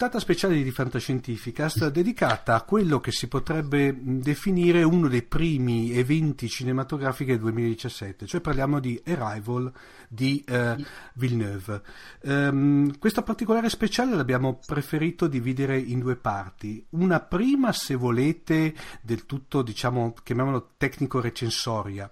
Puntata 0.00 0.24
speciale 0.24 0.62
di 0.62 0.70
Fantascientificast 0.70 1.90
dedicata 1.90 2.54
a 2.54 2.62
quello 2.62 3.00
che 3.00 3.12
si 3.12 3.28
potrebbe 3.28 3.94
definire 4.00 4.82
uno 4.82 5.08
dei 5.08 5.20
primi 5.20 5.92
eventi 5.92 6.48
cinematografici 6.48 7.32
del 7.32 7.40
2017, 7.40 8.24
cioè 8.24 8.40
parliamo 8.40 8.80
di 8.80 8.98
Arrival 9.04 9.70
di 10.08 10.42
eh, 10.46 10.82
Villeneuve. 11.12 11.82
Um, 12.22 12.98
questa 12.98 13.22
particolare 13.22 13.68
speciale 13.68 14.16
l'abbiamo 14.16 14.58
preferito 14.64 15.26
dividere 15.26 15.78
in 15.78 15.98
due 15.98 16.16
parti. 16.16 16.82
Una 16.92 17.20
prima, 17.20 17.70
se 17.70 17.94
volete, 17.94 18.72
del 19.02 19.26
tutto, 19.26 19.60
diciamo, 19.60 20.14
chiamiamolo 20.22 20.70
tecnico-recensoria 20.78 22.10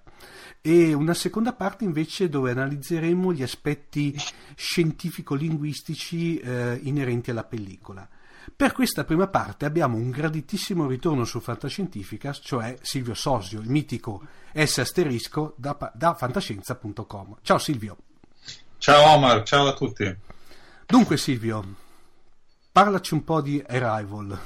e 0.60 0.92
una 0.92 1.14
seconda 1.14 1.52
parte 1.52 1.84
invece 1.84 2.28
dove 2.28 2.50
analizzeremo 2.50 3.32
gli 3.32 3.42
aspetti 3.42 4.14
scientifico-linguistici 4.54 6.38
eh, 6.38 6.80
inerenti 6.82 7.30
alla 7.30 7.44
pellicola. 7.44 8.08
Per 8.54 8.72
questa 8.72 9.04
prima 9.04 9.28
parte 9.28 9.66
abbiamo 9.66 9.96
un 9.96 10.10
graditissimo 10.10 10.86
ritorno 10.86 11.24
su 11.24 11.38
Fantascientificas, 11.40 12.40
cioè 12.42 12.76
Silvio 12.80 13.14
Sosio, 13.14 13.60
il 13.60 13.68
mitico 13.68 14.22
S 14.52 14.78
asterisco 14.78 15.54
da, 15.56 15.76
da 15.94 16.14
fantascienza.com. 16.14 17.36
Ciao 17.42 17.58
Silvio. 17.58 17.96
Ciao 18.78 19.14
Omar, 19.14 19.42
ciao 19.44 19.66
a 19.66 19.74
tutti. 19.74 20.16
Dunque 20.86 21.16
Silvio, 21.16 21.74
parlaci 22.72 23.14
un 23.14 23.24
po' 23.24 23.40
di 23.40 23.62
Arrival. 23.66 24.38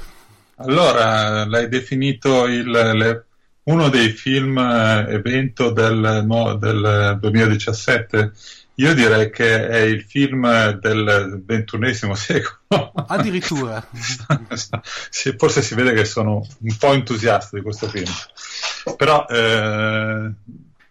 Allora, 0.56 1.44
l'hai 1.46 1.68
definito 1.68 2.46
il, 2.46 2.68
le, 2.68 3.26
uno 3.64 3.88
dei 3.88 4.10
film 4.10 4.58
eh, 4.58 5.06
evento 5.08 5.70
del, 5.70 6.22
no, 6.26 6.56
del 6.56 7.18
2017. 7.20 8.32
Io 8.76 8.94
direi 8.94 9.30
che 9.30 9.68
è 9.68 9.80
il 9.80 10.02
film 10.02 10.70
del 10.80 11.42
ventunesimo 11.44 12.14
secolo. 12.16 12.92
Addirittura. 13.06 13.86
sì, 15.10 15.34
forse 15.36 15.62
si 15.62 15.74
vede 15.74 15.92
che 15.92 16.04
sono 16.04 16.46
un 16.60 16.76
po' 16.78 16.92
entusiasta 16.92 17.56
di 17.56 17.62
questo 17.62 17.88
film. 17.88 18.10
Però, 18.96 19.26
eh, 19.28 20.32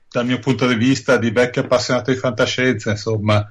dal 0.10 0.26
mio 0.26 0.40
punto 0.40 0.68
di 0.68 0.76
vista 0.76 1.18
di 1.18 1.32
vecchio 1.32 1.64
appassionato 1.64 2.12
di 2.12 2.18
fantascienza, 2.18 2.92
insomma, 2.92 3.50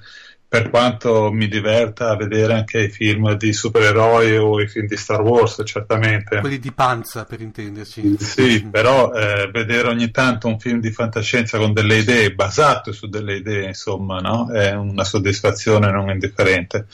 per 0.50 0.68
quanto 0.68 1.30
mi 1.30 1.46
diverta 1.46 2.10
a 2.10 2.16
vedere 2.16 2.54
anche 2.54 2.80
i 2.80 2.88
film 2.88 3.34
di 3.36 3.52
supereroi 3.52 4.36
o 4.36 4.60
i 4.60 4.66
film 4.66 4.88
di 4.88 4.96
Star 4.96 5.20
Wars, 5.20 5.62
certamente. 5.64 6.40
Quelli 6.40 6.58
di 6.58 6.72
panza, 6.72 7.24
per 7.24 7.40
intenderci. 7.40 8.16
Sì, 8.18 8.66
però 8.68 9.12
eh, 9.12 9.48
vedere 9.52 9.86
ogni 9.86 10.10
tanto 10.10 10.48
un 10.48 10.58
film 10.58 10.80
di 10.80 10.90
fantascienza 10.90 11.56
con 11.56 11.72
delle 11.72 11.98
idee, 11.98 12.34
basato 12.34 12.90
su 12.90 13.08
delle 13.08 13.36
idee, 13.36 13.68
insomma, 13.68 14.18
no? 14.18 14.50
è 14.50 14.72
una 14.72 15.04
soddisfazione 15.04 15.88
non 15.92 16.10
indifferente. 16.10 16.86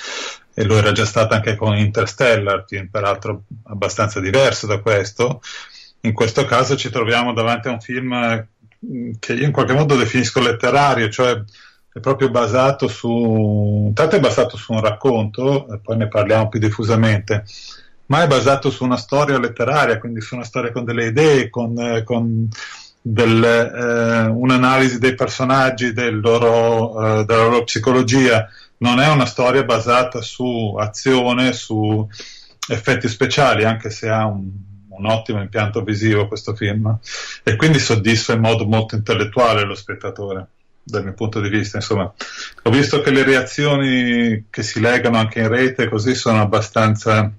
E 0.52 0.62
lo 0.62 0.76
era 0.76 0.92
già 0.92 1.06
stato 1.06 1.32
anche 1.32 1.56
con 1.56 1.78
Interstellar, 1.78 2.66
film 2.68 2.88
peraltro 2.88 3.44
abbastanza 3.68 4.20
diverso 4.20 4.66
da 4.66 4.80
questo. 4.80 5.40
In 6.02 6.12
questo 6.12 6.44
caso 6.44 6.76
ci 6.76 6.90
troviamo 6.90 7.32
davanti 7.32 7.68
a 7.68 7.72
un 7.72 7.80
film 7.80 8.46
che 9.18 9.32
io 9.32 9.46
in 9.46 9.52
qualche 9.52 9.72
modo 9.72 9.96
definisco 9.96 10.40
letterario, 10.40 11.08
cioè 11.08 11.42
è 11.96 12.00
proprio 12.00 12.28
basato 12.28 12.88
su, 12.88 13.84
intanto 13.86 14.16
è 14.16 14.20
basato 14.20 14.58
su 14.58 14.74
un 14.74 14.82
racconto, 14.82 15.80
poi 15.82 15.96
ne 15.96 16.08
parliamo 16.08 16.50
più 16.50 16.60
diffusamente, 16.60 17.44
ma 18.06 18.22
è 18.22 18.26
basato 18.26 18.70
su 18.70 18.84
una 18.84 18.98
storia 18.98 19.38
letteraria, 19.38 19.98
quindi 19.98 20.20
su 20.20 20.34
una 20.34 20.44
storia 20.44 20.72
con 20.72 20.84
delle 20.84 21.06
idee, 21.06 21.48
con, 21.48 21.74
eh, 21.78 22.02
con 22.02 22.50
del, 23.00 23.42
eh, 23.42 24.26
un'analisi 24.26 24.98
dei 24.98 25.14
personaggi, 25.14 25.94
del 25.94 26.20
loro, 26.20 27.20
eh, 27.20 27.24
della 27.24 27.44
loro 27.44 27.64
psicologia. 27.64 28.46
Non 28.78 29.00
è 29.00 29.08
una 29.08 29.24
storia 29.24 29.64
basata 29.64 30.20
su 30.20 30.76
azione, 30.78 31.54
su 31.54 32.06
effetti 32.68 33.08
speciali, 33.08 33.64
anche 33.64 33.88
se 33.88 34.10
ha 34.10 34.26
un, 34.26 34.50
un 34.90 35.06
ottimo 35.06 35.40
impianto 35.40 35.80
visivo 35.82 36.28
questo 36.28 36.54
film, 36.54 36.94
e 37.42 37.56
quindi 37.56 37.78
soddisfa 37.78 38.34
in 38.34 38.40
modo 38.40 38.66
molto 38.66 38.96
intellettuale 38.96 39.64
lo 39.64 39.74
spettatore 39.74 40.48
dal 40.88 41.02
mio 41.02 41.14
punto 41.14 41.40
di 41.40 41.48
vista. 41.48 41.78
Insomma, 41.78 42.12
ho 42.62 42.70
visto 42.70 43.00
che 43.00 43.10
le 43.10 43.24
reazioni 43.24 44.44
che 44.48 44.62
si 44.62 44.80
legano 44.80 45.18
anche 45.18 45.40
in 45.40 45.48
rete 45.48 45.88
così 45.88 46.14
sono 46.14 46.40
abbastanza 46.40 47.30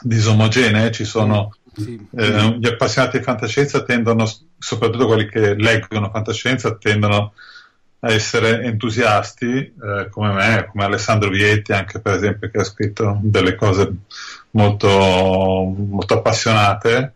disomogenee, 0.00 0.90
ci 0.90 1.04
sono 1.04 1.54
sì. 1.74 2.00
eh, 2.16 2.56
gli 2.58 2.66
appassionati 2.66 3.18
di 3.18 3.24
fantascienza 3.24 3.82
tendono, 3.82 4.26
soprattutto 4.58 5.06
quelli 5.06 5.28
che 5.28 5.54
leggono 5.54 6.10
fantascienza, 6.10 6.74
tendono 6.76 7.34
a 8.00 8.10
essere 8.10 8.62
entusiasti 8.62 9.46
eh, 9.46 10.08
come 10.10 10.32
me, 10.32 10.66
come 10.70 10.84
Alessandro 10.84 11.28
Vietti 11.28 11.72
anche 11.72 12.00
per 12.00 12.14
esempio 12.14 12.50
che 12.50 12.58
ha 12.58 12.64
scritto 12.64 13.18
delle 13.22 13.54
cose 13.54 13.92
molto, 14.50 14.88
molto 14.88 16.14
appassionate. 16.14 17.14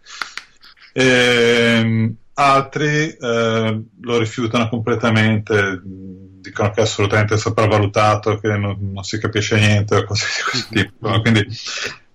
E, 0.92 1.04
ehm, 1.04 1.95
altri 2.38 3.16
eh, 3.16 3.82
lo 4.00 4.18
rifiutano 4.18 4.68
completamente, 4.68 5.80
dicono 5.82 6.70
che 6.70 6.80
è 6.80 6.84
assolutamente 6.84 7.36
sopravvalutato, 7.36 8.38
che 8.38 8.56
non, 8.56 8.76
non 8.92 9.04
si 9.04 9.18
capisce 9.18 9.58
niente 9.58 9.96
o 9.96 10.04
cose 10.04 10.26
di 10.26 10.50
questo 10.50 10.74
tipo. 10.74 11.20
Quindi 11.20 11.46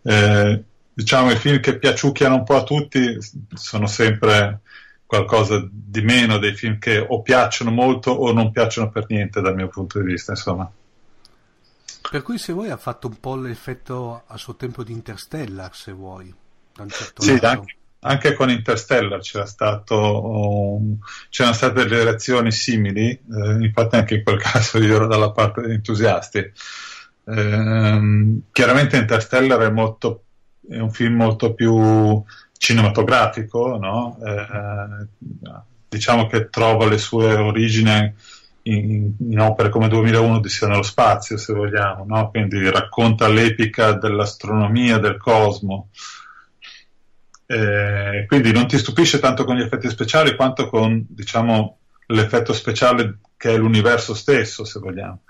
eh, 0.03 0.63
diciamo 0.93 1.31
i 1.31 1.35
film 1.35 1.59
che 1.59 1.77
piaciucchiano 1.77 2.35
un 2.35 2.43
po' 2.43 2.55
a 2.55 2.63
tutti 2.63 3.17
sono 3.53 3.87
sempre 3.87 4.61
qualcosa 5.05 5.67
di 5.69 6.01
meno 6.01 6.37
dei 6.37 6.53
film 6.55 6.77
che 6.79 6.97
o 6.97 7.21
piacciono 7.21 7.71
molto 7.71 8.11
o 8.11 8.31
non 8.31 8.51
piacciono 8.51 8.89
per 8.89 9.05
niente 9.09 9.41
dal 9.41 9.55
mio 9.55 9.67
punto 9.67 9.99
di 9.99 10.05
vista, 10.05 10.31
insomma. 10.31 10.71
Per 12.09 12.21
cui 12.21 12.37
se 12.37 12.53
vuoi 12.53 12.69
ha 12.69 12.77
fatto 12.77 13.07
un 13.07 13.19
po' 13.19 13.35
l'effetto 13.35 14.23
a 14.27 14.37
suo 14.37 14.55
tempo 14.55 14.83
di 14.83 14.93
Interstellar, 14.93 15.75
se 15.75 15.91
vuoi. 15.91 16.33
Da 16.73 16.83
un 16.83 16.89
certo 16.89 17.21
sì, 17.21 17.37
anche, 17.41 17.75
anche, 18.03 18.33
con 18.33 18.49
Interstellar 18.49 19.19
c'era 19.19 19.45
stato, 19.45 20.77
um, 20.77 20.97
c'erano 21.29 21.55
state 21.55 21.83
delle 21.83 22.03
reazioni 22.03 22.51
simili, 22.51 23.09
eh, 23.09 23.57
infatti 23.59 23.95
anche 23.95 24.15
in 24.15 24.23
quel 24.23 24.37
caso 24.41 24.79
io 24.79 24.95
ero 24.95 25.07
dalla 25.07 25.31
parte 25.31 25.61
degli 25.61 25.73
entusiasti. 25.73 26.39
Eh, 26.39 28.39
chiaramente 28.51 28.97
Interstellar 28.97 29.59
è, 29.61 29.69
molto, 29.69 30.23
è 30.67 30.79
un 30.79 30.91
film 30.91 31.15
molto 31.15 31.53
più 31.53 32.23
cinematografico, 32.57 33.77
no? 33.77 34.17
eh, 34.23 35.07
diciamo 35.87 36.27
che 36.27 36.49
trova 36.49 36.87
le 36.87 36.97
sue 36.97 37.33
origini 37.33 38.13
in, 38.63 39.13
in, 39.19 39.39
opere 39.39 39.69
come 39.69 39.87
2001 39.87 40.39
di 40.39 40.49
Sia 40.49 40.67
nello 40.67 40.83
spazio, 40.83 41.37
se 41.37 41.53
vogliamo, 41.53 42.05
no? 42.05 42.29
quindi 42.29 42.69
racconta 42.69 43.27
l'epica 43.27 43.93
dell'astronomia, 43.93 44.97
del 44.97 45.17
cosmo. 45.17 45.89
Eh, 47.51 48.25
quindi 48.27 48.53
non 48.53 48.65
ti 48.65 48.77
stupisce 48.77 49.19
tanto 49.19 49.43
con 49.43 49.57
gli 49.57 49.61
effetti 49.61 49.89
speciali 49.89 50.37
quanto 50.37 50.69
con, 50.69 51.05
diciamo, 51.09 51.79
l'effetto 52.07 52.53
speciale 52.53 53.17
che 53.35 53.51
è 53.51 53.57
l'universo 53.57 54.13
stesso, 54.13 54.63
se 54.63 54.79
vogliamo. 54.79 55.23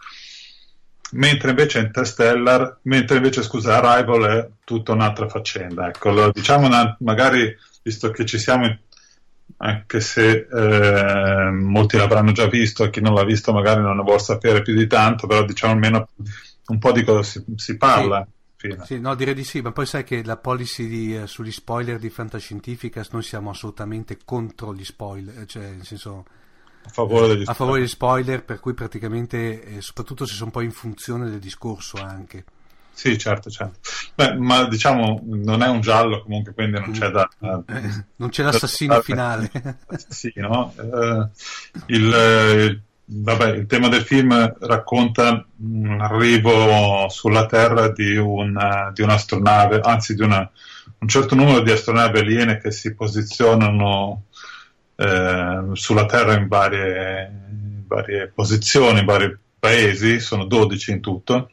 Mentre 1.13 1.49
invece 1.49 1.79
Interstellar, 1.79 2.77
mentre 2.83 3.17
invece, 3.17 3.41
scusa, 3.41 3.81
Arrival 3.81 4.23
è 4.23 4.49
tutta 4.63 4.91
un'altra 4.91 5.27
faccenda. 5.27 5.87
Ecco, 5.87 6.31
diciamo 6.31 6.67
una, 6.67 6.95
magari, 6.99 7.57
visto 7.81 8.11
che 8.11 8.23
ci 8.25 8.37
siamo 8.37 8.77
anche 9.57 9.99
se 9.99 10.47
eh, 10.51 11.49
molti 11.51 11.97
l'avranno 11.97 12.31
già 12.31 12.47
visto 12.47 12.83
e 12.83 12.89
chi 12.89 13.01
non 13.01 13.13
l'ha 13.13 13.25
visto 13.25 13.51
magari 13.51 13.81
non 13.81 13.97
ne 13.97 14.03
vuole 14.03 14.19
sapere 14.19 14.61
più 14.61 14.75
di 14.75 14.87
tanto, 14.87 15.27
però 15.27 15.43
diciamo 15.43 15.73
almeno 15.73 16.09
un 16.67 16.79
po' 16.79 16.91
di 16.91 17.03
cosa 17.03 17.23
si, 17.23 17.43
si 17.55 17.77
parla. 17.77 18.23
Sì. 18.23 18.39
Sì. 18.83 18.99
no, 18.99 19.15
direi 19.15 19.33
di 19.33 19.43
sì, 19.43 19.61
ma 19.61 19.71
poi 19.71 19.85
sai 19.85 20.03
che 20.03 20.23
la 20.23 20.37
policy 20.37 20.87
di, 20.87 21.15
eh, 21.15 21.27
sugli 21.27 21.51
spoiler 21.51 21.97
di 21.97 22.09
Fantascientificas 22.09 23.09
noi 23.09 23.23
siamo 23.23 23.49
assolutamente 23.49 24.19
contro 24.23 24.73
gli 24.73 24.85
spoiler, 24.85 25.45
cioè 25.45 25.71
nel 25.71 25.85
senso 25.85 26.25
a 26.83 26.89
favore 26.89 27.27
degli, 27.27 27.43
a 27.45 27.53
favore 27.53 27.79
degli 27.79 27.89
spoiler, 27.89 28.43
per 28.43 28.59
cui 28.59 28.73
praticamente, 28.73 29.63
eh, 29.63 29.81
soprattutto 29.81 30.25
se 30.25 30.35
sono 30.35 30.51
poi 30.51 30.65
in 30.65 30.71
funzione 30.71 31.29
del 31.29 31.39
discorso 31.39 31.97
anche. 31.97 32.43
Sì, 32.93 33.17
certo, 33.17 33.49
certo. 33.49 33.79
Beh, 34.13 34.35
ma 34.35 34.67
diciamo 34.67 35.21
non 35.23 35.63
è 35.63 35.67
un 35.67 35.81
giallo 35.81 36.21
comunque, 36.21 36.53
quindi 36.53 36.79
non 36.79 36.91
c'è 36.91 37.09
da... 37.09 37.27
Eh, 37.39 38.05
non 38.17 38.29
c'è 38.29 38.43
l'assassino 38.43 38.95
da, 38.95 39.01
finale. 39.03 39.51
Sì, 40.07 40.31
no? 40.35 40.73
Eh, 40.77 41.29
il, 41.87 42.13
eh, 42.13 42.81
vabbè, 43.13 43.49
il 43.49 43.65
tema 43.65 43.89
del 43.89 44.03
film 44.03 44.55
racconta 44.59 45.45
l'arrivo 45.57 47.09
sulla 47.09 47.45
Terra 47.45 47.89
di, 47.89 48.15
un, 48.15 48.91
di 48.93 49.01
un'astronave, 49.01 49.81
anzi 49.81 50.15
di 50.15 50.21
una, 50.21 50.49
un 50.99 51.07
certo 51.07 51.35
numero 51.35 51.59
di 51.59 51.71
astronavi 51.71 52.19
aliene 52.19 52.59
che 52.59 52.71
si 52.71 52.95
posizionano 52.95 54.25
eh, 54.95 55.61
sulla 55.73 56.05
Terra 56.05 56.33
in 56.35 56.47
varie, 56.47 57.31
in 57.49 57.83
varie 57.85 58.27
posizioni, 58.29 58.99
in 58.99 59.05
vari 59.05 59.37
paesi, 59.59 60.19
sono 60.19 60.45
12 60.45 60.91
in 60.91 61.01
tutto. 61.01 61.51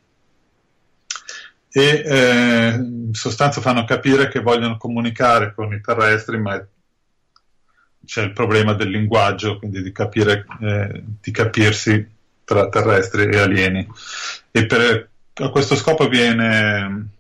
E 1.71 2.03
eh, 2.05 2.69
in 2.77 3.11
sostanza 3.13 3.61
fanno 3.61 3.85
capire 3.85 4.29
che 4.29 4.41
vogliono 4.41 4.79
comunicare 4.79 5.53
con 5.55 5.73
i 5.73 5.81
terrestri, 5.81 6.39
ma 6.39 6.65
c'è 8.09 8.23
il 8.23 8.33
problema 8.33 8.73
del 8.73 8.89
linguaggio, 8.89 9.59
quindi 9.59 9.83
di, 9.83 9.93
capire, 9.93 10.47
eh, 10.63 11.05
di 11.21 11.31
capirsi 11.31 12.11
tra 12.43 12.71
terrestri 12.71 13.25
e 13.25 13.39
alieni. 13.39 13.87
E 14.51 14.65
per, 14.65 15.11
a 15.35 15.51
questo 15.51 15.77
scopo 15.77 16.09
viene, 16.09 17.11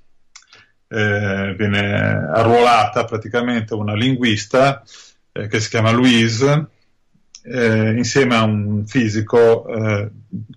eh, 0.88 1.54
viene 1.58 1.92
arruolata 2.32 3.04
praticamente 3.04 3.74
una 3.74 3.92
linguista 3.92 4.82
eh, 5.30 5.46
che 5.46 5.60
si 5.60 5.68
chiama 5.68 5.90
Louise, 5.90 6.68
eh, 7.42 7.90
insieme 7.94 8.36
a 8.36 8.44
un 8.44 8.86
fisico 8.86 9.68
eh, 9.68 10.10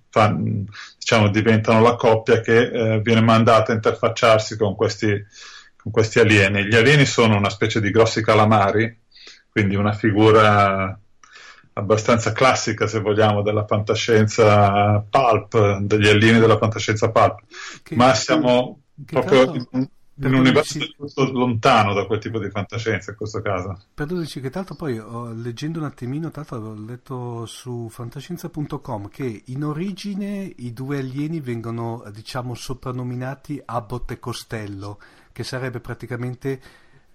fa, 0.10 0.34
diciamo, 0.98 1.28
diventano 1.28 1.82
la 1.82 1.96
coppia 1.96 2.40
che 2.40 2.70
eh, 2.70 3.02
viene 3.02 3.22
mandata 3.22 3.74
a 3.74 3.76
interfacciarsi 3.76 4.56
con 4.56 4.76
questi, 4.76 5.26
con 5.76 5.92
questi 5.92 6.20
alieni. 6.20 6.64
Gli 6.68 6.76
alieni 6.76 7.06
sono 7.06 7.36
una 7.36 7.50
specie 7.50 7.82
di 7.82 7.92
grossi 7.92 8.24
calamari, 8.24 9.00
quindi 9.52 9.76
una 9.76 9.94
figura 9.94 10.98
abbastanza 11.74 12.32
classica, 12.32 12.88
se 12.88 13.00
vogliamo, 13.00 13.42
della 13.42 13.66
fantascienza 13.66 15.06
pulp, 15.10 15.78
degli 15.80 16.08
alieni 16.08 16.40
della 16.40 16.58
fantascienza 16.58 17.12
pulp. 17.12 17.42
Che, 17.84 17.96
Ma 17.96 18.14
siamo 18.14 18.82
proprio 19.06 19.54
in, 19.54 19.68
in 19.72 20.34
un 20.34 20.40
universo 20.40 20.80
lontano 21.32 21.94
da 21.94 22.06
quel 22.06 22.20
tipo 22.20 22.40
di 22.40 22.50
fantascienza 22.50 23.12
in 23.12 23.18
questo 23.18 23.42
caso. 23.42 23.78
Perdonami, 23.94 24.28
che 24.28 24.50
tanto 24.50 24.76
poi 24.76 25.00
oh, 25.00 25.32
leggendo 25.34 25.80
un 25.80 25.86
attimino, 25.86 26.30
tanto 26.30 26.56
ho 26.56 26.76
letto 26.76 27.46
su 27.46 27.88
fantascienza.com 27.90 29.10
che 29.10 29.44
in 29.46 29.64
origine 29.64 30.52
i 30.58 30.74
due 30.74 31.00
alieni 31.00 31.40
vengono 31.40 32.04
diciamo 32.14 32.54
soprannominati 32.54 33.62
Abbott 33.64 34.12
e 34.12 34.20
Costello, 34.20 35.00
che 35.32 35.44
sarebbe 35.44 35.80
praticamente, 35.80 36.62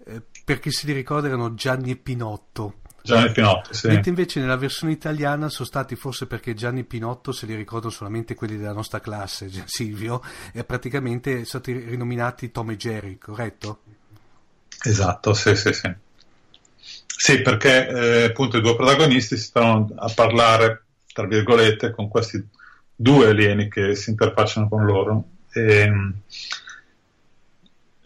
eh, 0.07 0.21
per 0.43 0.59
chi 0.59 0.71
si 0.71 0.85
li 0.85 0.93
ricorda, 0.93 1.27
erano 1.27 1.53
Gianni 1.53 1.91
e 1.91 1.95
Pinotto. 1.97 2.75
Gianni 3.01 3.31
Pinotto, 3.31 3.73
sì. 3.73 3.87
Mentre 3.87 4.09
invece 4.09 4.39
nella 4.39 4.57
versione 4.57 4.93
italiana 4.93 5.49
sono 5.49 5.67
stati, 5.67 5.95
forse 5.95 6.27
perché 6.27 6.53
Gianni 6.53 6.83
Pinotto 6.83 7.31
se 7.31 7.45
li 7.45 7.55
ricordano 7.55 7.91
solamente 7.91 8.35
quelli 8.35 8.57
della 8.57 8.73
nostra 8.73 8.99
classe, 8.99 9.49
Silvio, 9.65 10.21
e 10.53 10.63
praticamente 10.63 11.45
sono 11.45 11.45
stati 11.45 11.73
rinominati 11.73 12.51
Tom 12.51 12.71
e 12.71 12.77
Jerry, 12.77 13.17
corretto? 13.17 13.81
Esatto, 14.83 15.33
sì, 15.33 15.55
sì, 15.55 15.73
sì. 15.73 15.93
Sì, 17.05 17.41
perché 17.41 17.87
eh, 17.87 18.23
appunto 18.25 18.57
i 18.57 18.61
due 18.61 18.75
protagonisti 18.75 19.35
si 19.37 19.43
stanno 19.43 19.89
a 19.95 20.11
parlare, 20.13 20.83
tra 21.11 21.25
virgolette, 21.25 21.91
con 21.91 22.07
questi 22.07 22.45
due 22.95 23.27
alieni 23.27 23.69
che 23.69 23.95
si 23.95 24.11
interfacciano 24.11 24.69
con 24.69 24.85
loro. 24.85 25.23
E, 25.51 25.91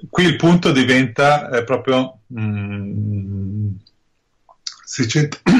qui 0.09 0.25
il 0.25 0.35
punto 0.35 0.71
diventa 0.71 1.49
eh, 1.49 1.63
proprio 1.63 2.19
mm, 2.33 3.69
si 4.83 5.07
centra, 5.07 5.39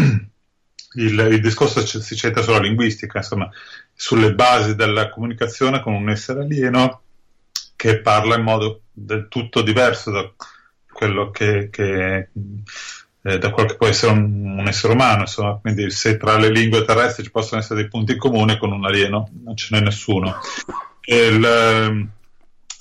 il, 0.96 1.20
il, 1.20 1.42
discorso 1.42 1.86
si 1.86 2.16
centra 2.16 2.42
sulla 2.42 2.60
linguistica, 2.60 3.20
insomma, 3.20 3.50
sulle 3.94 4.34
basi 4.34 4.76
della 4.76 5.10
comunicazione 5.10 5.82
con 5.82 5.94
un 5.94 6.10
essere 6.10 6.42
alieno 6.42 7.02
che 7.76 8.00
parla 8.02 8.36
in 8.36 8.44
modo 8.44 8.81
del 8.92 9.28
tutto 9.28 9.62
diverso 9.62 10.12
da 10.12 10.31
quello 10.92 11.31
che, 11.31 11.69
che 11.71 12.30
eh, 13.24 13.38
da 13.38 13.50
quello 13.52 13.69
che 13.69 13.76
può 13.76 13.88
essere 13.88 14.12
un, 14.12 14.57
un, 14.60 14.68
essere 14.68 14.94
umano, 14.94 15.21
insomma, 15.21 15.57
quindi 15.62 15.90
se 15.92 16.18
tra 16.18 16.38
le 16.38 16.50
lingue 16.50 16.83
terrestri 16.83 17.24
ci 17.24 17.31
possono 17.31 17.62
essere 17.62 17.81
dei 17.81 17.90
punti 17.90 18.14
in 18.14 18.18
comune 18.18 18.57
con 18.57 18.71
un 18.71 18.86
alieno 18.86 19.30
non 19.44 19.56
ce 19.56 19.68
n'è 19.71 19.81
nessuno. 19.81 20.40
Il, 21.04 21.44
ehm, 21.44 22.10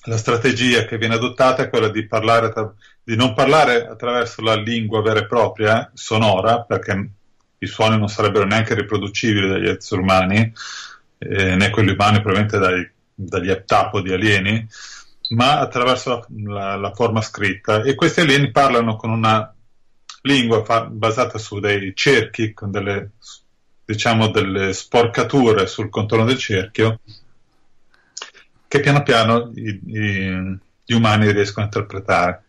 la 0.04 0.16
strategia 0.16 0.84
che 0.84 0.96
viene 0.96 1.14
adottata 1.14 1.62
è 1.62 1.68
quella 1.68 1.88
di, 1.88 2.06
tra, 2.06 2.74
di, 3.02 3.16
non 3.16 3.34
parlare 3.34 3.86
attraverso 3.86 4.40
la 4.42 4.54
lingua 4.54 5.02
vera 5.02 5.20
e 5.20 5.26
propria, 5.26 5.90
sonora, 5.92 6.62
perché 6.62 7.10
i 7.58 7.66
suoni 7.66 7.98
non 7.98 8.08
sarebbero 8.08 8.46
neanche 8.46 8.74
riproducibili 8.74 9.48
dagli 9.48 9.68
esseri 9.68 10.00
umani, 10.00 10.52
eh, 11.18 11.56
né 11.56 11.70
quelli 11.70 11.90
umani 11.90 12.22
probabilmente 12.22 12.58
dai, 12.58 12.90
dagli 13.14 13.50
aptapodi 13.50 14.12
alieni, 14.12 14.66
ma 15.30 15.58
attraverso 15.58 16.26
la, 16.44 16.76
la, 16.76 16.92
forma 16.94 17.20
scritta. 17.20 17.82
E 17.82 17.94
questi 17.94 18.20
alieni 18.20 18.50
parlano 18.50 18.96
con 18.96 19.10
una 19.10 19.54
lingua 20.22 20.64
fa, 20.64 20.86
basata 20.86 21.36
su 21.36 21.60
dei 21.60 21.92
cerchi, 21.94 22.54
con 22.54 22.70
delle, 22.70 23.10
diciamo, 23.84 24.28
delle 24.28 24.72
sporcature 24.72 25.66
sul 25.66 25.90
contorno 25.90 26.24
del 26.24 26.38
cerchio, 26.38 27.00
che 28.70 28.78
piano 28.78 29.02
piano 29.02 29.50
i, 29.56 29.80
i, 29.84 30.58
gli 30.84 30.94
umani 30.94 31.32
riescono 31.32 31.66
a 31.66 31.68
interpretare. 31.72 32.44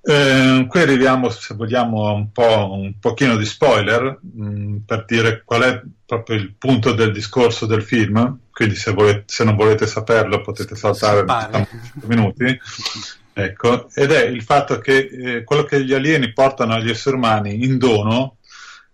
Eh, 0.00 0.64
qui 0.66 0.80
arriviamo, 0.80 1.28
se 1.28 1.52
vogliamo, 1.54 2.08
a 2.08 2.12
un, 2.12 2.32
po', 2.32 2.72
un 2.72 2.94
pochino 2.98 3.36
di 3.36 3.44
spoiler 3.44 4.18
mh, 4.18 4.46
mm, 4.46 4.76
per 4.86 5.04
dire 5.04 5.42
qual 5.44 5.62
è 5.62 5.82
proprio 6.06 6.36
il 6.36 6.54
punto 6.54 6.92
del 6.92 7.12
discorso 7.12 7.66
del 7.66 7.82
film, 7.82 8.38
quindi 8.50 8.76
se, 8.76 8.92
volete, 8.92 9.24
se 9.26 9.44
non 9.44 9.56
volete 9.56 9.86
saperlo 9.86 10.40
potete 10.40 10.74
saltare 10.74 11.26
5 11.26 11.68
minuti. 12.06 12.58
Ecco, 13.34 13.90
ed 13.92 14.10
è 14.10 14.24
il 14.24 14.42
fatto 14.42 14.78
che 14.78 15.08
eh, 15.10 15.44
quello 15.44 15.64
che 15.64 15.84
gli 15.84 15.92
alieni 15.92 16.32
portano 16.32 16.72
agli 16.72 16.88
esseri 16.88 17.16
umani 17.16 17.62
in 17.62 17.76
dono 17.76 18.36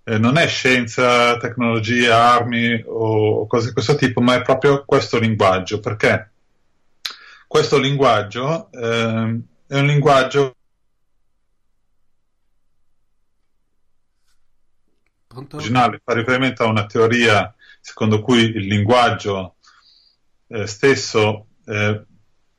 eh, 0.04 0.19
non 0.19 0.37
è 0.37 0.47
scienza, 0.47 1.37
tecnologia, 1.37 2.33
armi 2.35 2.83
o 2.87 3.47
cose 3.47 3.69
di 3.69 3.73
questo 3.73 3.95
tipo, 3.95 4.21
ma 4.21 4.35
è 4.35 4.42
proprio 4.42 4.85
questo 4.85 5.19
linguaggio, 5.19 5.80
perché 5.80 6.30
questo 7.47 7.78
linguaggio 7.78 8.71
eh, 8.73 9.40
è 9.66 9.78
un 9.78 9.87
linguaggio 9.87 10.54
originale, 15.52 16.00
fa 16.04 16.12
riferimento 16.14 16.64
a 16.64 16.66
una 16.66 16.87
teoria 16.87 17.54
secondo 17.80 18.21
cui 18.21 18.40
il 18.40 18.66
linguaggio 18.66 19.57
eh, 20.49 20.66
stesso 20.66 21.47
eh, 21.64 22.04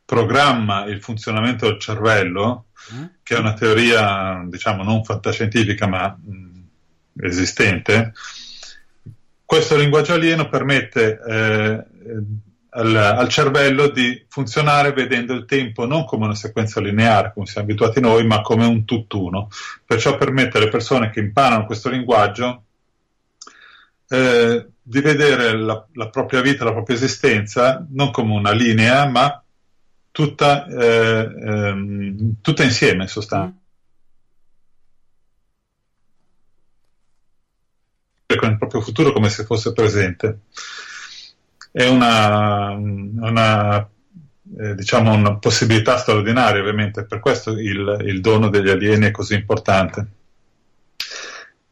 programma 0.06 0.86
il 0.86 1.02
funzionamento 1.02 1.68
del 1.68 1.80
cervello, 1.80 2.68
mm. 2.94 3.04
che 3.24 3.36
è 3.36 3.40
una 3.40 3.54
teoria, 3.54 4.44
diciamo, 4.46 4.84
non 4.84 5.04
fantascientifica 5.04 5.88
ma 5.88 6.08
mh, 6.08 6.51
esistente, 7.20 8.14
questo 9.46 9.76
linguaggio 9.76 10.14
alieno 10.14 10.48
permette 10.48 11.20
eh, 11.28 11.84
al, 12.70 12.96
al, 12.96 13.28
cervello 13.28 13.90
di 13.90 14.24
funzionare 14.30 14.94
vedendo 14.94 15.34
il 15.34 15.46
tempo 15.46 15.86
non 15.86 16.06
come 16.06 16.26
una 16.26 16.36
sequenza 16.36 16.80
lineare, 16.80 17.34
come 17.34 17.46
siamo 17.46 17.68
abituati 17.68 18.00
noi, 18.00 18.26
ma 18.26 18.42
come 18.42 18.66
un 18.66 18.86
tutt'uno. 18.86 19.50
Perciò 19.86 20.18
permette 20.18 20.58
alle 20.58 20.70
persone 20.70 21.10
che 21.10 21.20
imparano 21.20 21.66
questo 21.66 21.90
linguaggio 21.90 22.64
eh, 24.08 24.68
di 24.82 25.02
vedere 25.02 25.58
la, 25.58 25.86
la, 25.94 26.10
propria 26.10 26.42
vita, 26.42 26.64
la 26.64 26.72
propria 26.72 26.96
esistenza 26.96 27.86
non 27.90 28.12
come 28.12 28.34
una 28.34 28.52
linea, 28.52 29.06
ma 29.08 29.44
tutta, 30.12 30.66
eh, 30.66 31.30
ehm, 31.44 32.36
tutta 32.42 32.64
insieme 32.64 33.04
in 33.04 33.10
sostanza. 33.10 33.61
Mm. 38.36 38.40
con 38.40 38.50
il 38.52 38.58
proprio 38.58 38.82
futuro 38.82 39.12
come 39.12 39.30
se 39.30 39.46
fosse 39.46 39.74
presente. 39.74 40.40
È 41.72 41.88
una, 41.88 42.72
una, 42.72 43.90
eh, 44.60 44.76
diciamo 44.76 45.14
una 45.14 45.38
possibilità 45.38 45.98
straordinaria, 45.98 46.62
ovviamente, 46.62 47.06
per 47.06 47.20
questo 47.20 47.52
il, 47.52 48.04
il 48.06 48.20
dono 48.20 48.50
degli 48.50 48.70
alieni 48.70 49.08
è 49.08 49.12
così 49.12 49.36
importante. 49.36 50.08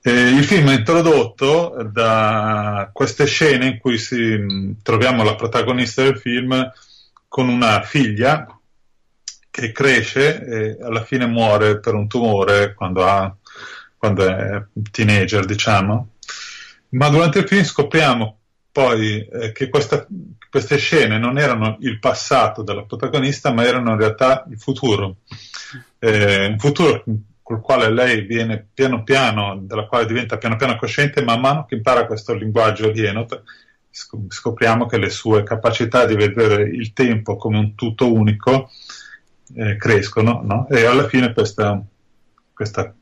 Eh, 0.01 0.29
il 0.29 0.45
film 0.45 0.69
è 0.69 0.75
introdotto 0.75 1.89
da 1.91 2.89
queste 2.93 3.25
scene 3.25 3.65
in 3.65 3.77
cui 3.79 3.97
si, 3.97 4.77
troviamo 4.81 5.23
la 5.23 5.35
protagonista 5.35 6.03
del 6.03 6.17
film 6.17 6.71
con 7.27 7.49
una 7.49 7.81
figlia 7.81 8.47
che 9.51 9.71
cresce 9.73 10.45
e 10.45 10.77
alla 10.81 11.03
fine 11.03 11.25
muore 11.25 11.79
per 11.79 11.95
un 11.95 12.07
tumore 12.07 12.73
quando, 12.75 13.05
ha, 13.05 13.35
quando 13.97 14.25
è 14.25 14.63
teenager, 14.89 15.43
diciamo 15.43 16.11
ma 16.89 17.09
durante 17.09 17.39
il 17.39 17.47
film 17.47 17.63
scopriamo 17.63 18.39
poi 18.71 19.25
eh, 19.25 19.51
che 19.51 19.69
questa, 19.69 20.07
queste 20.49 20.77
scene 20.77 21.17
non 21.17 21.37
erano 21.37 21.77
il 21.81 21.99
passato 21.99 22.63
della 22.63 22.83
protagonista, 22.83 23.51
ma 23.51 23.65
erano 23.65 23.91
in 23.91 23.97
realtà 23.97 24.45
il 24.49 24.59
futuro. 24.59 25.17
Eh, 25.99 26.45
un 26.45 26.59
futuro 26.59 27.03
col 27.41 27.61
quale 27.61 27.91
lei 27.91 28.21
viene 28.21 28.67
piano 28.73 29.03
piano, 29.03 29.57
della 29.61 29.87
quale 29.87 30.05
diventa 30.05 30.37
piano 30.37 30.55
piano 30.55 30.75
cosciente, 30.75 31.23
man 31.23 31.39
mano 31.39 31.65
che 31.65 31.75
impara 31.75 32.05
questo 32.05 32.33
linguaggio 32.33 32.85
alieno, 32.85 33.25
scopriamo 33.89 34.85
che 34.85 34.97
le 34.97 35.09
sue 35.09 35.43
capacità 35.43 36.05
di 36.05 36.15
vedere 36.15 36.63
il 36.63 36.93
tempo 36.93 37.35
come 37.37 37.57
un 37.57 37.73
tutto 37.73 38.13
unico 38.13 38.69
eh, 39.55 39.77
crescono, 39.77 40.41
no? 40.43 40.67
e 40.69 40.85
alla 40.85 41.07
fine 41.07 41.33
questa, 41.33 41.83
questa 42.53 42.93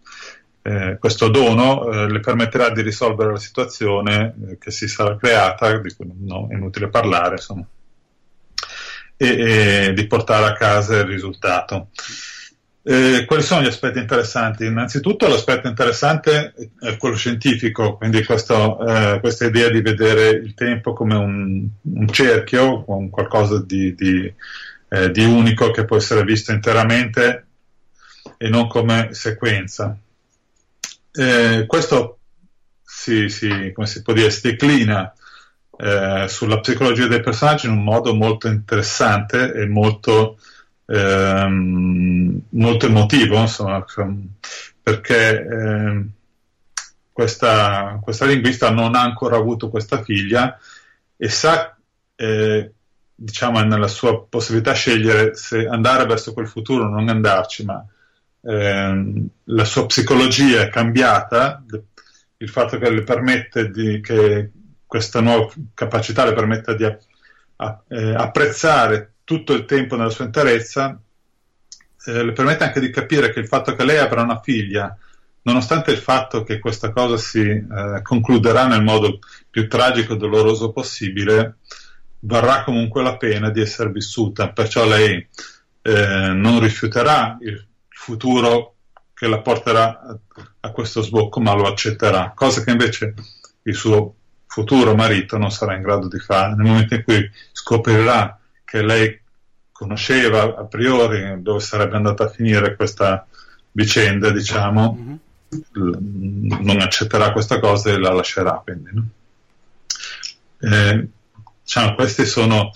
eh, 0.68 0.98
questo 1.00 1.30
dono 1.30 1.90
eh, 1.90 2.12
le 2.12 2.20
permetterà 2.20 2.70
di 2.72 2.82
risolvere 2.82 3.32
la 3.32 3.40
situazione 3.40 4.36
eh, 4.50 4.58
che 4.58 4.70
si 4.70 4.90
sarà 4.90 5.16
creata, 5.16 5.78
di 5.78 5.94
cui 5.94 6.12
no, 6.14 6.50
è 6.52 6.56
inutile 6.56 6.90
parlare, 6.90 7.36
insomma, 7.36 7.66
e, 9.16 9.28
e, 9.28 9.94
di 9.94 10.08
portare 10.08 10.46
a 10.46 10.52
casa 10.52 10.98
il 10.98 11.06
risultato. 11.06 11.88
Eh, 12.84 13.24
quali 13.26 13.44
sono 13.44 13.62
gli 13.62 13.68
aspetti 13.68 14.00
interessanti? 14.00 14.66
Innanzitutto 14.66 15.30
l'aspetto 15.30 15.70
interessante 15.70 16.54
è 16.82 16.98
quello 16.98 17.16
scientifico, 17.16 17.96
quindi 17.96 18.26
questo, 18.26 18.86
eh, 18.86 19.22
questa 19.22 19.46
idea 19.46 19.70
di 19.70 19.80
vedere 19.80 20.32
il 20.32 20.54
tempo 20.54 20.92
come 20.92 21.16
un, 21.16 21.66
un 21.82 22.08
cerchio, 22.10 22.84
con 22.84 23.10
qualcosa 23.10 23.64
di, 23.66 23.96
di, 23.96 24.34
di 25.12 25.24
unico 25.24 25.72
che 25.72 25.86
può 25.86 25.96
essere 25.96 26.24
visto 26.26 26.52
interamente 26.52 27.46
e 28.38 28.50
non 28.50 28.68
come 28.68 29.14
sequenza. 29.14 29.98
Eh, 31.20 31.66
questo 31.66 32.20
si, 32.84 33.28
si, 33.28 33.74
si 33.84 34.04
dire, 34.14 34.30
si 34.30 34.52
declina 34.52 35.12
eh, 35.76 36.26
sulla 36.28 36.60
psicologia 36.60 37.08
dei 37.08 37.22
personaggi 37.22 37.66
in 37.66 37.72
un 37.72 37.84
modo 37.84 38.14
molto 38.14 38.48
interessante 38.48 39.52
e 39.52 39.66
molto, 39.66 40.38
ehm, 40.86 42.42
molto 42.50 42.86
emotivo, 42.86 43.40
insomma, 43.40 43.84
perché 44.84 45.48
eh, 45.48 46.06
questa, 47.12 48.00
questa, 48.00 48.26
linguista 48.26 48.70
non 48.70 48.94
ha 48.94 49.02
ancora 49.02 49.38
avuto 49.38 49.70
questa 49.70 50.04
figlia 50.04 50.56
e 51.16 51.30
sa, 51.30 51.76
eh, 52.16 52.74
diciamo, 53.16 53.60
nella 53.62 53.88
sua 53.88 54.24
possibilità 54.24 54.74
scegliere 54.74 55.36
se 55.36 55.68
andare 55.68 56.06
verso 56.06 56.34
quel 56.34 56.48
futuro 56.48 56.86
o 56.86 56.90
non 56.90 57.10
andarci, 57.10 57.66
ma 57.66 57.84
Ehm, 58.48 59.28
la 59.46 59.66
sua 59.66 59.86
psicologia 59.88 60.62
è 60.62 60.70
cambiata, 60.70 61.64
il 62.38 62.50
fatto 62.50 62.78
che 62.78 63.70
di, 63.72 64.00
che 64.00 64.52
questa 64.86 65.20
nuova 65.20 65.52
capacità 65.74 66.24
le 66.24 66.34
permetta 66.34 66.74
di 66.74 66.86
a, 66.86 66.98
a, 67.58 67.84
eh, 67.90 68.14
apprezzare 68.16 69.16
tutto 69.26 69.52
il 69.52 69.66
tempo 69.66 69.98
nella 69.98 70.10
sua 70.10 70.24
interezza, 70.24 70.98
eh, 72.06 72.24
le 72.24 72.32
permette 72.32 72.64
anche 72.64 72.80
di 72.80 72.90
capire 72.90 73.34
che 73.34 73.40
il 73.40 73.48
fatto 73.48 73.76
che 73.76 73.84
lei 73.84 73.98
avrà 73.98 74.22
una 74.22 74.40
figlia, 74.40 74.98
nonostante 75.42 75.92
il 75.92 75.98
fatto 75.98 76.44
che 76.44 76.60
questa 76.60 76.92
cosa 76.92 77.18
si 77.18 77.42
eh, 77.42 78.00
concluderà 78.02 78.66
nel 78.66 78.82
modo 78.82 79.20
più 79.50 79.68
tragico 79.68 80.14
e 80.14 80.18
doloroso 80.18 80.72
possibile, 80.72 81.58
varrà 82.20 82.64
comunque 82.64 83.04
la 83.04 83.18
pena 83.18 83.50
di 83.50 83.60
essere 83.60 83.92
vissuta, 83.92 84.54
perciò 84.54 84.88
lei 84.88 85.28
eh, 85.82 86.32
non 86.34 86.62
rifiuterà 86.62 87.38
il 87.42 87.67
futuro 88.08 88.76
che 89.14 89.28
la 89.28 89.40
porterà 89.40 90.00
a, 90.00 90.18
a 90.62 90.72
questo 90.72 91.02
sbocco, 91.02 91.42
ma 91.42 91.54
lo 91.54 91.68
accetterà, 91.68 92.32
cosa 92.34 92.64
che 92.64 92.72
invece 92.72 93.14
il 93.64 93.76
suo 93.76 94.14
futuro 94.46 94.96
marito 94.96 95.38
non 95.38 95.52
sarà 95.52 95.76
in 95.76 95.82
grado 95.82 96.08
di 96.08 96.20
fare. 96.20 96.56
Nel 96.56 96.66
momento 96.66 96.96
in 96.96 97.04
cui 97.04 97.30
scoprirà 97.52 98.40
che 98.64 98.82
lei 98.82 99.20
conosceva 99.72 100.56
a 100.58 100.64
priori 100.64 101.42
dove 101.42 101.60
sarebbe 101.60 101.98
andata 101.98 102.24
a 102.24 102.30
finire 102.30 102.76
questa 102.76 103.28
vicenda, 103.72 104.32
diciamo, 104.32 104.98
mm-hmm. 104.98 106.64
non 106.64 106.80
accetterà 106.80 107.32
questa 107.32 107.60
cosa 107.60 107.92
e 107.92 108.00
la 108.00 108.14
lascerà. 108.14 108.62
Quindi, 108.64 108.90
no? 108.94 109.08
eh, 110.62 111.08
diciamo, 111.62 111.94
questi 111.96 112.26
sono 112.26 112.72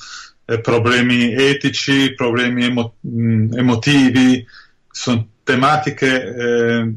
eh, 0.46 0.60
problemi 0.60 1.34
etici, 1.34 2.14
problemi 2.14 2.66
emo- 2.66 2.96
mh, 3.00 3.58
emotivi, 3.58 4.46
sono 4.92 5.28
tematiche 5.44 6.36
eh, 6.36 6.94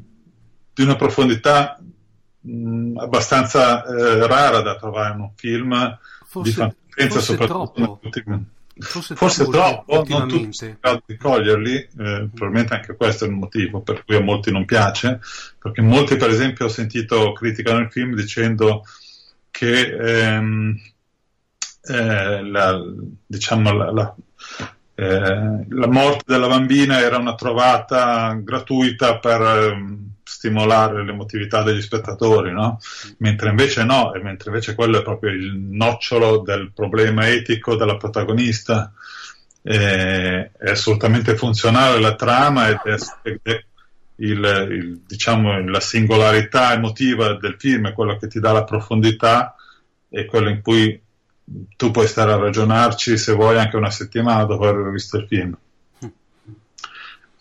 di 0.72 0.82
una 0.82 0.96
profondità 0.96 1.80
mh, 2.40 2.98
abbastanza 2.98 3.84
eh, 3.84 4.26
rara 4.26 4.60
da 4.60 4.76
trovare 4.76 5.14
in 5.14 5.20
un 5.20 5.30
film 5.34 5.98
forse, 6.26 6.50
di 6.50 6.56
fantascienza, 6.56 7.20
soprattutto 7.20 8.00
ultimi... 8.02 8.52
Forse, 8.76 9.14
forse 9.14 9.44
troppo, 9.44 10.02
troppo 10.02 10.18
non 10.18 10.28
tutti 10.28 10.52
sono 10.52 10.70
in 10.72 10.76
grado 10.80 11.02
di 11.06 11.16
coglierli, 11.16 11.76
eh, 11.76 11.88
probabilmente 12.34 12.74
anche 12.74 12.96
questo 12.96 13.24
è 13.24 13.28
il 13.28 13.34
motivo 13.34 13.82
per 13.82 14.04
cui 14.04 14.16
a 14.16 14.20
molti 14.20 14.50
non 14.50 14.64
piace, 14.64 15.20
perché 15.60 15.80
molti 15.80 16.16
per 16.16 16.30
esempio 16.30 16.64
ho 16.64 16.68
sentito 16.68 17.30
criticare 17.32 17.82
il 17.82 17.92
film 17.92 18.16
dicendo 18.16 18.84
che 19.52 19.94
ehm, 19.94 20.76
eh, 21.82 22.42
la, 22.42 22.82
diciamo, 23.24 23.72
la, 23.72 23.92
la, 23.92 24.14
eh, 24.96 25.66
la 25.68 25.88
morte 25.88 26.24
della 26.26 26.46
bambina 26.46 27.00
era 27.00 27.16
una 27.18 27.34
trovata 27.34 28.32
gratuita 28.40 29.18
per 29.18 29.40
eh, 29.40 29.98
stimolare 30.22 31.04
l'emotività 31.04 31.62
degli 31.62 31.82
spettatori, 31.82 32.52
no? 32.52 32.78
mentre 33.18 33.50
invece 33.50 33.84
no, 33.84 34.14
e 34.14 34.22
mentre 34.22 34.50
invece 34.50 34.74
quello 34.74 34.98
è 34.98 35.02
proprio 35.02 35.32
il 35.32 35.56
nocciolo 35.56 36.38
del 36.38 36.72
problema 36.72 37.28
etico 37.28 37.76
della 37.76 37.96
protagonista. 37.96 38.92
Eh, 39.66 40.50
è 40.52 40.70
assolutamente 40.70 41.36
funzionale 41.36 41.98
la 41.98 42.14
trama 42.14 42.68
ed 42.68 42.80
è, 42.84 43.38
è 43.42 43.64
il, 44.16 44.68
il, 44.70 45.00
diciamo, 45.06 45.58
la 45.66 45.80
singolarità 45.80 46.74
emotiva 46.74 47.34
del 47.36 47.56
film, 47.58 47.88
è 47.88 47.92
quello 47.92 48.16
che 48.16 48.28
ti 48.28 48.40
dà 48.40 48.52
la 48.52 48.64
profondità 48.64 49.54
e 50.08 50.26
quello 50.26 50.50
in 50.50 50.60
cui 50.60 51.00
tu 51.76 51.90
puoi 51.90 52.06
stare 52.06 52.32
a 52.32 52.36
ragionarci 52.36 53.18
se 53.18 53.32
vuoi 53.32 53.58
anche 53.58 53.76
una 53.76 53.90
settimana 53.90 54.44
dopo 54.44 54.66
aver 54.66 54.90
visto 54.90 55.18
il 55.18 55.26
film, 55.26 55.56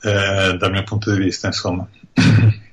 eh, 0.02 0.58
dal 0.58 0.72
mio 0.72 0.84
punto 0.84 1.12
di 1.12 1.20
vista, 1.20 1.48
insomma. 1.48 1.88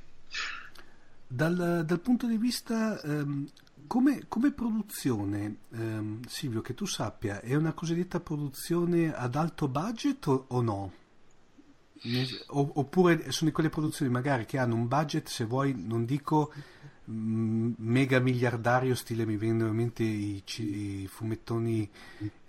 Dal, 1.33 1.83
dal 1.85 1.99
punto 2.01 2.27
di 2.27 2.35
vista 2.35 3.01
ehm, 3.01 3.47
come, 3.87 4.25
come, 4.27 4.51
produzione, 4.51 5.59
ehm, 5.73 6.25
Silvio, 6.27 6.59
che 6.59 6.73
tu 6.73 6.85
sappia, 6.85 7.39
è 7.39 7.55
una 7.55 7.71
cosiddetta 7.71 8.19
produzione 8.19 9.15
ad 9.15 9.35
alto 9.35 9.69
budget 9.69 10.27
o, 10.27 10.45
o 10.49 10.61
no? 10.61 10.91
Oppure 12.47 13.31
sono 13.31 13.49
di 13.49 13.55
quelle 13.55 13.69
produzioni 13.69 14.11
magari 14.11 14.45
che 14.45 14.57
hanno 14.57 14.75
un 14.75 14.89
budget, 14.89 15.29
se 15.29 15.45
vuoi, 15.45 15.73
non 15.73 16.03
dico 16.03 16.51
mega 17.77 18.19
miliardario 18.19 18.95
stile 18.95 19.25
mi 19.25 19.37
vengono 19.37 19.69
in 19.69 19.75
mente 19.75 20.03
i, 20.03 20.43
i 20.57 21.07
fumettoni 21.07 21.89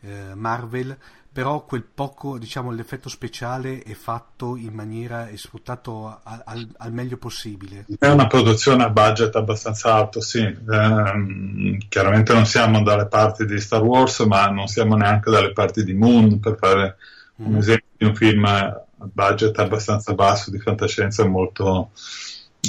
eh, 0.01 0.35
Marvel 0.35 0.97
però 1.33 1.65
quel 1.65 1.83
poco 1.83 2.37
diciamo 2.37 2.71
l'effetto 2.71 3.09
speciale 3.09 3.83
è 3.83 3.95
fatto 3.95 4.55
in 4.55 4.75
maniera 4.75 5.29
è 5.29 5.37
sfruttato 5.37 6.21
al, 6.23 6.43
al, 6.45 6.69
al 6.77 6.93
meglio 6.93 7.17
possibile. 7.17 7.87
È 7.99 8.09
una 8.09 8.27
produzione 8.27 8.85
a 8.85 8.91
budget 8.91 9.35
abbastanza 9.35 9.95
alto 9.95 10.21
sì. 10.21 10.41
Eh, 10.41 11.79
chiaramente 11.89 12.35
non 12.35 12.45
siamo 12.45 12.83
dalle 12.83 13.07
parti 13.07 13.47
di 13.47 13.59
Star 13.61 13.83
Wars 13.83 14.21
ma 14.21 14.47
non 14.51 14.67
siamo 14.67 14.95
neanche 14.95 15.31
dalle 15.31 15.53
parti 15.53 15.85
di 15.85 15.95
Moon 15.95 16.39
per 16.39 16.57
fare 16.59 16.97
mm. 17.41 17.47
un 17.47 17.57
esempio 17.57 17.89
di 17.97 18.05
un 18.05 18.15
film 18.15 18.45
a 18.45 18.85
budget 18.99 19.59
abbastanza 19.59 20.13
basso 20.13 20.51
di 20.51 20.59
fantascienza 20.59 21.27
molto, 21.27 21.93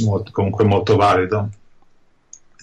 molto 0.04 0.32
comunque 0.32 0.64
molto 0.64 0.96
valido 0.96 1.50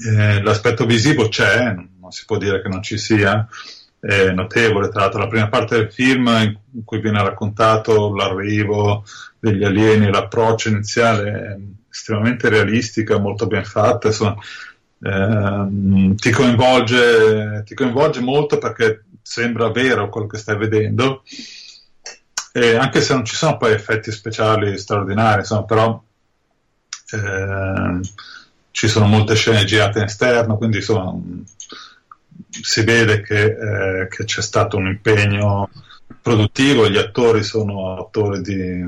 eh, 0.06 0.42
l'aspetto 0.42 0.86
visivo 0.86 1.28
c'è, 1.28 1.74
non 1.74 2.10
si 2.10 2.24
può 2.24 2.38
dire 2.38 2.62
che 2.62 2.68
non 2.68 2.82
ci 2.82 2.98
sia, 2.98 3.46
è 4.00 4.30
notevole. 4.30 4.88
Tra 4.88 5.00
l'altro, 5.02 5.20
la 5.20 5.28
prima 5.28 5.48
parte 5.48 5.76
del 5.76 5.92
film 5.92 6.26
in 6.72 6.84
cui 6.84 7.00
viene 7.00 7.22
raccontato 7.22 8.14
l'arrivo 8.14 9.04
degli 9.38 9.64
alieni, 9.64 10.10
l'approccio 10.10 10.68
iniziale 10.68 11.30
è 11.30 11.56
estremamente 11.90 12.48
realistica, 12.48 13.18
molto 13.18 13.46
ben 13.46 13.64
fatta. 13.64 14.08
Insomma, 14.08 14.36
eh, 15.02 16.14
ti, 16.16 16.30
coinvolge, 16.30 17.62
ti 17.64 17.74
coinvolge 17.74 18.20
molto 18.20 18.58
perché 18.58 19.04
sembra 19.22 19.70
vero 19.70 20.08
quello 20.08 20.26
che 20.26 20.38
stai 20.38 20.56
vedendo. 20.56 21.22
E 22.52 22.74
anche 22.74 23.00
se 23.00 23.14
non 23.14 23.24
ci 23.24 23.36
sono 23.36 23.56
poi 23.56 23.72
effetti 23.72 24.10
speciali 24.10 24.76
straordinari, 24.76 25.40
insomma, 25.40 25.64
però 25.64 26.02
eh, 27.12 28.00
ci 28.70 28.88
sono 28.88 29.06
molte 29.06 29.34
scene 29.34 29.64
girate 29.64 29.98
in 29.98 30.04
esterno, 30.04 30.56
quindi 30.56 30.76
insomma, 30.76 31.14
si 32.48 32.82
vede 32.84 33.22
che, 33.22 33.44
eh, 33.44 34.08
che, 34.08 34.24
c'è 34.24 34.42
stato 34.42 34.76
un 34.76 34.86
impegno 34.86 35.70
produttivo, 36.20 36.88
gli 36.88 36.96
attori 36.96 37.42
sono 37.42 37.98
attori 37.98 38.40
di, 38.42 38.86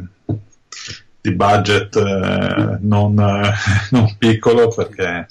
di 1.21 1.35
budget 1.35 1.97
eh, 1.97 2.79
non, 2.81 3.19
eh, 3.19 3.53
non, 3.91 4.15
piccolo 4.19 4.69
perché 4.69 5.29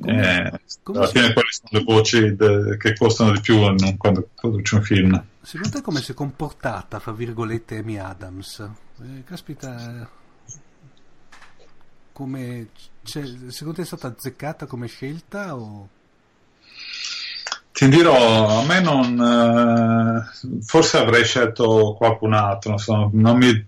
come, 0.00 0.60
come 0.82 0.98
alla 0.98 1.06
fine 1.08 1.32
quali 1.32 1.48
sono 1.50 1.68
le 1.70 1.82
voci 1.84 2.36
de, 2.36 2.76
che 2.78 2.96
costano 2.96 3.32
di 3.32 3.40
più 3.40 3.58
quando 3.96 4.28
produci 4.34 4.74
un 4.74 4.82
film. 4.82 5.24
Secondo 5.40 5.76
te 5.76 5.82
come 5.82 6.00
si 6.00 6.12
è 6.12 6.14
comportata, 6.14 6.98
fra 6.98 7.12
virgolette, 7.12 7.78
Amy 7.78 7.96
Adams? 7.96 8.68
Eh, 9.00 9.24
caspita, 9.24 10.08
come 12.18 12.66
cioè, 13.04 13.22
secondo 13.46 13.74
te 13.74 13.82
è 13.82 13.86
stata 13.86 14.08
azzeccata 14.08 14.66
come 14.66 14.88
scelta 14.88 15.54
o... 15.54 15.88
Ti 17.72 17.88
dirò, 17.88 18.58
a 18.58 18.64
me 18.64 18.80
non. 18.80 20.26
Eh, 20.26 20.60
forse 20.62 20.98
avrei 20.98 21.24
scelto 21.24 21.94
qualcun 21.96 22.32
altro, 22.32 22.72
insomma, 22.72 23.08
non, 23.12 23.36
mi, 23.36 23.66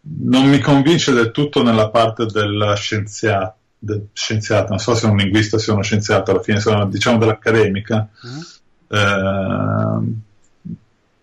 non 0.00 0.48
mi 0.48 0.58
convince 0.58 1.12
del 1.12 1.30
tutto 1.30 1.62
nella 1.62 1.88
parte 1.90 2.26
del 2.26 2.72
scienziato, 2.76 3.56
del 3.78 4.08
scienziato, 4.12 4.70
non 4.70 4.80
so 4.80 4.96
se 4.96 5.06
un 5.06 5.16
linguista 5.16 5.58
sia 5.58 5.72
uno 5.74 5.82
scienziato, 5.82 6.32
alla 6.32 6.42
fine 6.42 6.58
sono 6.58 6.86
diciamo 6.86 7.18
dell'accademica. 7.18 8.08
Mm. 8.26 8.40
Eh, 8.88 10.14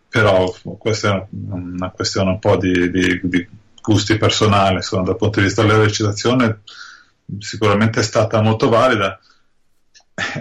però 0.07 0.55
questa 0.77 1.09
è 1.09 1.11
una, 1.11 1.55
una 1.55 1.89
questione 1.89 2.29
un 2.29 2.39
po' 2.39 2.55
di, 2.55 2.89
di, 2.89 3.19
di 3.21 3.47
gusti 3.83 4.17
personali, 4.17 4.75
insomma, 4.75 5.03
dal 5.03 5.17
punto 5.17 5.39
di 5.39 5.45
vista 5.45 5.61
della 5.61 5.83
recitazione 5.83 6.61
sicuramente 7.39 7.99
è 7.99 8.03
stata 8.03 8.41
molto 8.41 8.69
valida, 8.69 9.19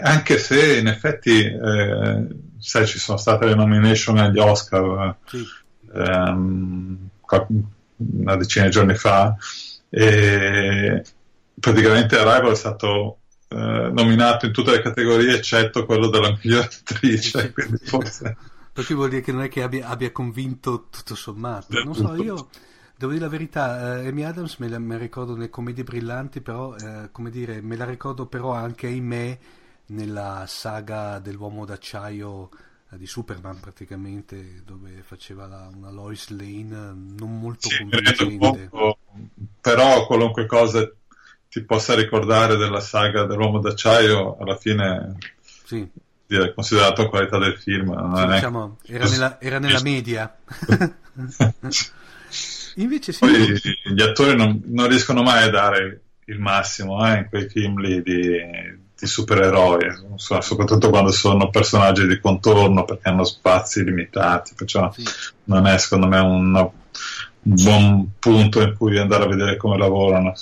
anche 0.02 0.38
se 0.38 0.78
in 0.78 0.86
effetti, 0.86 1.44
eh, 1.44 2.26
sai, 2.58 2.86
ci 2.86 2.98
sono 2.98 3.18
state 3.18 3.46
le 3.46 3.54
nomination 3.54 4.18
agli 4.18 4.38
Oscar 4.38 5.16
sì. 5.26 5.44
ehm, 5.94 7.08
una 7.96 8.36
decina 8.36 8.66
di 8.66 8.70
giorni 8.70 8.94
fa 8.94 9.34
e 9.88 11.04
praticamente 11.58 12.18
Arrival 12.18 12.52
è 12.52 12.56
stato 12.56 13.18
eh, 13.48 13.90
nominato 13.92 14.46
in 14.46 14.52
tutte 14.52 14.72
le 14.72 14.82
categorie 14.82 15.36
eccetto 15.36 15.84
quello 15.84 16.08
della 16.08 16.36
miglior 16.42 16.64
attrice, 16.64 17.52
quindi 17.52 17.78
forse... 17.84 18.36
Perché 18.72 18.94
vuol 18.94 19.10
dire 19.10 19.20
che 19.20 19.32
non 19.32 19.42
è 19.42 19.48
che 19.48 19.62
abbia, 19.62 19.86
abbia 19.88 20.10
convinto 20.12 20.86
tutto 20.88 21.14
sommato. 21.14 21.82
Non 21.84 21.94
so, 21.94 22.14
io 22.14 22.48
Devo 23.02 23.14
dire 23.14 23.24
la 23.24 23.32
verità, 23.32 23.98
eh, 24.00 24.06
Amy 24.06 24.22
Adams 24.22 24.58
me 24.58 24.68
la, 24.68 24.78
me 24.78 24.96
ricordo 24.96 25.32
nelle 25.34 25.50
commedie 25.50 25.82
brillanti, 25.82 26.40
però, 26.40 26.76
eh, 26.76 27.08
come 27.10 27.30
dire, 27.30 27.60
me 27.60 27.74
la 27.74 27.84
ricordo 27.84 28.26
però 28.26 28.52
anche, 28.52 28.86
ahimè, 28.86 29.38
nella 29.86 30.44
saga 30.46 31.18
dell'uomo 31.18 31.64
d'acciaio 31.64 32.48
eh, 32.92 32.98
di 32.98 33.06
Superman 33.08 33.58
praticamente, 33.58 34.62
dove 34.64 35.02
faceva 35.04 35.48
la, 35.48 35.68
una 35.74 35.90
Lois 35.90 36.28
Lane 36.28 36.92
non 37.18 37.40
molto 37.40 37.70
sì, 37.70 37.78
convincente. 37.78 38.68
Poco, 38.68 38.98
però 39.60 40.06
qualunque 40.06 40.46
cosa 40.46 40.88
ti 41.48 41.60
possa 41.64 41.96
ricordare 41.96 42.54
della 42.54 42.78
saga 42.78 43.24
dell'uomo 43.24 43.58
d'acciaio, 43.58 44.36
alla 44.38 44.56
fine... 44.56 45.16
Sì 45.64 45.90
è 46.28 46.54
considerato 46.54 47.10
qualità 47.10 47.36
del 47.36 47.58
film. 47.58 47.92
Sì, 48.16 48.26
diciamo, 48.26 48.78
era, 48.86 49.06
nella, 49.06 49.38
era 49.38 49.58
nella 49.58 49.82
media. 49.82 50.34
Invece 52.76 53.12
sì. 53.12 53.18
Poi 53.20 53.60
gli 53.94 54.02
attori 54.02 54.36
non, 54.36 54.60
non, 54.66 54.88
riescono 54.88 55.22
mai 55.22 55.44
a 55.44 55.50
dare 55.50 56.00
il 56.26 56.38
massimo 56.38 57.06
eh, 57.06 57.18
in 57.18 57.26
quei 57.28 57.48
film 57.48 57.78
lì 57.80 58.02
di, 58.02 58.38
di 58.98 59.06
supereroi, 59.06 60.14
soprattutto 60.16 60.88
quando 60.88 61.10
sono 61.10 61.50
personaggi 61.50 62.06
di 62.06 62.20
contorno 62.20 62.84
perché 62.84 63.08
hanno 63.08 63.24
spazi 63.24 63.84
limitati, 63.84 64.54
perciò 64.54 64.90
sì. 64.92 65.04
non 65.44 65.66
è 65.66 65.76
secondo 65.78 66.06
me 66.06 66.18
un, 66.20 66.54
un, 66.54 66.70
buon 67.42 68.10
punto 68.18 68.60
in 68.60 68.74
cui 68.76 68.98
andare 68.98 69.24
a 69.24 69.28
vedere 69.28 69.56
come 69.56 69.76
lavorano. 69.76 70.34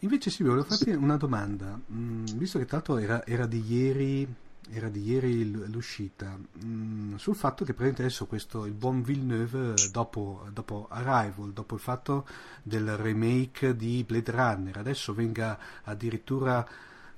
Invece 0.00 0.30
sì, 0.30 0.42
volevo 0.42 0.64
farti 0.64 0.90
una 0.90 1.16
domanda, 1.16 1.78
mm, 1.92 2.26
visto 2.34 2.58
che 2.58 2.66
tanto 2.66 2.98
era, 2.98 3.24
era 3.24 3.46
di 3.46 3.64
ieri 3.66 4.28
era 4.72 4.88
di 4.88 5.02
ieri 5.02 5.50
l'uscita, 5.70 6.38
mm, 6.64 7.16
sul 7.16 7.36
fatto 7.36 7.64
che 7.64 7.72
praticamente 7.72 8.02
adesso 8.02 8.26
questo, 8.26 8.64
il 8.64 8.72
buon 8.72 9.02
Villeneuve, 9.02 9.74
dopo, 9.90 10.46
dopo, 10.52 10.86
Arrival, 10.90 11.52
dopo 11.52 11.74
il 11.74 11.80
fatto 11.80 12.26
del 12.62 12.96
remake 12.96 13.76
di 13.76 14.02
Blade 14.06 14.30
Runner, 14.30 14.78
adesso 14.78 15.12
venga 15.12 15.58
addirittura, 15.84 16.66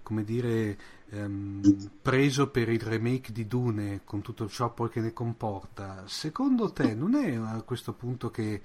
come 0.02 0.24
dire, 0.24 0.78
ehm, 1.10 1.90
preso 2.02 2.48
per 2.48 2.68
il 2.68 2.80
remake 2.80 3.32
di 3.32 3.46
Dune, 3.46 4.00
con 4.04 4.20
tutto 4.20 4.48
ciò 4.48 4.72
poi 4.72 4.90
che 4.90 5.00
ne 5.00 5.12
comporta, 5.12 6.02
secondo 6.06 6.72
te 6.72 6.94
non 6.94 7.14
è 7.14 7.34
a 7.36 7.62
questo 7.62 7.92
punto 7.92 8.30
che, 8.30 8.60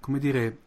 come 0.00 0.18
dire, 0.18 0.58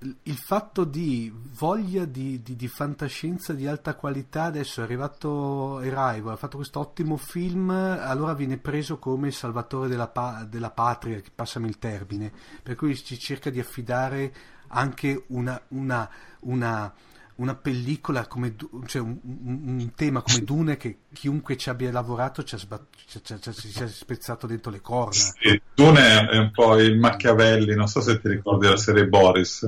il 0.00 0.36
fatto 0.36 0.84
di 0.84 1.32
voglia 1.58 2.04
di, 2.04 2.40
di, 2.40 2.54
di, 2.54 2.68
fantascienza 2.68 3.52
di 3.52 3.66
alta 3.66 3.96
qualità 3.96 4.44
adesso 4.44 4.80
è 4.80 4.84
arrivato 4.84 5.78
Arrival 5.78 6.34
ha 6.34 6.36
fatto 6.36 6.56
questo 6.56 6.78
ottimo 6.78 7.16
film 7.16 7.70
allora 7.70 8.32
viene 8.34 8.58
preso 8.58 8.98
come 8.98 9.32
salvatore 9.32 9.88
della, 9.88 10.06
pa- 10.06 10.46
della 10.48 10.70
patria 10.70 11.20
passami 11.34 11.68
il 11.68 11.78
termine 11.78 12.32
per 12.62 12.76
cui 12.76 12.94
ci 12.96 13.18
cerca 13.18 13.50
di 13.50 13.58
affidare 13.58 14.32
anche 14.68 15.24
una, 15.28 15.60
una, 15.68 16.08
una 16.40 16.92
una 17.38 17.54
pellicola 17.54 18.26
come 18.26 18.54
cioè 18.86 19.00
un, 19.00 19.16
un, 19.22 19.90
tema 19.94 20.22
come 20.22 20.42
Dune 20.44 20.76
che 20.76 20.98
chiunque 21.12 21.56
ci 21.56 21.70
abbia 21.70 21.90
lavorato 21.92 22.42
ci 22.42 22.54
ha, 22.54 22.58
sbat- 22.58 22.86
ci, 23.06 23.20
ci, 23.22 23.40
ci, 23.40 23.72
ci 23.72 23.82
ha 23.82 23.88
spezzato 23.88 24.46
dentro 24.46 24.70
le 24.70 24.80
corna. 24.80 25.12
Sì, 25.12 25.60
Dune 25.74 26.28
è 26.28 26.36
un 26.36 26.50
po' 26.50 26.78
il 26.78 26.98
Machiavelli, 26.98 27.74
non 27.74 27.86
so 27.86 28.00
se 28.00 28.20
ti 28.20 28.28
ricordi 28.28 28.66
la 28.66 28.76
serie 28.76 29.06
Boris. 29.06 29.62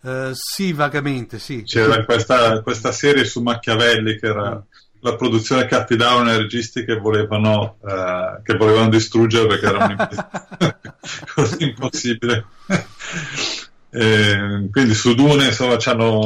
Uh, 0.00 0.30
sì, 0.32 0.72
vagamente, 0.72 1.38
sì. 1.38 1.62
C'era 1.62 2.04
questa, 2.04 2.60
questa, 2.62 2.92
serie 2.92 3.24
su 3.24 3.40
Machiavelli 3.42 4.18
che 4.18 4.26
era 4.26 4.62
la 5.00 5.16
produzione 5.16 5.66
affidavano 5.66 6.30
ai 6.30 6.38
registi 6.38 6.84
che 6.84 6.96
volevano, 6.96 7.78
uh, 7.80 8.42
che 8.42 8.56
volevano 8.56 8.88
distruggere 8.88 9.46
perché 9.46 9.66
era 9.66 9.84
un 9.84 11.56
impossibile. 11.58 12.46
Eh, 13.88 14.68
quindi 14.70 14.94
su 14.94 15.14
Dune 15.14 15.46
insomma, 15.46 15.78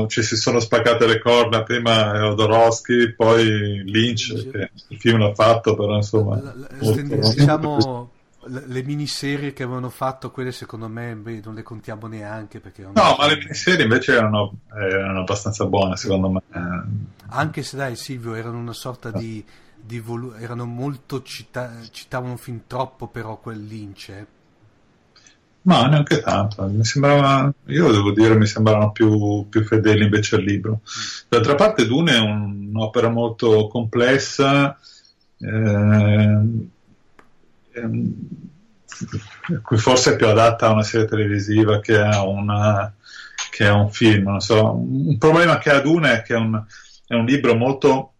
ci 0.08 0.22
si 0.22 0.36
sono 0.36 0.58
spaccate 0.58 1.06
le 1.06 1.20
corna 1.20 1.62
prima 1.62 2.12
Jodorowsky, 2.18 3.12
poi 3.14 3.84
Lynch, 3.84 4.50
che 4.50 4.70
il 4.88 4.98
film 4.98 5.18
l'ha 5.18 5.34
fatto, 5.34 5.76
però 5.76 5.96
insomma... 5.96 6.40
La, 6.40 6.54
la, 6.54 6.68
molto... 6.80 7.16
Diciamo 7.16 8.10
le 8.44 8.82
miniserie 8.82 9.52
che 9.52 9.64
avevano 9.64 9.90
fatto, 9.90 10.30
quelle 10.30 10.50
secondo 10.50 10.88
me 10.88 11.14
beh, 11.14 11.42
non 11.44 11.54
le 11.54 11.62
contiamo 11.62 12.06
neanche. 12.06 12.60
Perché 12.60 12.82
no, 12.82 12.92
ma 13.18 13.26
le 13.26 13.36
miniserie 13.36 13.82
invece 13.82 14.14
erano, 14.14 14.60
erano, 14.74 15.20
abbastanza 15.20 15.66
buone, 15.66 15.96
secondo 15.96 16.30
me. 16.30 16.42
Anche 17.28 17.62
se 17.62 17.76
dai, 17.76 17.96
Silvio, 17.96 18.34
erano 18.34 18.58
una 18.58 18.72
sorta 18.72 19.10
di. 19.10 19.44
di 19.76 20.00
volu- 20.00 20.34
erano 20.38 20.64
molto. 20.64 21.22
Cita- 21.22 21.80
citavano 21.90 22.38
fin 22.38 22.62
troppo, 22.66 23.08
però, 23.08 23.36
quel 23.36 23.62
Lynch. 23.62 24.08
Eh 24.08 24.26
Ma 25.62 25.86
neanche 25.88 26.20
tanto, 26.20 26.64
mi 26.66 26.84
sembrava, 26.84 27.52
io 27.66 27.92
devo 27.92 28.12
dire, 28.12 28.34
mi 28.34 28.46
sembravano 28.46 28.92
più, 28.92 29.46
più 29.50 29.62
fedeli 29.62 30.04
invece 30.04 30.36
al 30.36 30.42
libro. 30.42 30.80
D'altra 31.28 31.54
parte 31.54 31.86
Dune 31.86 32.14
è 32.14 32.18
un, 32.18 32.68
un'opera 32.72 33.10
molto 33.10 33.68
complessa, 33.68 34.78
eh, 35.38 36.38
forse 39.76 40.12
è 40.12 40.16
più 40.16 40.26
adatta 40.26 40.68
a 40.68 40.72
una 40.72 40.82
serie 40.82 41.06
televisiva 41.06 41.80
che 41.80 41.98
a, 41.98 42.24
una, 42.26 42.94
che 43.50 43.66
a 43.66 43.74
un 43.74 43.90
film. 43.90 44.38
So. 44.38 44.72
Un 44.72 45.18
problema 45.18 45.58
che 45.58 45.70
ha 45.70 45.80
Dune 45.80 46.12
è 46.14 46.22
che 46.22 46.34
è 46.34 46.38
un, 46.38 46.62
è 47.06 47.14
un 47.14 47.26
libro 47.26 47.54
molto 47.54 48.12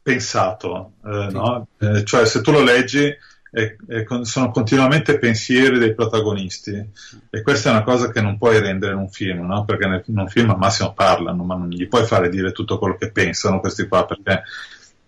pensato, 0.00 0.92
eh, 1.04 1.28
no? 1.32 1.66
eh, 1.78 2.04
cioè 2.04 2.24
se 2.26 2.40
tu 2.40 2.52
lo 2.52 2.62
leggi 2.62 3.12
e, 3.54 3.76
e 3.86 4.02
con, 4.02 4.24
sono 4.24 4.50
continuamente 4.50 5.16
pensieri 5.16 5.78
dei 5.78 5.94
protagonisti 5.94 6.90
e 7.30 7.42
questa 7.42 7.68
è 7.68 7.72
una 7.72 7.84
cosa 7.84 8.10
che 8.10 8.20
non 8.20 8.36
puoi 8.36 8.58
rendere 8.58 8.94
in 8.94 8.98
un 8.98 9.08
film, 9.08 9.46
no? 9.46 9.64
perché 9.64 9.86
nel, 9.86 10.02
in 10.06 10.18
un 10.18 10.28
film 10.28 10.50
al 10.50 10.58
massimo 10.58 10.92
parlano, 10.92 11.44
ma 11.44 11.54
non 11.54 11.68
gli 11.68 11.86
puoi 11.86 12.04
fare 12.04 12.28
dire 12.28 12.50
tutto 12.50 12.78
quello 12.78 12.96
che 12.96 13.12
pensano 13.12 13.60
questi 13.60 13.86
qua, 13.86 14.04
perché 14.06 14.42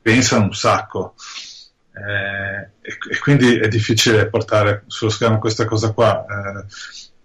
pensano 0.00 0.44
un 0.44 0.54
sacco. 0.54 1.14
Eh, 1.92 2.61
e, 2.80 2.98
e, 3.11 3.18
quindi 3.18 3.59
è 3.59 3.66
difficile 3.66 4.28
portare 4.28 4.85
sullo 4.87 5.11
schermo 5.11 5.40
questa 5.40 5.64
cosa 5.64 5.92
qua. 5.92 6.24
Eh, 6.24 6.64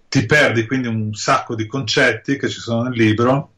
ti 0.09 0.25
perdi 0.25 0.65
quindi 0.65 0.87
un 0.87 1.13
sacco 1.13 1.53
di 1.53 1.67
concetti 1.67 2.37
che 2.37 2.49
ci 2.49 2.59
sono 2.59 2.83
nel 2.83 2.93
libro 2.93 3.53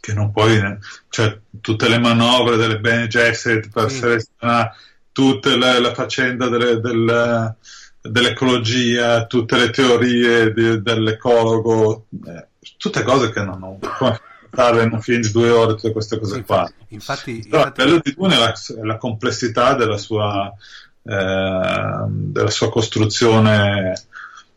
che 0.00 0.14
non 0.14 0.30
puoi, 0.30 0.60
cioè 1.08 1.40
tutte 1.60 1.88
le 1.88 1.98
manovre 1.98 2.56
delle 2.56 2.78
Bene 2.78 3.08
Gesserit 3.08 3.68
per 3.68 3.90
sì. 3.90 3.98
selezionare 3.98 4.72
tutta 5.18 5.56
la, 5.56 5.80
la 5.80 5.92
faccenda 5.94 6.48
delle, 6.48 6.78
del, 6.78 7.56
dell'ecologia, 8.00 9.26
tutte 9.26 9.56
le 9.56 9.70
teorie 9.70 10.52
di, 10.52 10.80
dell'ecologo, 10.80 12.06
eh, 12.24 12.46
tutte 12.76 13.02
cose 13.02 13.32
che 13.32 13.42
non, 13.42 13.80
come 13.80 14.20
fare 14.48 14.84
in 14.84 14.92
un 14.92 15.00
film 15.02 15.20
di 15.20 15.32
due 15.32 15.50
ore, 15.50 15.74
tutte 15.74 15.90
queste 15.90 16.20
cose 16.20 16.44
qua. 16.44 16.70
Infatti, 16.90 17.44
Però 17.50 17.62
infatti... 17.62 17.82
quello 17.82 18.00
di 18.00 18.14
Dune 18.16 18.36
è 18.36 18.38
la, 18.38 18.54
la 18.84 18.96
complessità 18.96 19.74
della 19.74 19.98
sua, 19.98 20.54
eh, 21.02 22.04
della 22.06 22.50
sua 22.50 22.70
costruzione 22.70 24.00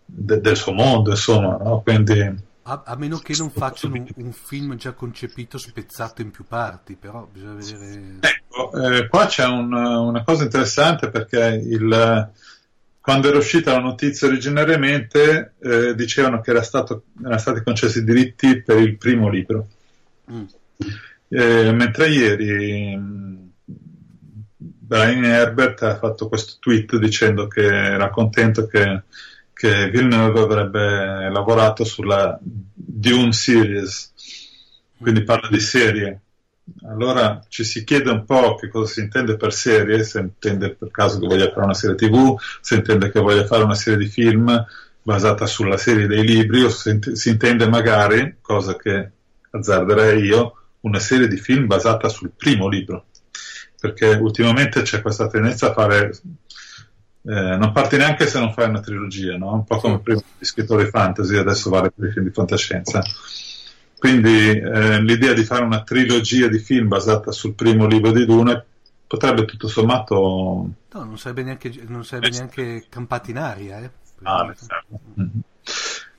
de, 0.06 0.42
del 0.42 0.56
suo 0.56 0.74
mondo, 0.74 1.10
insomma, 1.10 1.58
no? 1.58 1.82
quindi 1.82 2.50
a, 2.64 2.84
a, 2.86 2.96
meno 2.96 3.18
che 3.18 3.34
non 3.38 3.50
facciano 3.50 3.96
un, 3.96 4.08
un, 4.16 4.32
film 4.32 4.76
già 4.76 4.94
concepito 4.94 5.58
spezzato 5.58 6.22
in 6.22 6.32
più 6.32 6.46
parti, 6.46 6.96
però 6.96 7.28
bisogna 7.32 7.54
vedere. 7.54 8.18
Ecco, 8.20 8.72
eh, 8.74 9.08
qua 9.08 9.26
c'è 9.26 9.46
un, 9.46 9.74
una 9.74 10.24
cosa 10.24 10.44
interessante 10.44 11.10
perché 11.10 11.60
il, 11.64 12.32
quando 13.02 13.28
era 13.28 13.38
uscita 13.38 13.72
la 13.72 13.80
notizia 13.80 14.28
originariamente 14.28 15.56
eh, 15.60 15.96
dicevano 15.96 16.40
che 16.40 16.52
era 16.52 16.62
stato, 16.62 17.06
erano 17.20 17.40
stati 17.40 17.64
concessi 17.64 18.00
i 18.00 18.04
diritti 18.04 18.62
per 18.62 18.78
il 18.78 18.98
primo 18.98 19.28
libro. 19.28 19.68
Mm. 20.32 20.44
Eh, 21.30 21.72
mentre 21.72 22.10
ieri 22.10 22.96
mm, 22.96 23.38
Brian 24.56 25.24
Herbert 25.24 25.82
ha 25.84 25.98
fatto 25.98 26.28
questo 26.28 26.56
tweet 26.60 26.98
dicendo 26.98 27.48
che 27.48 27.66
era 27.66 28.10
contento 28.10 28.68
che 28.68 29.04
che 29.62 29.92
Villeneuve 29.92 30.40
avrebbe 30.40 31.30
lavorato 31.30 31.84
sulla 31.84 32.36
Dune 32.42 33.32
Series, 33.32 34.12
quindi 34.98 35.24
parla 35.24 35.50
di 35.50 35.60
serie. 35.60 36.22
Allora 36.88 37.46
ci 37.48 37.64
si 37.64 37.84
chiede 37.84 38.10
un 38.10 38.26
po' 38.26 38.56
che 38.56 38.70
cosa 38.70 38.92
si 38.92 39.02
intende 39.02 39.38
per 39.38 39.54
serie, 39.54 40.04
se 40.04 40.18
intende 40.18 40.74
per 40.74 40.90
caso 40.90 41.20
che 41.20 41.28
voglia 41.28 41.52
fare 41.52 41.66
una 41.66 41.76
serie 41.76 41.96
tv, 41.96 42.40
se 42.60 42.74
intende 42.74 43.12
che 43.12 43.20
voglia 43.20 43.46
fare 43.46 43.62
una 43.62 43.76
serie 43.76 44.00
di 44.00 44.08
film 44.08 44.66
basata 45.04 45.46
sulla 45.46 45.78
serie 45.78 46.08
dei 46.08 46.26
libri, 46.26 46.64
o 46.64 46.70
se 46.70 46.98
si 47.14 47.30
intende 47.30 47.70
magari, 47.70 48.38
cosa 48.42 48.76
che 48.76 49.12
azzarderei 49.52 50.24
io, 50.24 50.56
una 50.80 50.98
serie 50.98 51.28
di 51.28 51.38
film 51.38 51.68
basata 51.68 52.10
sul 52.10 52.32
primo 52.36 52.68
libro. 52.68 53.06
Perché 53.80 54.08
ultimamente 54.08 54.82
c'è 54.82 55.04
questa 55.04 55.28
tendenza 55.28 55.70
a 55.70 55.74
fare 55.74 56.14
eh, 57.24 57.56
non 57.58 57.72
parti 57.72 57.98
neanche 57.98 58.28
se 58.28 58.40
non 58.40 58.52
fai 58.52 58.70
una 58.70 58.80
trilogia, 58.80 59.38
no? 59.38 59.54
un 59.54 59.64
po' 59.64 59.78
come 59.78 60.00
prima 60.00 60.22
gli 60.38 60.46
scrittori 60.46 60.88
fantasy, 60.88 61.38
adesso 61.38 61.70
vale 61.70 61.92
per 61.92 62.10
i 62.10 62.12
film 62.12 62.26
di 62.26 62.32
fantascienza. 62.32 63.02
Quindi 63.98 64.50
eh, 64.50 65.00
l'idea 65.02 65.34
di 65.34 65.44
fare 65.44 65.64
una 65.64 65.84
trilogia 65.84 66.48
di 66.48 66.58
film 66.58 66.88
basata 66.88 67.32
sul 67.32 67.54
primo 67.54 67.86
libro 67.86 68.12
di 68.12 68.26
Dune 68.26 68.66
potrebbe 69.06 69.46
tutto 69.46 69.68
sommato... 69.68 70.16
No, 70.94 71.04
non 71.04 71.20
sarebbe 71.20 71.44
neanche, 71.44 71.72
non 71.88 72.04
sarebbe 72.04 72.30
neanche 72.30 72.86
campato 72.90 73.30
in 73.30 73.38
aria. 73.38 73.80
Eh, 73.80 73.92
ah, 74.24 74.54
certo. 74.58 75.00
Mm-hmm. 75.20 75.40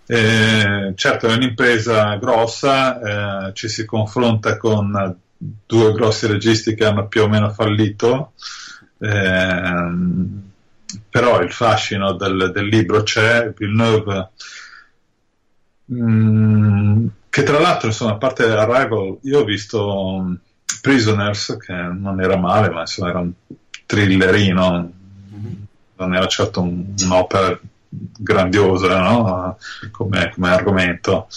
Eh, 0.07 0.93
certo, 0.95 1.27
è 1.27 1.35
un'impresa 1.35 2.17
grossa, 2.17 3.49
eh, 3.49 3.53
ci 3.55 3.69
si 3.69 3.85
confronta 3.85 4.57
con 4.59 5.17
due 5.37 5.93
grossi 5.93 6.27
registi 6.27 6.75
che 6.75 6.85
hanno 6.85 7.09
più 7.09 7.23
o 7.23 7.29
meno 7.29 7.51
fallito. 7.51 8.33
Eh, 8.99 10.52
però 11.09 11.41
il 11.41 11.53
fascino 11.53 12.15
del, 12.15 12.51
del 12.53 12.67
libro 12.67 13.03
c'è, 13.03 13.53
Villeneuve, 13.57 14.31
mm, 15.93 17.07
che 17.29 17.43
tra 17.43 17.59
l'altro, 17.59 17.89
insomma, 17.89 18.13
a 18.13 18.17
parte 18.17 18.45
Arrival, 18.45 19.19
io 19.23 19.41
ho 19.41 19.45
visto 19.45 20.17
um, 20.17 20.39
Prisoners, 20.81 21.57
che 21.59 21.73
non 21.73 22.21
era 22.21 22.37
male, 22.37 22.71
ma 22.71 22.81
insomma 22.81 23.09
era 23.11 23.19
un 23.21 23.33
thrillerino, 23.87 24.93
non 25.97 26.15
era 26.15 26.27
certo 26.27 26.61
un, 26.61 26.95
un'opera 27.03 27.59
grandiosa 27.89 29.01
no? 29.01 29.57
come, 29.91 30.31
come 30.35 30.49
argomento. 30.49 31.29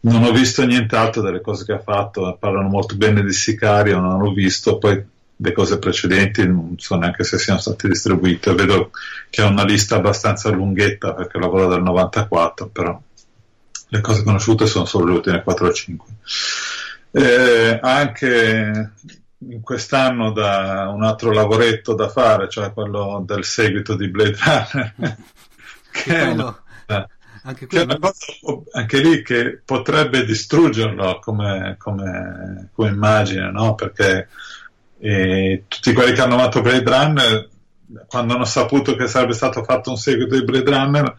Non 0.00 0.22
ho 0.22 0.32
visto 0.32 0.64
nient'altro 0.66 1.22
delle 1.22 1.40
cose 1.40 1.64
che 1.64 1.72
ha 1.72 1.78
fatto, 1.78 2.36
parlano 2.38 2.68
molto 2.68 2.94
bene 2.96 3.22
di 3.22 3.32
Sicario, 3.32 4.00
non 4.00 4.20
l'ho 4.20 4.32
visto, 4.32 4.76
poi 4.76 5.02
le 5.44 5.52
cose 5.52 5.78
precedenti 5.78 6.46
non 6.46 6.74
so 6.78 6.96
neanche 6.96 7.22
se 7.22 7.38
siano 7.38 7.60
state 7.60 7.86
distribuite. 7.88 8.54
Vedo 8.54 8.90
che 9.28 9.42
ha 9.42 9.46
una 9.46 9.64
lista 9.64 9.96
abbastanza 9.96 10.48
lunghetta 10.48 11.12
perché 11.12 11.38
lavora 11.38 11.66
dal 11.66 11.82
94, 11.82 12.68
però 12.68 12.98
le 13.88 14.00
cose 14.00 14.22
conosciute 14.22 14.66
sono 14.66 14.86
solo 14.86 15.04
le 15.04 15.12
ultime 15.12 15.42
4 15.42 15.66
o 15.66 15.72
5. 15.72 16.08
Eh, 17.10 17.78
anche 17.82 18.92
in 19.38 19.60
quest'anno 19.60 20.32
da 20.32 20.88
un 20.88 21.02
altro 21.02 21.30
lavoretto 21.30 21.94
da 21.94 22.08
fare, 22.08 22.48
cioè 22.48 22.72
quello 22.72 23.22
del 23.26 23.44
seguito 23.44 23.94
di 23.94 24.08
Blade 24.08 24.38
Runner, 24.42 24.94
che 25.92 26.18
è 26.18 26.26
una, 26.28 26.58
anche, 27.42 27.66
che 27.66 27.80
è 27.80 27.84
una 27.84 27.98
cosa, 27.98 28.14
anche, 28.72 28.98
lì 29.00 29.22
che 29.22 29.60
potrebbe 29.62 30.24
distruggerlo 30.24 31.18
come, 31.20 31.76
come, 31.78 32.70
come 32.72 32.88
immagine, 32.88 33.50
no? 33.50 33.74
perché 33.74 34.28
e 34.98 35.64
tutti 35.68 35.92
quelli 35.92 36.12
che 36.12 36.20
hanno 36.20 36.34
amato 36.34 36.60
Blade 36.60 36.90
Runner, 36.90 37.48
quando 38.06 38.34
hanno 38.34 38.44
saputo 38.44 38.96
che 38.96 39.06
sarebbe 39.06 39.34
stato 39.34 39.62
fatto 39.62 39.90
un 39.90 39.96
seguito 39.96 40.34
di 40.34 40.44
Blade 40.44 40.70
Runner, 40.70 41.16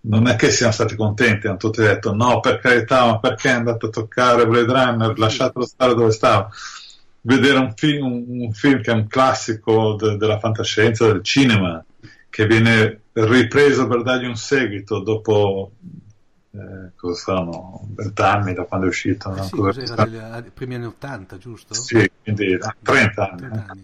non 0.00 0.26
è 0.26 0.36
che 0.36 0.50
siano 0.50 0.72
stati 0.72 0.94
contenti, 0.94 1.46
hanno 1.46 1.56
tutti 1.56 1.80
detto 1.80 2.14
no, 2.14 2.40
per 2.40 2.58
carità, 2.58 3.06
ma 3.06 3.18
perché 3.18 3.48
è 3.48 3.52
andato 3.52 3.86
a 3.86 3.90
toccare 3.90 4.46
Blade 4.46 4.72
Runner, 4.72 5.18
lasciatelo 5.18 5.64
stare 5.64 5.94
dove 5.94 6.10
stava. 6.10 6.48
Vedere 7.20 7.58
un 7.58 7.72
film, 7.74 8.06
un, 8.06 8.24
un 8.42 8.52
film 8.52 8.80
che 8.80 8.90
è 8.90 8.94
un 8.94 9.06
classico 9.06 9.96
de, 9.98 10.16
della 10.16 10.38
fantascienza, 10.38 11.06
del 11.06 11.22
cinema, 11.22 11.84
che 12.30 12.46
viene 12.46 13.00
ripreso 13.12 13.86
per 13.86 14.02
dargli 14.02 14.26
un 14.26 14.36
seguito 14.36 15.00
dopo 15.00 15.72
eh, 16.58 16.90
cosa 16.96 17.14
sono, 17.14 17.86
20 17.94 18.22
anni 18.22 18.54
da 18.54 18.64
quando 18.64 18.86
è 18.86 18.88
uscito. 18.88 19.34
Eh 19.34 19.42
sì, 19.42 19.56
cos'era 19.56 20.04
degli 20.04 20.50
primi 20.50 20.74
anni 20.74 20.86
80, 20.86 21.38
giusto? 21.38 21.74
Sì, 21.74 22.10
quindi 22.22 22.58
30 22.82 23.28
anni. 23.28 23.38
30 23.38 23.64
anni. 23.68 23.82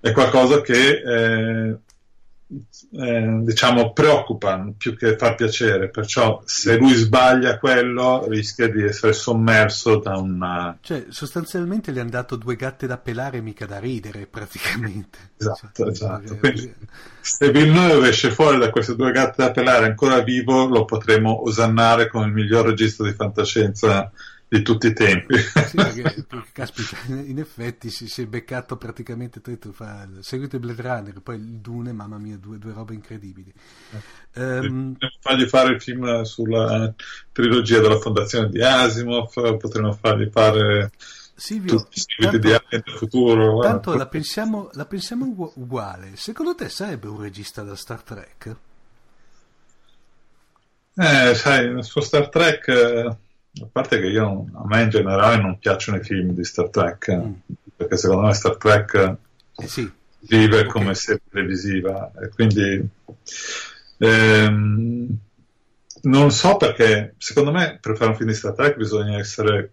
È 0.00 0.12
qualcosa 0.12 0.60
che 0.60 1.02
eh, 1.02 1.78
eh, 2.48 3.40
diciamo 3.42 3.92
preoccupa 3.92 4.72
più 4.78 4.96
che 4.96 5.16
far 5.16 5.34
piacere 5.34 5.90
perciò 5.90 6.40
se 6.44 6.76
lui 6.76 6.94
sbaglia 6.94 7.58
quello 7.58 8.24
rischia 8.28 8.70
di 8.70 8.84
essere 8.84 9.12
sommerso 9.12 9.98
da 9.98 10.16
una 10.16 10.78
cioè 10.80 11.06
sostanzialmente 11.08 11.90
gli 11.90 11.98
hanno 11.98 12.10
dato 12.10 12.36
due 12.36 12.54
gatte 12.54 12.86
da 12.86 12.98
pelare 12.98 13.40
mica 13.40 13.66
da 13.66 13.80
ridere 13.80 14.26
praticamente 14.26 15.18
esatto, 15.36 15.68
cioè, 15.72 15.88
esatto. 15.88 16.36
Quindi, 16.36 16.72
se 17.20 17.50
Villeneuve 17.50 18.10
esce 18.10 18.30
fuori 18.30 18.58
da 18.58 18.70
queste 18.70 18.94
due 18.94 19.10
gatte 19.10 19.42
da 19.42 19.50
pelare 19.50 19.86
ancora 19.86 20.20
vivo 20.20 20.66
lo 20.66 20.84
potremo 20.84 21.42
osannare 21.42 22.06
come 22.08 22.26
il 22.26 22.32
miglior 22.32 22.66
registro 22.66 23.06
di 23.06 23.12
fantascienza 23.12 24.12
di 24.48 24.62
tutti 24.62 24.86
i 24.86 24.92
tempi. 24.92 25.36
Sì, 25.38 25.76
perché, 25.76 26.26
caspita, 26.52 26.96
in 27.08 27.38
effetti 27.38 27.90
si, 27.90 28.08
si, 28.08 28.22
è 28.22 28.26
beccato 28.26 28.76
praticamente 28.76 29.40
tutto, 29.40 29.72
fa 29.72 30.08
seguito 30.20 30.56
il 30.56 30.62
Blade 30.62 30.82
Runner, 30.82 31.20
poi 31.20 31.36
il 31.36 31.60
Dune, 31.60 31.92
mamma 31.92 32.18
mia, 32.18 32.36
due, 32.36 32.58
due 32.58 32.72
robe 32.72 32.94
incredibili. 32.94 33.52
Um, 34.34 34.96
fargli 35.20 35.46
fare 35.46 35.72
il 35.72 35.80
film 35.80 36.22
sulla 36.22 36.92
trilogia 37.32 37.80
della 37.80 37.98
fondazione 37.98 38.48
di 38.50 38.62
Asimov, 38.62 39.32
potremmo 39.58 39.92
fargli 39.92 40.28
fare 40.30 40.90
Silvio, 41.34 41.86
di 42.16 42.26
Alien 42.26 42.60
del 42.70 42.94
futuro. 42.96 43.60
Tanto 43.60 43.94
la 43.94 44.06
pensiamo, 44.06 44.70
la 44.72 44.86
pensiamo 44.86 45.52
uguale. 45.54 46.16
Secondo 46.16 46.54
te 46.54 46.70
sarebbe 46.70 47.08
un 47.08 47.20
regista 47.20 47.62
da 47.62 47.76
Star 47.76 48.02
Trek? 48.02 48.56
Eh, 50.94 51.34
sai, 51.34 51.82
su 51.82 52.00
Star 52.00 52.30
Trek, 52.30 52.68
eh, 52.68 53.16
a 53.62 53.68
parte 53.70 54.00
che 54.00 54.06
io, 54.06 54.46
a 54.54 54.64
me 54.66 54.82
in 54.82 54.90
generale 54.90 55.40
non 55.40 55.58
piacciono 55.58 55.98
i 55.98 56.02
film 56.04 56.32
di 56.32 56.44
Star 56.44 56.68
Trek, 56.68 57.12
mm. 57.14 57.32
perché 57.76 57.96
secondo 57.96 58.26
me 58.26 58.34
Star 58.34 58.56
Trek 58.56 59.16
eh 59.56 59.66
sì. 59.66 59.90
vive 60.20 60.60
okay. 60.60 60.70
come 60.70 60.94
serie 60.94 61.22
televisiva, 61.30 62.12
e 62.22 62.28
quindi 62.28 62.88
ehm, 63.98 65.18
non 66.02 66.30
so 66.30 66.56
perché, 66.56 67.14
secondo 67.18 67.52
me 67.52 67.78
per 67.80 67.96
fare 67.96 68.10
un 68.10 68.16
film 68.16 68.28
di 68.28 68.36
Star 68.36 68.52
Trek 68.52 68.76
bisogna 68.76 69.18
essere 69.18 69.72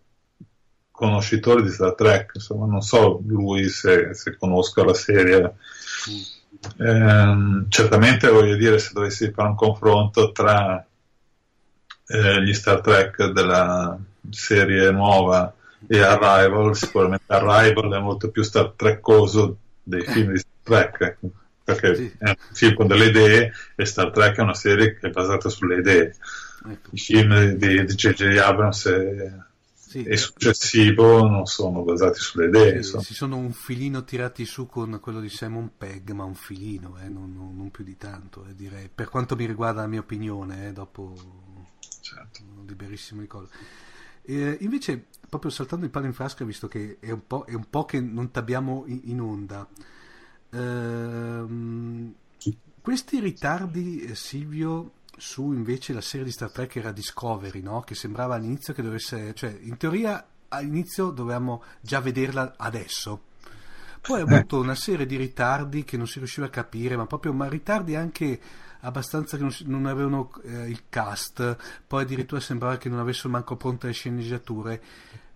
conoscitori 0.91 1.63
di 1.63 1.69
Star 1.69 1.95
Trek, 1.95 2.31
insomma 2.35 2.65
non 2.65 2.81
so 2.81 3.21
lui 3.25 3.67
se, 3.69 4.13
se 4.13 4.37
conosca 4.37 4.83
la 4.83 4.93
serie. 4.93 5.55
Mm. 6.09 6.41
Eh, 6.77 7.65
certamente 7.67 8.29
voglio 8.29 8.55
dire 8.55 8.79
se 8.79 8.91
dovessi 8.93 9.31
fare 9.31 9.49
un 9.49 9.55
confronto 9.55 10.31
tra 10.31 10.85
eh, 12.13 12.43
gli 12.43 12.53
Star 12.53 12.79
Trek 12.81 13.25
della 13.31 13.97
serie 14.29 14.91
nuova 14.91 15.53
e 15.87 15.99
Arrival, 15.99 16.75
sicuramente 16.75 17.33
Arrival 17.33 17.91
è 17.91 17.99
molto 17.99 18.29
più 18.29 18.43
Star 18.43 18.73
Trekcoso 18.75 19.57
dei 19.81 20.03
film 20.05 20.31
di 20.31 20.37
Star 20.37 20.91
Trek 20.91 21.17
perché 21.63 21.95
sì. 21.95 22.13
è 22.19 22.29
un 22.29 22.35
film 22.51 22.75
con 22.75 22.87
delle 22.87 23.05
idee 23.05 23.51
e 23.75 23.85
Star 23.85 24.11
Trek 24.11 24.37
è 24.37 24.41
una 24.41 24.53
serie 24.53 24.97
che 24.97 25.07
è 25.07 25.09
basata 25.09 25.49
sulle 25.49 25.77
idee. 25.77 26.15
Ecco. 26.69 26.89
I 26.91 26.97
film 26.97 27.51
di 27.53 27.83
J.J. 27.83 28.37
Abrams 28.37 28.85
e, 28.85 29.31
sì. 29.73 30.03
e, 30.03 30.17
successivo 30.17 31.27
non 31.27 31.45
sono 31.45 31.81
basati 31.83 32.19
sulle 32.19 32.47
idee. 32.47 32.83
Sì, 32.83 32.99
si 32.99 33.13
sono 33.13 33.37
un 33.37 33.53
filino 33.53 34.03
tirati 34.03 34.45
su 34.45 34.67
con 34.67 34.99
quello 35.01 35.19
di 35.19 35.29
Simon 35.29 35.71
Pegg, 35.77 36.11
ma 36.11 36.25
un 36.25 36.35
filino, 36.35 36.97
eh, 37.03 37.09
non, 37.09 37.33
non, 37.33 37.55
non, 37.55 37.71
più 37.71 37.83
di 37.83 37.97
tanto, 37.97 38.45
eh, 38.49 38.55
direi. 38.55 38.89
Per 38.93 39.09
quanto 39.09 39.35
mi 39.35 39.45
riguarda 39.45 39.81
la 39.81 39.87
mia 39.87 40.01
opinione, 40.01 40.67
eh, 40.67 40.73
dopo 40.73 41.15
certo. 42.03 42.41
liberissimo 42.67 43.21
di 43.21 43.27
cosa. 43.27 43.47
E, 44.21 44.57
invece, 44.61 45.07
proprio 45.27 45.49
saltando 45.49 45.85
il 45.85 45.91
palo 45.91 46.05
in 46.05 46.13
frasca, 46.13 46.45
visto 46.45 46.67
che 46.67 46.97
è 46.99 47.11
un 47.11 47.25
po', 47.25 47.45
è 47.45 47.53
un 47.53 47.69
po 47.69 47.85
che 47.85 47.99
non 47.99 48.29
ti 48.29 48.37
abbiamo 48.39 48.83
in, 48.87 49.01
in 49.05 49.21
onda, 49.21 49.67
ehm, 50.49 52.13
questi 52.81 53.21
ritardi, 53.21 54.01
eh, 54.01 54.13
Silvio, 54.13 54.95
su 55.15 55.53
invece 55.53 55.93
la 55.93 56.01
serie 56.01 56.25
di 56.25 56.33
Star 56.33 56.51
Trek 56.51 56.75
era 56.75 56.91
Discovery, 56.91 57.61
no? 57.61 57.79
che 57.81 57.95
sembrava 57.95 58.35
all'inizio 58.35 58.73
che 58.73 58.81
dovesse, 58.81 59.33
cioè 59.35 59.57
in 59.61 59.77
teoria 59.77 60.27
all'inizio 60.49 61.09
dovevamo 61.11 61.63
già 61.79 62.01
vederla 62.01 62.55
adesso. 62.57 63.31
Poi 64.01 64.19
ha 64.19 64.23
avuto 64.23 64.59
una 64.59 64.75
serie 64.75 65.05
di 65.05 65.15
ritardi 65.15 65.85
che 65.85 65.95
non 65.95 66.07
si 66.07 66.17
riusciva 66.17 66.47
a 66.47 66.49
capire, 66.49 66.97
ma 66.97 67.05
proprio 67.05 67.31
ma 67.31 67.47
ritardi 67.47 67.95
anche 67.95 68.37
abbastanza 68.83 69.37
che 69.37 69.43
non, 69.43 69.53
non 69.65 69.85
avevano 69.85 70.31
eh, 70.43 70.69
il 70.69 70.83
cast, 70.89 71.57
poi 71.85 72.03
addirittura 72.03 72.39
sembrava 72.39 72.77
che 72.77 72.89
non 72.89 72.99
avessero 72.99 73.29
manco 73.29 73.55
pronte 73.55 73.87
le 73.87 73.93
sceneggiature. 73.93 74.81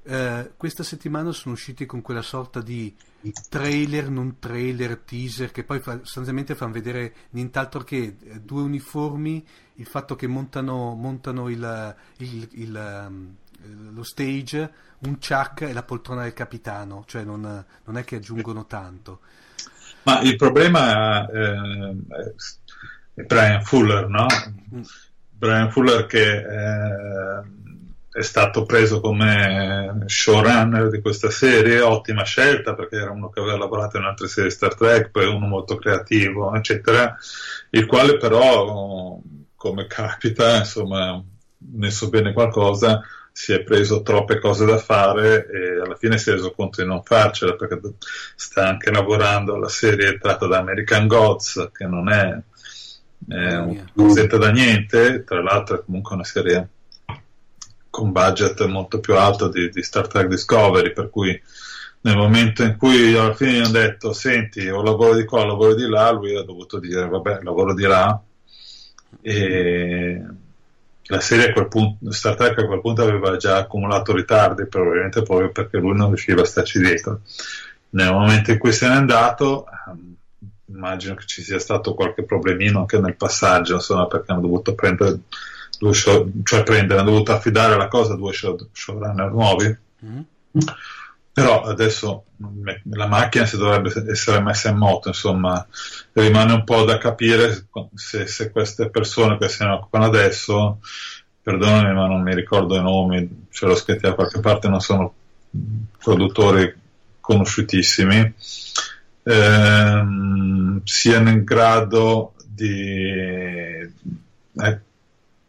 Eh, 0.04 0.52
questa 0.56 0.84
settimana 0.84 1.32
sono 1.32 1.54
usciti 1.54 1.86
con 1.86 2.02
quella 2.02 2.22
sorta 2.22 2.62
di 2.62 2.96
trailer, 3.50 4.10
non 4.10 4.40
trailer, 4.40 4.98
teaser, 4.98 5.52
che 5.52 5.64
poi 5.64 5.82
sostanzialmente 5.82 6.56
fanno 6.56 6.72
vedere 6.72 7.14
nient'altro 7.32 7.84
che 7.84 8.16
eh, 8.22 8.40
due 8.40 8.62
uniformi, 8.62 9.46
il 9.76 9.86
fatto 9.86 10.16
che 10.16 10.28
montano, 10.28 10.94
montano 10.96 11.50
il, 11.50 11.96
il, 12.18 12.48
il, 12.54 13.06
um, 13.08 13.36
lo 13.94 14.04
stage, 14.04 14.72
un 15.00 15.18
chuck 15.20 15.62
e 15.62 15.74
la 15.74 15.84
poltrona 15.84 16.24
del 16.24 16.34
capitano, 16.34 17.04
cioè 17.06 17.24
non, 17.24 17.66
non 17.84 17.98
è 17.98 18.04
che 18.04 18.18
aggiungono 18.18 18.66
tanto. 18.66 19.20
Ma 20.04 20.22
il 20.22 20.38
problema 20.38 21.28
eh, 21.30 21.96
Brian 23.26 23.64
Fuller, 23.64 24.08
no? 24.08 24.28
Mm. 24.74 24.82
Brian 25.30 25.72
Fuller 25.72 26.06
che 26.06 26.38
eh, 26.38 27.42
è 28.12 28.22
stato 28.22 28.66
preso 28.66 29.00
come 29.00 30.04
showrunner 30.06 30.90
di 30.90 31.02
questa 31.02 31.30
serie, 31.30 31.82
ottima 31.82 32.24
scelta 32.24 32.74
perché 32.74 32.96
era 32.96 33.12
uno 33.12 33.30
che 33.30 33.40
aveva 33.40 33.58
lavorato 33.58 33.98
in 33.98 34.04
altre 34.04 34.28
serie 34.28 34.50
Star 34.50 34.76
Trek, 34.76 35.12
poi 35.12 35.28
uno 35.28 35.46
molto 35.46 35.78
creativo, 35.78 36.54
eccetera, 36.56 37.16
il 37.72 37.86
quale 37.86 38.18
però, 38.18 39.20
come 39.56 39.86
capita, 39.86 40.58
insomma, 40.58 41.24
ne 41.58 41.92
so 41.92 42.10
bene 42.10 42.34
qualcosa, 42.34 43.02
si 43.32 43.54
è 43.54 43.62
preso 43.62 44.02
troppe 44.02 44.40
cose 44.40 44.66
da 44.66 44.80
fare 44.80 45.48
e 45.48 45.80
alla 45.80 45.96
fine 45.96 46.18
si 46.18 46.32
è 46.32 46.34
reso 46.34 46.50
conto 46.54 46.82
di 46.82 46.88
non 46.88 47.04
farcela 47.04 47.54
perché 47.54 47.80
sta 48.36 48.68
anche 48.68 48.90
lavorando 48.90 49.54
alla 49.54 49.70
serie 49.70 50.18
tratta 50.18 50.48
da 50.48 50.58
American 50.58 51.06
Gods, 51.06 51.70
che 51.72 51.86
non 51.86 52.10
è 52.10 52.36
eh, 53.30 53.84
non 53.94 54.10
sente 54.12 54.38
da 54.38 54.52
niente, 54.52 55.24
tra 55.24 55.42
l'altro 55.42 55.80
è 55.80 55.84
comunque 55.84 56.16
una 56.16 56.24
serie 56.24 56.70
con 57.90 58.12
budget 58.12 58.66
molto 58.66 59.00
più 59.00 59.16
alto 59.16 59.50
di, 59.50 59.70
di, 59.70 59.82
Star 59.82 60.08
Trek 60.08 60.28
Discovery, 60.28 60.94
per 60.94 61.10
cui 61.10 61.42
nel 62.02 62.16
momento 62.16 62.64
in 62.64 62.78
cui 62.78 63.16
alla 63.16 63.34
fine 63.34 63.54
gli 63.54 63.58
hanno 63.58 63.70
detto 63.70 64.14
senti 64.14 64.70
o 64.70 64.82
lavoro 64.82 65.16
di 65.16 65.26
qua 65.26 65.42
o 65.42 65.46
lavoro 65.46 65.74
di 65.74 65.88
là, 65.88 66.12
lui 66.12 66.36
ha 66.36 66.44
dovuto 66.44 66.80
dire 66.80 67.08
vabbè 67.08 67.40
lavoro 67.42 67.74
di 67.74 67.84
là 67.84 68.22
e 69.22 70.22
la 71.10 71.20
serie 71.20 71.50
a 71.50 71.54
quel 71.54 71.68
punto, 71.68 72.12
Star 72.12 72.36
Trek 72.36 72.60
a 72.60 72.66
quel 72.66 72.82
punto 72.82 73.02
aveva 73.02 73.36
già 73.38 73.58
accumulato 73.58 74.14
ritardi, 74.14 74.68
probabilmente 74.68 75.22
proprio 75.24 75.52
perché 75.52 75.78
lui 75.78 75.96
non 75.96 76.08
riusciva 76.08 76.42
a 76.42 76.46
starci 76.46 76.80
dietro. 76.80 77.22
Nel 77.90 78.12
momento 78.12 78.52
in 78.52 78.58
cui 78.58 78.74
se 78.74 78.88
n'è 78.88 78.96
andato, 78.96 79.66
immagino 80.68 81.16
che 81.16 81.26
ci 81.26 81.42
sia 81.42 81.60
stato 81.60 81.94
qualche 81.94 82.24
problemino 82.24 82.80
anche 82.80 83.00
nel 83.00 83.16
passaggio, 83.16 83.76
insomma, 83.76 84.08
perché 84.08 84.32
hanno 84.32 84.42
dovuto 84.42 84.76
prendere 84.76 85.20
due 85.78 85.94
show, 85.94 86.30
cioè 86.44 86.64
prendere, 86.64 87.00
hanno 87.00 87.12
dovuto 87.12 87.32
affidare 87.32 87.78
la 87.78 87.88
cosa 87.88 88.14
a 88.14 88.18
due 88.18 88.34
show, 88.34 88.58
showrunner 88.72 89.32
nuovi. 89.32 89.78
Mm. 90.06 90.20
Però 91.32 91.62
adesso 91.62 92.24
la 92.92 93.08
macchina 93.08 93.46
si 93.46 93.58
dovrebbe 93.58 93.92
essere 94.10 94.42
messa 94.42 94.70
in 94.70 94.78
moto, 94.78 95.10
insomma, 95.10 95.66
rimane 96.14 96.54
un 96.54 96.64
po' 96.64 96.84
da 96.84 96.98
capire 96.98 97.68
se, 97.94 98.26
se 98.26 98.50
queste 98.50 98.90
persone 98.90 99.38
che 99.38 99.48
se 99.48 99.64
ne 99.64 99.72
occupano 99.72 100.06
adesso, 100.06 100.80
perdonami 101.42 101.94
ma 101.94 102.08
non 102.08 102.24
mi 102.24 102.34
ricordo 102.34 102.76
i 102.76 102.82
nomi, 102.82 103.46
ce 103.52 103.68
l'ho 103.68 103.76
scritti 103.76 104.02
da 104.02 104.16
qualche 104.16 104.40
parte, 104.40 104.68
non 104.68 104.82
sono 104.82 105.14
produttori 106.00 106.74
conosciutissimi, 107.20 108.34
ehm, 109.24 110.57
siano 110.84 111.30
in 111.30 111.44
grado 111.44 112.34
di, 112.46 113.02
eh, 113.10 114.80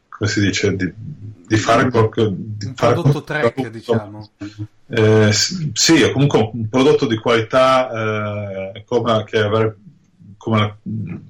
come 0.09 0.31
si 0.31 0.41
dice, 0.41 0.77
di, 0.77 0.93
di 0.95 1.57
fare 1.57 1.91
qualche... 1.91 2.29
Di 2.31 2.67
un 2.67 2.75
fare 2.75 2.95
prodotto 2.95 3.23
track, 3.25 3.53
prodotto, 3.53 3.71
diciamo. 3.71 4.31
Eh, 4.91 5.31
sì, 5.33 6.03
o 6.03 6.13
comunque 6.13 6.51
un 6.53 6.69
prodotto 6.69 7.07
di 7.07 7.17
qualità 7.17 8.73
eh, 8.73 8.85
come, 8.87 9.25
che 9.25 9.39
avrei, 9.39 9.73
come 10.37 10.79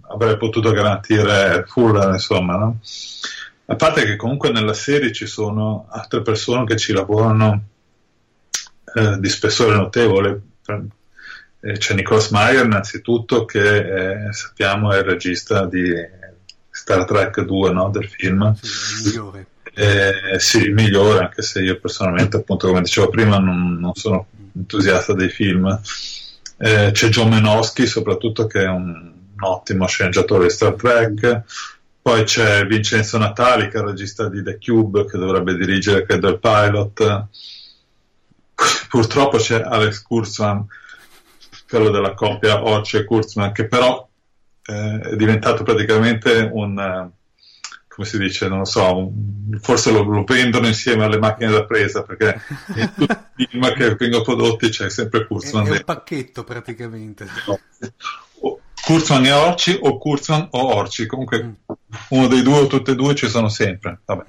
avrei 0.02 0.36
potuto 0.36 0.70
garantire 0.70 1.64
Fuller, 1.66 2.12
insomma, 2.12 2.56
no? 2.56 2.78
A 3.70 3.76
parte 3.76 4.04
che 4.04 4.16
comunque 4.16 4.50
nella 4.50 4.72
serie 4.72 5.12
ci 5.12 5.26
sono 5.26 5.86
altre 5.90 6.22
persone 6.22 6.64
che 6.64 6.76
ci 6.76 6.92
lavorano 6.92 7.64
eh, 8.94 9.18
di 9.18 9.28
spessore 9.28 9.76
notevole, 9.76 10.40
eh, 11.60 11.72
c'è 11.72 11.94
Nicholas 11.94 12.30
Meyer 12.30 12.64
innanzitutto 12.64 13.44
che 13.44 14.26
eh, 14.26 14.32
sappiamo 14.32 14.92
è 14.92 14.98
il 14.98 15.04
regista 15.04 15.66
di 15.66 15.92
Star 16.70 17.04
Trek 17.04 17.40
2 17.40 17.72
no, 17.72 17.90
del 17.90 18.08
film. 18.08 18.54
Sì, 18.54 18.66
il 18.66 19.04
migliore. 19.04 19.46
Eh, 19.74 20.38
sì, 20.38 20.58
il 20.58 20.74
migliore 20.74 21.20
anche 21.20 21.42
se 21.42 21.60
io 21.60 21.78
personalmente 21.78 22.36
appunto 22.36 22.68
come 22.68 22.82
dicevo 22.82 23.08
prima 23.08 23.38
non, 23.38 23.78
non 23.78 23.94
sono 23.94 24.26
entusiasta 24.54 25.14
dei 25.14 25.28
film. 25.28 25.66
Eh, 26.58 26.90
c'è 26.92 27.08
John 27.08 27.28
Menosky 27.28 27.86
soprattutto 27.86 28.46
che 28.46 28.62
è 28.62 28.68
un, 28.68 28.86
un 28.86 29.42
ottimo 29.42 29.86
sceneggiatore 29.86 30.44
di 30.44 30.50
Star 30.50 30.74
Trek. 30.74 31.42
Poi 32.00 32.22
c'è 32.22 32.64
Vincenzo 32.66 33.18
Natali 33.18 33.68
che 33.68 33.78
è 33.78 33.80
il 33.80 33.88
regista 33.88 34.28
di 34.28 34.42
The 34.42 34.58
Cube 34.58 35.04
che 35.06 35.18
dovrebbe 35.18 35.56
dirigere 35.56 36.06
credo 36.06 36.28
il 36.28 36.38
pilot. 36.38 37.26
Purtroppo 38.88 39.36
c'è 39.36 39.60
Alex 39.60 40.02
Kurzman 40.02 40.66
quello 41.68 41.90
della 41.90 42.14
coppia 42.14 42.64
Orce 42.64 42.98
e 42.98 43.04
Kurtzman, 43.04 43.52
che 43.52 43.66
però 43.66 44.08
eh, 44.64 45.00
è 45.00 45.16
diventato 45.16 45.62
praticamente 45.62 46.48
un, 46.50 46.78
eh, 46.78 47.10
come 47.88 48.06
si 48.06 48.18
dice, 48.18 48.48
non 48.48 48.58
lo 48.58 48.64
so, 48.64 48.96
un, 48.96 49.58
forse 49.60 49.90
lo, 49.90 50.02
lo, 50.02 50.24
vendono 50.24 50.66
insieme 50.66 51.04
alle 51.04 51.18
macchine 51.18 51.50
da 51.50 51.64
presa, 51.64 52.02
perché 52.02 52.40
in 52.76 52.92
tutti 52.96 53.16
i 53.36 53.46
film 53.50 53.72
che 53.74 53.94
vengono 53.96 54.22
prodotti 54.22 54.68
c'è 54.68 54.88
sempre 54.88 55.26
Kurtzman. 55.26 55.66
È, 55.66 55.68
è 55.68 55.72
un 55.72 55.84
pacchetto 55.84 56.44
praticamente. 56.44 57.26
No. 57.46 57.58
Kurtzman 58.80 59.26
e 59.26 59.32
Orci 59.32 59.78
o 59.82 59.98
Kurtzman 59.98 60.48
o 60.52 60.74
Orci, 60.74 61.06
comunque 61.06 61.42
mm. 61.42 61.52
uno 62.10 62.26
dei 62.28 62.42
due 62.42 62.60
o 62.60 62.66
tutte 62.66 62.92
e 62.92 62.94
due 62.94 63.14
ci 63.14 63.28
sono 63.28 63.48
sempre. 63.48 63.98
Vabbè. 64.04 64.24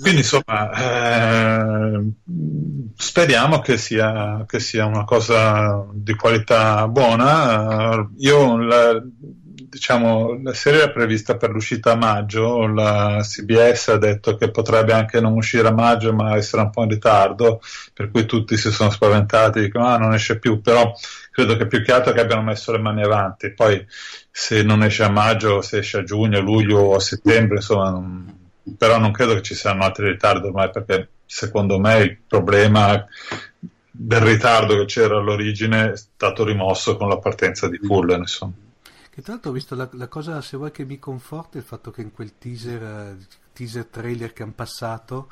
Quindi 0.00 0.20
insomma, 0.20 0.70
eh, 0.72 2.10
speriamo 2.96 3.60
che 3.60 3.76
sia, 3.76 4.44
che 4.46 4.58
sia, 4.58 4.86
una 4.86 5.04
cosa 5.04 5.86
di 5.92 6.14
qualità 6.14 6.88
buona. 6.88 8.08
io 8.18 8.56
la, 8.58 9.00
diciamo, 9.74 10.40
la 10.42 10.52
serie 10.54 10.82
era 10.82 10.92
prevista 10.92 11.36
per 11.36 11.50
l'uscita 11.50 11.92
a 11.92 11.96
maggio, 11.96 12.66
la 12.66 13.18
CBS 13.22 13.88
ha 13.88 13.98
detto 13.98 14.36
che 14.36 14.50
potrebbe 14.50 14.92
anche 14.92 15.20
non 15.20 15.34
uscire 15.34 15.68
a 15.68 15.72
maggio 15.72 16.12
ma 16.12 16.36
essere 16.36 16.62
un 16.62 16.70
po' 16.70 16.82
in 16.82 16.90
ritardo, 16.90 17.60
per 17.92 18.10
cui 18.10 18.24
tutti 18.24 18.56
si 18.56 18.70
sono 18.70 18.90
spaventati, 18.90 19.60
dicono 19.60 19.86
ah 19.86 19.98
non 19.98 20.14
esce 20.14 20.38
più, 20.38 20.60
però 20.60 20.92
credo 21.30 21.56
che 21.56 21.66
più 21.66 21.82
che 21.82 21.92
altro 21.92 22.12
che 22.12 22.20
abbiano 22.20 22.42
messo 22.42 22.70
le 22.72 22.78
mani 22.78 23.02
avanti, 23.02 23.52
poi 23.52 23.84
se 24.30 24.62
non 24.62 24.82
esce 24.82 25.04
a 25.04 25.10
maggio, 25.10 25.60
se 25.60 25.78
esce 25.78 25.98
a 25.98 26.02
giugno, 26.04 26.40
luglio 26.40 26.78
o 26.78 26.94
a 26.96 27.00
settembre, 27.00 27.56
insomma, 27.56 27.90
non, 27.90 28.33
però 28.76 28.98
non 28.98 29.12
credo 29.12 29.34
che 29.34 29.42
ci 29.42 29.54
siano 29.54 29.82
altri 29.82 30.08
ritardi 30.10 30.46
ormai 30.46 30.70
perché 30.70 31.08
secondo 31.26 31.78
me 31.78 31.98
il 31.98 32.18
problema 32.26 33.06
del 33.90 34.20
ritardo 34.20 34.76
che 34.78 34.86
c'era 34.86 35.18
all'origine 35.18 35.92
è 35.92 35.96
stato 35.96 36.44
rimosso 36.44 36.96
con 36.96 37.08
la 37.08 37.18
partenza 37.18 37.68
di 37.68 37.78
Fuller. 37.78 38.18
Insomma. 38.18 38.54
Che 39.10 39.22
tra 39.22 39.34
l'altro 39.34 39.50
ho 39.50 39.54
visto 39.54 39.76
la, 39.76 39.88
la, 39.92 40.08
cosa, 40.08 40.40
se 40.40 40.56
vuoi 40.56 40.72
che 40.72 40.84
mi 40.84 40.98
conforta, 40.98 41.58
il 41.58 41.64
fatto 41.64 41.92
che 41.92 42.02
in 42.02 42.10
quel 42.10 42.36
teaser, 42.36 43.16
teaser 43.52 43.84
trailer 43.84 44.32
che 44.32 44.42
hanno 44.42 44.52
passato 44.56 45.28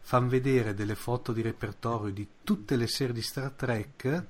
fanno 0.00 0.28
vedere 0.28 0.74
delle 0.74 0.96
foto 0.96 1.32
di 1.32 1.40
repertorio 1.40 2.12
di 2.12 2.26
tutte 2.42 2.76
le 2.76 2.88
serie 2.88 3.14
di 3.14 3.22
Star 3.22 3.52
Trek, 3.52 4.24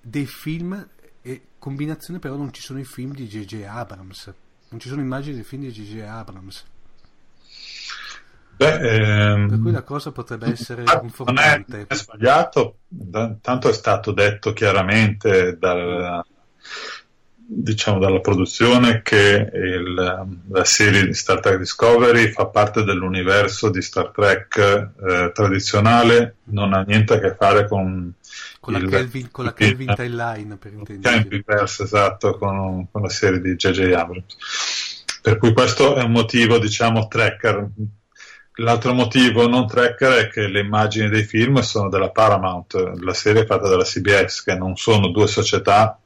dei 0.00 0.26
film, 0.26 0.88
e 1.22 1.42
combinazione 1.58 2.18
però 2.18 2.36
non 2.36 2.52
ci 2.52 2.60
sono 2.60 2.80
i 2.80 2.84
film 2.84 3.14
di 3.14 3.26
J.J. 3.26 3.62
Abrams, 3.62 4.32
non 4.68 4.80
ci 4.80 4.88
sono 4.88 5.00
immagini 5.00 5.36
dei 5.36 5.44
film 5.44 5.62
di 5.62 5.70
J.J. 5.70 6.00
Abrams. 6.00 6.64
Beh, 8.56 9.32
ehm, 9.32 9.48
per 9.48 9.58
cui 9.60 9.72
la 9.72 9.82
cosa 9.82 10.12
potrebbe 10.12 10.52
essere 10.52 10.84
confortante. 10.84 11.64
Non 11.66 11.86
è, 11.88 11.92
è 11.92 11.94
sbagliato, 11.94 12.78
tanto 13.40 13.68
è 13.68 13.72
stato 13.72 14.12
detto 14.12 14.52
chiaramente 14.52 15.58
dal, 15.58 16.24
diciamo, 17.34 17.98
dalla 17.98 18.20
produzione 18.20 19.02
che 19.02 19.50
il, 19.52 19.94
la 20.48 20.64
serie 20.64 21.04
di 21.06 21.14
Star 21.14 21.40
Trek 21.40 21.58
Discovery 21.58 22.30
fa 22.30 22.46
parte 22.46 22.84
dell'universo 22.84 23.70
di 23.70 23.82
Star 23.82 24.10
Trek 24.10 24.56
eh, 24.56 25.30
tradizionale, 25.32 26.36
non 26.44 26.74
ha 26.74 26.82
niente 26.82 27.14
a 27.14 27.18
che 27.18 27.34
fare 27.34 27.66
con 27.66 28.12
con, 28.64 28.74
il, 28.76 28.84
la 28.84 28.88
Kelvin, 28.88 29.30
con 29.30 29.44
la 29.44 29.52
Kelvin 29.52 29.90
il, 29.90 29.94
Timeline 29.94 30.56
per 30.56 30.72
intendere. 30.72 31.44
esatto, 31.62 32.38
con, 32.38 32.88
con 32.90 33.02
la 33.02 33.10
serie 33.10 33.40
di 33.40 33.54
J.J. 33.56 33.92
Abrams. 33.92 35.04
Per 35.20 35.36
cui 35.36 35.52
questo 35.52 35.96
è 35.96 36.02
un 36.02 36.12
motivo, 36.12 36.58
diciamo, 36.58 37.06
tracker 37.06 37.68
L'altro 38.58 38.92
motivo 38.92 39.48
non 39.48 39.66
tracker 39.66 40.12
è 40.12 40.28
che 40.28 40.46
le 40.46 40.60
immagini 40.60 41.08
dei 41.08 41.24
film 41.24 41.58
sono 41.60 41.88
della 41.88 42.10
Paramount, 42.10 42.74
la 43.00 43.12
serie 43.12 43.42
è 43.42 43.46
fatta 43.46 43.68
dalla 43.68 43.82
CBS, 43.82 44.44
che 44.44 44.54
non 44.54 44.76
sono 44.76 45.08
due 45.08 45.26
società, 45.26 45.98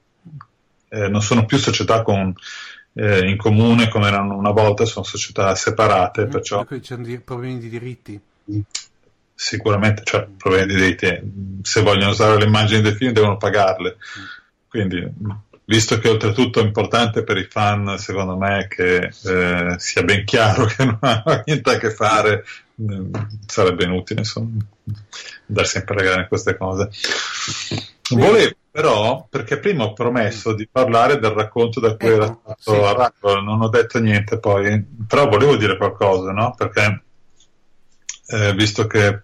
eh, 0.89 1.09
non 1.09 1.21
sono 1.21 1.45
più 1.45 1.59
società 1.59 2.03
con, 2.03 2.33
eh, 2.95 3.29
in 3.29 3.37
comune 3.37 3.89
come 3.89 4.07
erano 4.07 4.37
una 4.37 4.51
volta, 4.51 4.87
sono 4.87 5.05
società 5.05 5.55
separate. 5.55 6.25
Mm, 6.25 6.31
perciò... 6.31 6.65
Per 6.65 6.81
c'è 6.81 6.97
problemi 7.21 7.59
di 7.59 7.69
diritti. 7.69 8.21
Sicuramente, 9.35 10.03
cioè 10.05 10.27
problemi 10.37 10.73
di 10.73 10.75
diritti. 10.75 11.61
Se 11.63 11.83
vogliono 11.83 12.13
usare 12.13 12.39
le 12.39 12.47
immagini 12.47 12.81
dei 12.81 12.95
film 12.95 13.13
devono 13.13 13.37
pagarle. 13.37 13.97
Mm. 14.19 14.25
Quindi 14.69 15.13
visto 15.69 15.99
che 15.99 16.09
oltretutto 16.09 16.61
è 16.61 16.65
importante 16.65 17.23
per 17.23 17.37
i 17.37 17.45
fan, 17.45 17.99
secondo 17.99 18.37
me, 18.37 18.67
che 18.69 19.11
eh, 19.25 19.75
sia 19.77 20.03
ben 20.03 20.25
chiaro 20.25 20.65
che 20.67 20.85
non 20.85 20.99
ha 21.01 21.43
niente 21.45 21.71
a 21.71 21.79
che 21.79 21.91
fare, 21.91 22.45
eh, 22.77 23.11
sarebbe 23.47 23.85
inutile 23.85 24.21
insomma, 24.21 24.65
sempre 25.63 25.95
a 25.95 25.99
regare 25.99 26.29
queste 26.29 26.57
cose. 26.57 26.89
Volevo 28.11 28.57
però, 28.71 29.27
perché 29.29 29.59
prima 29.59 29.85
ho 29.85 29.93
promesso 29.93 30.55
di 30.55 30.69
parlare 30.71 31.19
del 31.19 31.33
racconto 31.33 31.81
da 31.81 31.97
cui 31.97 32.09
ecco, 32.09 32.17
era 32.17 32.39
stato 32.59 32.81
sì. 32.81 32.89
Aracolo, 32.89 33.41
non 33.41 33.61
ho 33.61 33.69
detto 33.69 33.99
niente 33.99 34.39
poi, 34.39 34.83
però 35.07 35.29
volevo 35.29 35.57
dire 35.57 35.77
qualcosa, 35.77 36.31
no? 36.31 36.55
Perché 36.57 37.03
eh, 38.29 38.55
visto 38.55 38.87
che 38.87 39.23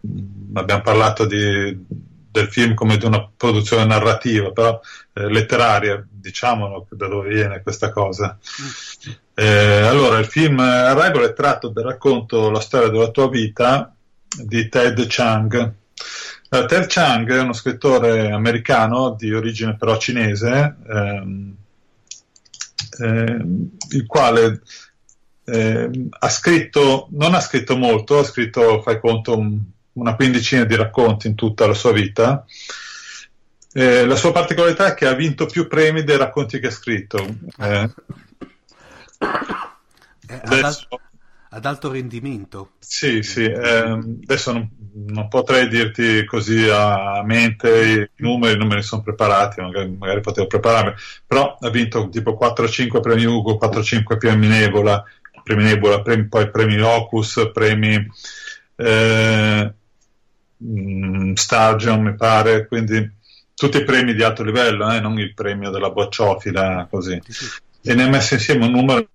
abbiamo 0.55 0.83
parlato 0.83 1.25
di, 1.25 1.87
del 2.35 2.49
film 2.49 2.75
come 2.75 2.97
di 2.97 3.07
una 3.07 3.31
produzione 3.37 3.85
narrativa, 3.85 4.51
però 4.51 4.81
eh, 5.15 5.29
letteraria, 5.31 6.05
diciamolo 6.11 6.87
da 6.91 7.07
dove 7.07 7.29
viene 7.29 7.63
questa 7.63 7.91
cosa. 7.91 8.37
Eh, 9.35 9.81
allora, 9.81 10.19
il 10.19 10.27
film 10.27 10.59
Arrival 10.59 11.25
è 11.25 11.33
tratto 11.33 11.69
dal 11.69 11.85
racconto 11.85 12.51
La 12.51 12.61
storia 12.61 12.89
della 12.89 13.11
tua 13.11 13.29
vita 13.29 13.95
di 14.43 14.69
Ted 14.69 15.05
Chang. 15.09 15.73
Uh, 16.51 16.67
Ted 16.67 16.87
Chang 16.87 17.33
è 17.33 17.41
uno 17.41 17.53
scrittore 17.53 18.31
americano 18.31 19.15
di 19.19 19.33
origine 19.33 19.77
però 19.77 19.97
cinese, 19.99 20.77
ehm, 20.89 21.57
ehm, 23.01 23.69
il 23.91 24.07
quale 24.07 24.61
ehm, 25.45 26.09
ha 26.11 26.29
scritto, 26.29 27.09
non 27.11 27.35
ha 27.35 27.41
scritto 27.41 27.77
molto, 27.77 28.19
ha 28.19 28.25
scritto, 28.25 28.83
fai 28.83 29.01
conto, 29.01 29.37
un, 29.37 29.61
una 29.95 30.15
quindicina 30.15 30.65
di 30.65 30.77
racconti 30.77 31.27
in 31.29 31.35
tutta 31.35 31.67
la 31.67 31.75
sua 31.75 31.93
vita. 31.93 32.45
Eh, 33.77 34.07
la 34.07 34.15
sua 34.15 34.31
particolarità 34.31 34.87
è 34.87 34.95
che 34.95 35.07
ha 35.07 35.15
vinto 35.15 35.47
più 35.47 35.67
premi 35.67 36.05
dei 36.05 36.17
racconti 36.17 36.61
che 36.61 36.69
ha 36.69 36.71
scritto. 36.71 37.19
Eh. 37.59 37.91
Eh, 40.29 40.41
adesso, 40.45 40.87
ad, 40.91 41.01
ad, 41.51 41.67
alto 41.67 41.91
rendimento. 41.91 42.75
Sì, 42.79 43.23
sì. 43.25 43.43
Ehm, 43.43 44.21
adesso 44.23 44.53
non, 44.53 44.71
non, 45.09 45.27
potrei 45.27 45.69
dirti 45.69 46.25
così 46.25 46.69
a 46.71 47.23
mente 47.25 48.11
i 48.17 48.23
numeri, 48.23 48.55
i 48.55 48.59
numeri 48.59 48.83
sono 48.83 49.03
preparati, 49.03 49.61
magari, 49.61 49.91
magari 49.99 50.21
potevo 50.21 50.47
prepararmi, 50.47 50.95
però 51.27 51.59
ha 51.61 51.69
vinto 51.69 52.09
tipo 52.11 52.39
4-5 52.41 53.01
premi 53.01 53.25
Ugo, 53.25 53.59
4-5 53.61 54.17
premi 54.19 54.47
Nebula, 54.47 55.05
premi 55.43 55.65
Nebula, 55.65 56.01
premi, 56.01 56.29
poi 56.29 56.49
premi 56.49 56.77
Locus, 56.77 57.51
premi... 57.53 58.09
Eh, 58.77 59.75
Mm, 60.65 61.35
Sturgeon 61.35 62.03
mi 62.03 62.15
pare, 62.15 62.67
quindi 62.67 63.11
tutti 63.55 63.79
i 63.79 63.85
premi 63.85 64.15
di 64.15 64.23
alto 64.23 64.43
livello, 64.43 64.91
eh, 64.91 65.01
non 65.01 65.19
il 65.19 65.35
premio 65.35 65.71
della 65.71 65.91
bocciofila 65.91 66.87
così. 66.91 67.21
E 67.83 67.95
ne 67.95 68.03
ha 68.03 68.09
messo 68.09 68.35
insieme 68.35 68.67
un 68.67 68.73
numero 68.73 69.09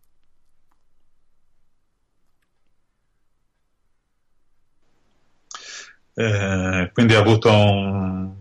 Eh, 6.20 6.92
quindi 6.92 7.16
ha 7.16 7.20
avuto 7.20 7.50
un, 7.50 8.34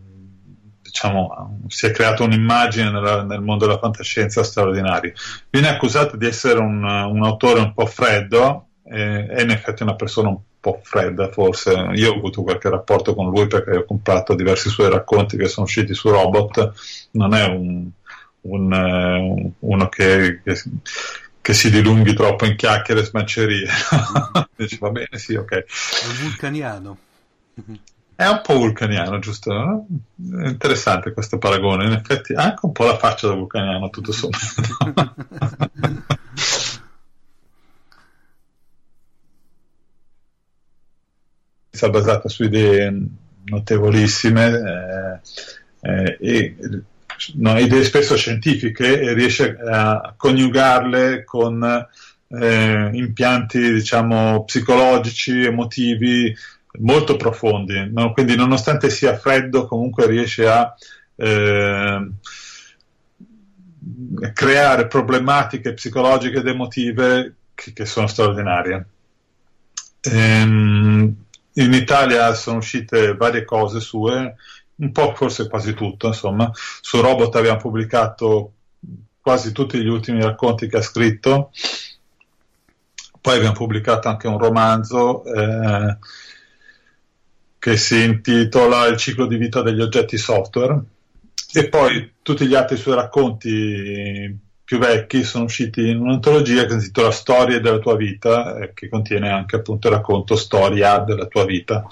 diciamo, 0.83 1.61
si 1.69 1.87
è 1.87 1.93
creato 1.93 2.25
un'immagine 2.25 2.91
nella, 2.91 3.23
nel 3.23 3.41
mondo 3.41 3.67
della 3.67 3.79
fantascienza 3.79 4.43
straordinaria. 4.43 5.13
Viene 5.49 5.69
accusato 5.69 6.17
di 6.17 6.27
essere 6.27 6.59
un, 6.59 6.83
un 6.83 7.25
autore 7.25 7.61
un 7.61 7.73
po' 7.75 7.87
freddo, 7.87 8.71
eh, 8.83 9.27
è 9.29 9.43
in 9.43 9.51
effetti 9.51 9.85
una 9.85 9.95
persona 9.95 10.29
un 10.29 10.41
po' 10.69 10.81
fredda 10.83 11.31
forse. 11.31 11.73
Io 11.95 12.13
ho 12.13 12.17
avuto 12.17 12.43
qualche 12.43 12.69
rapporto 12.69 13.15
con 13.15 13.31
lui 13.31 13.47
perché 13.47 13.77
ho 13.77 13.85
comprato 13.85 14.35
diversi 14.35 14.69
suoi 14.69 14.91
racconti 14.91 15.37
che 15.37 15.49
sono 15.49 15.67
usciti 15.67 15.95
su 15.95 16.11
Robot. 16.11 16.73
Non 17.13 17.35
è 17.35 17.47
un, 17.47 17.89
un, 18.43 18.73
uh, 18.73 19.53
uno 19.59 19.89
che, 19.89 20.41
che, 20.45 20.63
che, 21.41 21.55
si 21.55 21.71
dilunghi 21.71 22.15
troppo 22.15 22.45
in 22.45 22.57
chiacchiere 22.57 23.01
e 23.01 23.05
smancerie. 23.05 23.69
Dice 24.55 24.79
va 24.81 24.91
bene, 24.91 25.17
sì, 25.19 25.35
ok. 25.35 25.51
È 25.53 25.65
un 26.07 26.17
vulcaniano. 26.23 26.99
È 28.15 28.27
un 28.27 28.41
po' 28.43 28.55
vulcaniano, 28.55 29.19
giusto? 29.21 29.53
È 29.53 30.49
interessante 30.49 31.13
questo 31.13 31.39
paragone. 31.39 31.87
In 31.87 31.93
effetti 31.93 32.35
ha 32.35 32.43
anche 32.43 32.67
un 32.67 32.73
po' 32.73 32.85
la 32.85 32.97
faccia 32.97 33.29
da 33.29 33.35
vulcaniano, 33.35 33.91
tutto 33.91 34.13
sommato. 34.13 35.15
basata 41.87 42.29
su 42.29 42.45
idee 42.45 42.93
notevolissime 43.45 45.21
eh, 45.83 45.91
eh, 45.91 46.19
e 46.21 46.57
no, 47.35 47.59
idee 47.59 47.85
spesso 47.85 48.17
scientifiche 48.17 49.01
e 49.01 49.13
riesce 49.15 49.57
a 49.57 50.15
coniugarle 50.17 51.25
con 51.25 51.87
eh, 52.31 52.91
impianti 52.93 53.73
diciamo 53.73 54.45
psicologici, 54.45 55.45
emotivi 55.45 56.35
molto 56.81 57.17
profondi, 57.17 57.91
no? 57.91 58.13
quindi 58.13 58.37
nonostante 58.37 58.91
sia 58.91 59.17
freddo 59.17 59.67
comunque 59.67 60.07
riesce 60.07 60.47
a 60.47 60.75
eh, 61.17 62.11
creare 64.33 64.87
problematiche 64.87 65.75
psicologiche 65.75 66.39
ed 66.39 66.47
emotive 66.47 67.35
che, 67.55 67.73
che 67.73 67.85
sono 67.87 68.07
straordinarie. 68.07 68.87
Ehm, 70.03 71.17
in 71.55 71.73
Italia 71.73 72.33
sono 72.35 72.59
uscite 72.59 73.15
varie 73.15 73.45
cose 73.45 73.81
sue, 73.81 74.37
un 74.77 74.93
po' 74.93 75.15
forse 75.15 75.49
quasi 75.49 75.75
tutto, 75.75 76.09
insomma. 76.09 76.51
Su 76.55 77.01
Robot 77.01 77.35
abbiamo 77.37 77.59
pubblicato 77.59 78.53
quasi 79.21 79.53
tutti 79.53 79.79
gli 79.79 79.89
ultimi 79.89 80.23
racconti 80.23 80.69
che 80.69 80.79
ha 80.79 80.83
scritto. 80.83 81.51
Poi 83.21 83.37
abbiamo 83.37 83.55
pubblicato 83.55 84.09
anche 84.09 84.29
un 84.29 84.39
romanzo 84.39 85.25
eh, 85.25 85.99
che 87.59 87.77
si 87.77 88.05
intitola 88.05 88.87
Il 88.87 88.97
ciclo 88.97 89.27
di 89.27 89.37
vita 89.37 89.61
degli 89.63 89.81
oggetti 89.81 90.17
software. 90.17 90.81
E 91.53 91.69
poi 91.69 92.15
tutti 92.23 92.47
gli 92.47 92.55
altri 92.55 92.77
suoi 92.77 92.95
racconti 92.95 94.39
più 94.69 94.77
vecchi 94.77 95.25
sono 95.25 95.45
usciti 95.45 95.89
in 95.89 95.99
un'antologia 95.99 96.65
che 96.65 96.73
si 96.73 96.75
intitola 96.75 97.11
Storie 97.11 97.59
della 97.59 97.79
tua 97.79 97.97
vita, 97.97 98.59
eh, 98.59 98.75
che 98.75 98.91
contiene 98.91 99.31
anche 99.31 99.57
appunto 99.57 99.89
il 99.89 99.95
racconto 99.95 100.37
Storia 100.37 100.99
della 100.99 101.25
tua 101.25 101.47
vita. 101.47 101.87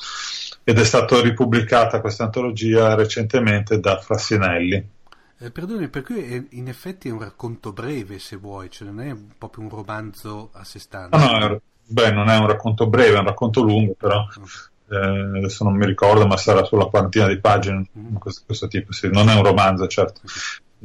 Ed 0.62 0.78
è 0.78 0.84
stata 0.84 1.18
ripubblicata 1.22 2.02
questa 2.02 2.24
antologia 2.24 2.94
recentemente 2.94 3.80
da 3.80 3.98
Frassinelli. 3.98 4.88
Eh, 5.38 5.50
perdoni, 5.50 5.88
per 5.88 6.02
cui 6.02 6.22
è, 6.22 6.42
in 6.50 6.68
effetti 6.68 7.08
è 7.08 7.12
un 7.12 7.20
racconto 7.20 7.72
breve, 7.72 8.18
se 8.18 8.36
vuoi, 8.36 8.70
cioè 8.70 8.88
non 8.88 9.00
è 9.00 9.16
proprio 9.38 9.64
un 9.64 9.70
romanzo 9.70 10.50
a 10.52 10.62
sé 10.62 10.78
stante. 10.78 11.16
No, 11.16 11.38
no, 11.38 11.60
beh, 11.82 12.12
non 12.12 12.28
è 12.28 12.36
un 12.36 12.46
racconto 12.46 12.88
breve, 12.88 13.16
è 13.16 13.20
un 13.20 13.24
racconto 13.24 13.62
lungo, 13.62 13.94
però 13.96 14.22
eh, 14.90 15.38
adesso 15.38 15.64
non 15.64 15.76
mi 15.76 15.86
ricordo, 15.86 16.26
ma 16.26 16.36
sarà 16.36 16.62
sulla 16.62 16.84
quarantina 16.84 17.26
di 17.26 17.40
pagine, 17.40 17.88
mm. 17.98 18.16
questo, 18.16 18.42
questo, 18.44 18.68
tipo, 18.68 18.92
sì. 18.92 19.08
non 19.10 19.30
è 19.30 19.34
un 19.34 19.44
romanzo, 19.44 19.86
certo. 19.86 20.20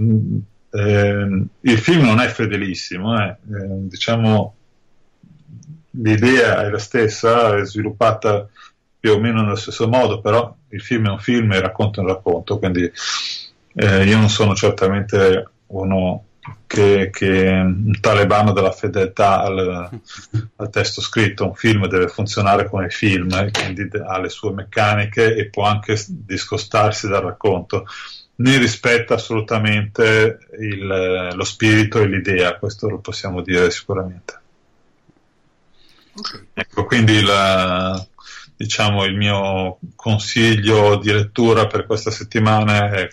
Mm, 0.01 0.39
eh, 0.72 1.45
il 1.61 1.78
film 1.78 2.05
non 2.05 2.19
è 2.19 2.28
fedelissimo, 2.28 3.19
eh. 3.19 3.30
eh. 3.30 3.38
diciamo 3.88 4.55
l'idea 5.91 6.63
è 6.63 6.69
la 6.69 6.80
stessa, 6.80 7.57
è 7.57 7.65
sviluppata 7.65 8.47
più 8.99 9.11
o 9.11 9.19
meno 9.19 9.41
nello 9.41 9.55
stesso 9.55 9.88
modo, 9.88 10.22
però 10.22 10.55
il 10.69 10.82
film 10.82 11.07
è 11.07 11.11
un 11.11 11.19
film 11.19 11.51
e 11.51 11.55
è 11.55 11.65
un 11.97 12.07
racconto, 12.07 12.59
quindi 12.59 12.89
eh, 13.74 14.03
io 14.05 14.17
non 14.17 14.30
sono 14.30 14.55
certamente 14.55 15.49
uno 15.67 16.26
che, 16.67 17.09
che 17.11 17.47
un 17.49 17.97
talebano 17.99 18.51
della 18.51 18.72
fedeltà 18.72 19.41
al, 19.41 19.89
al, 20.55 20.69
testo 20.69 21.01
scritto. 21.01 21.45
Un 21.45 21.55
film 21.55 21.88
deve 21.88 22.07
funzionare 22.07 22.69
come 22.69 22.89
film, 22.89 23.32
eh, 23.34 23.51
quindi 23.51 23.89
ha 24.05 24.19
le 24.19 24.30
sue 24.30 24.51
meccaniche 24.51 25.36
e 25.36 25.49
può 25.49 25.63
anche 25.63 26.01
discostarsi 26.07 27.07
dal 27.07 27.24
racconto. 27.24 27.86
Ne 28.41 28.57
rispetta 28.57 29.15
assolutamente 29.15 30.39
il, 30.59 31.31
lo 31.33 31.43
spirito 31.43 31.99
e 31.99 32.07
l'idea, 32.07 32.57
questo 32.57 32.89
lo 32.89 32.99
possiamo 32.99 33.41
dire 33.41 33.69
sicuramente. 33.69 34.39
Okay. 36.13 36.47
Ecco, 36.53 36.85
quindi 36.85 37.21
la, 37.21 38.05
diciamo, 38.55 39.05
il 39.05 39.15
mio 39.15 39.79
consiglio 39.95 40.97
di 40.97 41.11
lettura 41.11 41.67
per 41.67 41.85
questa 41.85 42.11
settimana 42.11 42.89
è 42.89 43.09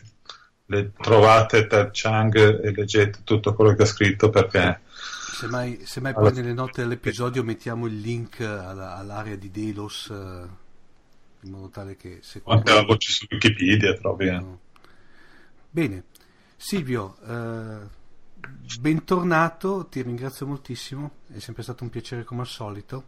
le 0.67 0.93
trovate 1.01 1.67
Ted 1.67 1.91
Chang 1.93 2.35
e 2.37 2.73
leggete 2.73 3.21
tutto 3.25 3.55
quello 3.55 3.75
che 3.75 3.83
ha 3.83 3.87
scritto 3.87 4.29
perché 4.29 4.81
semmai, 5.39 5.81
semmai 5.85 6.13
allora, 6.13 6.31
poi 6.31 6.43
nelle 6.43 6.53
note 6.53 6.83
dell'episodio 6.83 7.43
mettiamo 7.43 7.87
il 7.87 8.01
link 8.01 8.41
alla, 8.41 8.97
all'area 8.97 9.37
di 9.37 9.51
Delos 9.51 10.07
uh, 10.07 10.49
in 11.43 11.51
modo 11.51 11.69
tale 11.69 11.97
che 11.97 12.19
se 12.23 12.43
anche 12.45 12.75
la 12.75 12.83
voce 12.83 13.13
su 13.13 13.27
Wikipedia 13.31 13.95
trovi 13.95 14.27
eh. 14.27 14.33
no. 14.33 14.61
Bene 15.79 16.05
Silvio 16.57 17.17
uh, 17.21 17.89
bentornato 18.81 19.87
ti 19.87 20.03
ringrazio 20.03 20.47
moltissimo 20.47 21.11
è 21.33 21.39
sempre 21.39 21.63
stato 21.63 21.85
un 21.85 21.91
piacere 21.91 22.25
come 22.25 22.41
al 22.41 22.47
solito 22.47 23.05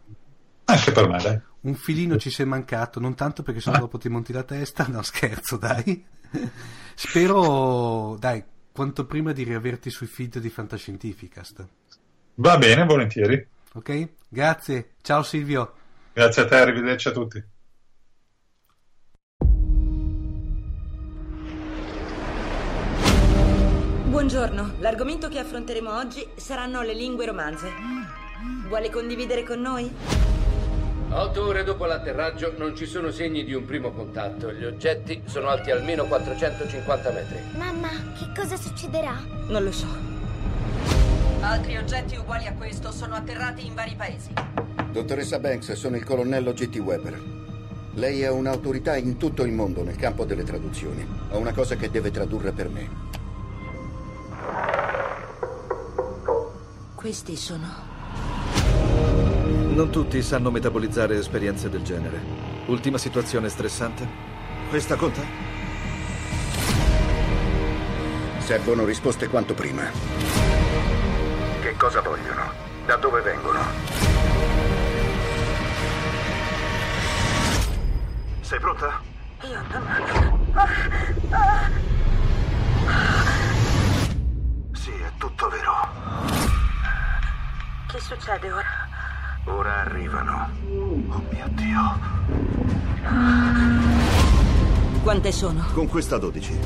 anche 0.65 0.91
per 0.91 1.07
me 1.07 1.17
dai 1.21 1.39
un 1.61 1.75
filino 1.75 2.17
ci 2.17 2.29
sei 2.29 2.45
mancato 2.45 2.99
non 2.99 3.15
tanto 3.15 3.43
perché 3.43 3.59
sennò 3.59 3.79
dopo 3.79 3.97
ti 3.97 4.09
monti 4.09 4.33
la 4.33 4.43
testa 4.43 4.87
no 4.87 5.01
scherzo 5.01 5.57
dai 5.57 6.05
Spero, 6.95 8.15
dai, 8.19 8.43
quanto 8.71 9.05
prima 9.05 9.31
di 9.31 9.43
riaverti 9.43 9.89
sui 9.89 10.07
feed 10.07 10.39
di 10.39 10.49
Fantascientificast. 10.49 11.67
Va 12.35 12.57
bene, 12.57 12.85
volentieri. 12.85 13.45
Ok, 13.73 14.09
grazie. 14.27 14.91
Ciao 15.01 15.23
Silvio. 15.23 15.73
Grazie 16.13 16.41
a 16.43 16.45
te, 16.45 16.55
arrivederci 16.55 17.07
a 17.07 17.11
tutti. 17.11 17.43
Buongiorno, 24.21 24.73
l'argomento 24.81 25.29
che 25.29 25.39
affronteremo 25.39 25.97
oggi 25.97 26.23
saranno 26.35 26.83
le 26.83 26.93
lingue 26.93 27.25
romanze. 27.25 27.71
Vuole 28.67 28.91
condividere 28.91 29.41
con 29.41 29.59
noi? 29.59 29.91
Otto 31.09 31.43
ore 31.43 31.63
dopo 31.63 31.85
l'atterraggio 31.85 32.53
non 32.55 32.75
ci 32.75 32.85
sono 32.85 33.09
segni 33.09 33.43
di 33.43 33.55
un 33.55 33.65
primo 33.65 33.89
contatto. 33.89 34.53
Gli 34.53 34.63
oggetti 34.63 35.23
sono 35.25 35.47
alti 35.47 35.71
almeno 35.71 36.05
450 36.05 37.11
metri. 37.11 37.39
Mamma, 37.57 37.89
che 38.15 38.27
cosa 38.39 38.57
succederà? 38.57 39.19
Non 39.47 39.63
lo 39.63 39.71
so. 39.71 39.87
Altri 41.39 41.77
oggetti 41.77 42.15
uguali 42.15 42.45
a 42.45 42.53
questo 42.53 42.91
sono 42.91 43.15
atterrati 43.15 43.65
in 43.65 43.73
vari 43.73 43.95
paesi. 43.95 44.33
Dottoressa 44.91 45.39
Banks, 45.39 45.71
sono 45.71 45.95
il 45.95 46.03
colonnello 46.03 46.53
G.T. 46.53 46.75
Weber. 46.75 47.19
Lei 47.95 48.21
è 48.21 48.29
un'autorità 48.29 48.95
in 48.97 49.17
tutto 49.17 49.43
il 49.43 49.51
mondo 49.51 49.83
nel 49.83 49.95
campo 49.95 50.25
delle 50.25 50.43
traduzioni. 50.43 51.03
Ho 51.31 51.39
una 51.39 51.53
cosa 51.53 51.75
che 51.75 51.89
deve 51.89 52.11
tradurre 52.11 52.51
per 52.51 52.69
me. 52.69 53.10
Questi 57.01 57.35
sono 57.35 57.65
non 59.73 59.89
tutti 59.89 60.21
sanno 60.21 60.51
metabolizzare 60.51 61.17
esperienze 61.17 61.67
del 61.67 61.81
genere. 61.81 62.21
Ultima 62.67 62.99
situazione 62.99 63.49
stressante? 63.49 64.07
Questa 64.69 64.95
conta? 64.95 65.23
Servono 68.37 68.85
risposte 68.85 69.29
quanto 69.29 69.55
prima. 69.55 69.81
Che 71.61 71.75
cosa 71.75 72.01
vogliono? 72.01 72.53
Da 72.85 72.97
dove 72.97 73.21
vengono? 73.21 73.59
Sei 78.41 78.59
pronta? 78.59 79.01
Io 79.49 79.59
non... 79.71 79.87
Sì, 84.73 84.91
è 84.91 85.11
tutto 85.17 85.49
vero. 85.49 86.60
Che 87.91 87.99
succede 87.99 88.49
ora? 88.49 88.87
Ora 89.47 89.81
arrivano. 89.81 90.49
Oh 91.09 91.23
mio 91.29 91.49
Dio. 91.49 91.99
Quante 95.03 95.33
sono? 95.33 95.65
Con 95.73 95.89
questa 95.89 96.17
12. 96.17 96.57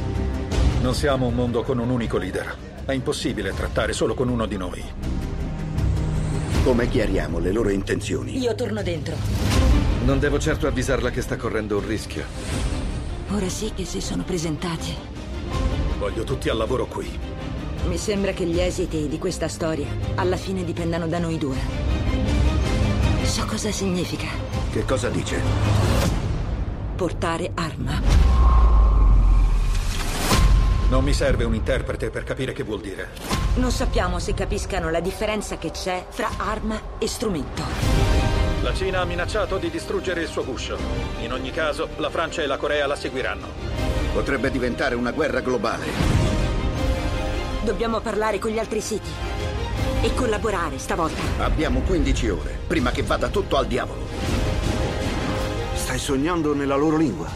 Non 0.82 0.94
siamo 0.94 1.26
un 1.26 1.34
mondo 1.34 1.64
con 1.64 1.80
un 1.80 1.90
unico 1.90 2.18
leader. 2.18 2.56
È 2.86 2.92
impossibile 2.92 3.56
trattare 3.56 3.94
solo 3.94 4.14
con 4.14 4.30
uno 4.30 4.46
di 4.46 4.56
noi. 4.56 4.84
Come 6.64 6.88
chiariamo 6.88 7.40
le 7.40 7.52
loro 7.52 7.70
intenzioni? 7.70 8.38
Io 8.38 8.54
torno 8.54 8.84
dentro. 8.84 9.16
Non 10.04 10.20
devo 10.20 10.38
certo 10.38 10.68
avvisarla 10.68 11.10
che 11.10 11.24
sta 11.24 11.38
correndo 11.38 11.80
un 11.80 11.88
rischio. 11.88 12.24
Ora 13.32 13.50
sì 13.50 13.72
che 13.74 13.86
si 13.86 14.00
sono 14.00 14.22
presentati. 14.22 14.96
Voglio 15.98 16.24
tutti 16.24 16.50
al 16.50 16.58
lavoro 16.58 16.86
qui. 16.86 17.35
Mi 17.88 17.98
sembra 17.98 18.32
che 18.32 18.46
gli 18.46 18.60
esiti 18.60 19.08
di 19.08 19.20
questa 19.20 19.48
storia 19.48 19.88
alla 20.16 20.38
fine 20.38 20.64
dipendano 20.64 21.08
da 21.08 21.20
noi 21.20 21.38
due. 21.38 21.58
So 23.24 23.46
cosa 23.46 23.72
significa. 23.72 24.28
Che 24.72 24.86
cosa 24.86 25.10
dice? 25.10 25.40
Portare 26.96 27.52
arma. 27.54 28.02
Non 30.90 31.04
mi 31.04 31.14
serve 31.14 31.44
un 31.44 31.54
interprete 31.54 32.10
per 32.10 32.24
capire 32.24 32.54
che 32.54 32.64
vuol 32.64 32.82
dire. 32.82 33.10
Non 33.56 33.72
sappiamo 33.72 34.20
se 34.20 34.34
capiscano 34.34 34.90
la 34.90 35.00
differenza 35.00 35.58
che 35.58 35.72
c'è 35.72 36.06
fra 36.10 36.30
arma 36.38 36.80
e 36.98 37.08
strumento. 37.08 37.64
La 38.62 38.74
Cina 38.74 39.02
ha 39.02 39.06
minacciato 39.06 39.58
di 39.58 39.70
distruggere 39.70 40.22
il 40.22 40.28
suo 40.28 40.44
guscio. 40.44 40.78
In 41.22 41.32
ogni 41.32 41.52
caso, 41.52 41.90
la 41.98 42.10
Francia 42.10 42.42
e 42.42 42.48
la 42.48 42.58
Corea 42.58 42.88
la 42.88 42.96
seguiranno. 42.96 43.48
Potrebbe 44.12 44.50
diventare 44.50 44.96
una 44.96 45.12
guerra 45.12 45.42
globale. 45.42 46.25
Dobbiamo 47.66 48.00
parlare 48.00 48.38
con 48.38 48.52
gli 48.52 48.60
altri 48.60 48.80
siti 48.80 49.10
e 50.02 50.14
collaborare 50.14 50.78
stavolta. 50.78 51.20
Abbiamo 51.40 51.80
15 51.80 52.30
ore, 52.30 52.60
prima 52.68 52.92
che 52.92 53.02
vada 53.02 53.30
tutto 53.30 53.58
al 53.58 53.66
diavolo. 53.66 54.02
Stai 55.74 55.98
sognando 55.98 56.54
nella 56.54 56.76
loro 56.76 56.96
lingua? 56.96 57.28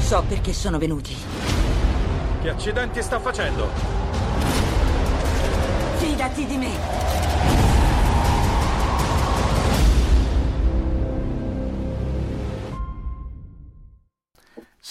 So 0.00 0.24
perché 0.26 0.54
sono 0.54 0.78
venuti. 0.78 1.14
Che 2.40 2.48
accidenti 2.48 3.02
sta 3.02 3.20
facendo? 3.20 3.68
Fidati 5.98 6.46
di 6.46 6.56
me. 6.56 7.53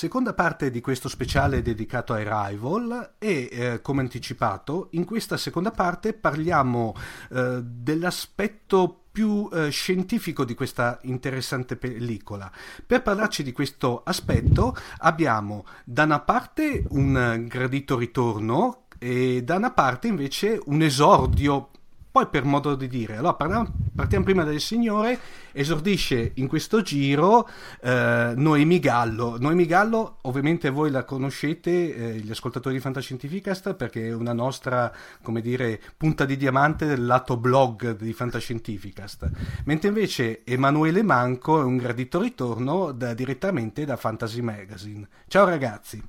Seconda 0.03 0.33
parte 0.33 0.69
di 0.69 0.81
questo 0.81 1.07
speciale 1.07 1.61
dedicato 1.61 2.11
a 2.11 2.17
Arrival 2.17 3.13
e 3.19 3.47
eh, 3.49 3.81
come 3.81 4.01
anticipato 4.01 4.89
in 4.91 5.05
questa 5.05 5.37
seconda 5.37 5.71
parte 5.71 6.11
parliamo 6.11 6.93
eh, 7.31 7.61
dell'aspetto 7.63 9.03
più 9.09 9.47
eh, 9.53 9.69
scientifico 9.69 10.43
di 10.43 10.55
questa 10.55 10.99
interessante 11.03 11.77
pellicola. 11.77 12.51
Per 12.85 13.01
parlarci 13.01 13.43
di 13.43 13.53
questo 13.53 14.03
aspetto 14.03 14.75
abbiamo 14.97 15.63
da 15.85 16.03
una 16.03 16.19
parte 16.19 16.83
un 16.89 17.45
gradito 17.47 17.97
ritorno 17.97 18.87
e 18.99 19.41
da 19.41 19.55
una 19.55 19.71
parte 19.71 20.09
invece 20.09 20.59
un 20.65 20.81
esordio 20.81 21.69
Poi 22.13 22.27
per 22.27 22.43
modo 22.43 22.75
di 22.75 22.87
dire, 22.87 23.17
allora 23.17 23.33
parliamo, 23.33 23.73
partiamo 23.95 24.23
prima 24.23 24.43
del 24.43 24.59
Signore, 24.59 25.17
esordisce 25.51 26.33
in 26.35 26.47
questo 26.47 26.83
giro 26.83 27.49
eh, 27.81 28.33
Noemi 28.35 28.77
Gallo. 28.77 29.39
Noemi 29.39 29.65
Gallo 29.65 30.17
ovviamente 30.21 30.69
voi 30.69 30.91
la 30.91 31.05
conoscete, 31.05 31.95
eh, 31.95 32.13
gli 32.19 32.29
ascoltatori 32.29 32.75
di 32.75 32.81
Fantascientificast, 32.81 33.73
perché 33.73 34.09
è 34.09 34.13
una 34.13 34.31
nostra, 34.31 34.93
come 35.23 35.41
dire, 35.41 35.81
punta 35.97 36.25
di 36.25 36.37
diamante 36.37 36.85
del 36.85 37.03
lato 37.03 37.35
blog 37.35 37.95
di 37.95 38.13
Fantascientificast. 38.13 39.31
Mentre 39.65 39.87
invece 39.87 40.43
Emanuele 40.45 41.01
Manco 41.01 41.59
è 41.61 41.63
un 41.63 41.77
gradito 41.77 42.21
ritorno 42.21 42.91
da, 42.91 43.15
direttamente 43.15 43.85
da 43.85 43.95
Fantasy 43.95 44.41
Magazine. 44.41 45.07
Ciao 45.27 45.45
ragazzi. 45.45 45.99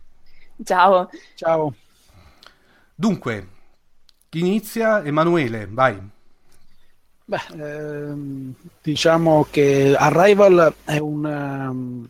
Ciao. 0.63 1.09
Ciao. 1.35 1.75
Dunque, 2.95 3.54
chi 4.35 4.41
inizia? 4.41 5.05
Emanuele, 5.05 5.68
vai. 5.70 5.97
Beh, 7.26 7.39
ehm, 7.57 8.53
diciamo 8.82 9.47
che 9.49 9.95
Arrival 9.97 10.74
è 10.85 10.99
un, 10.99 11.24
um, 11.24 12.09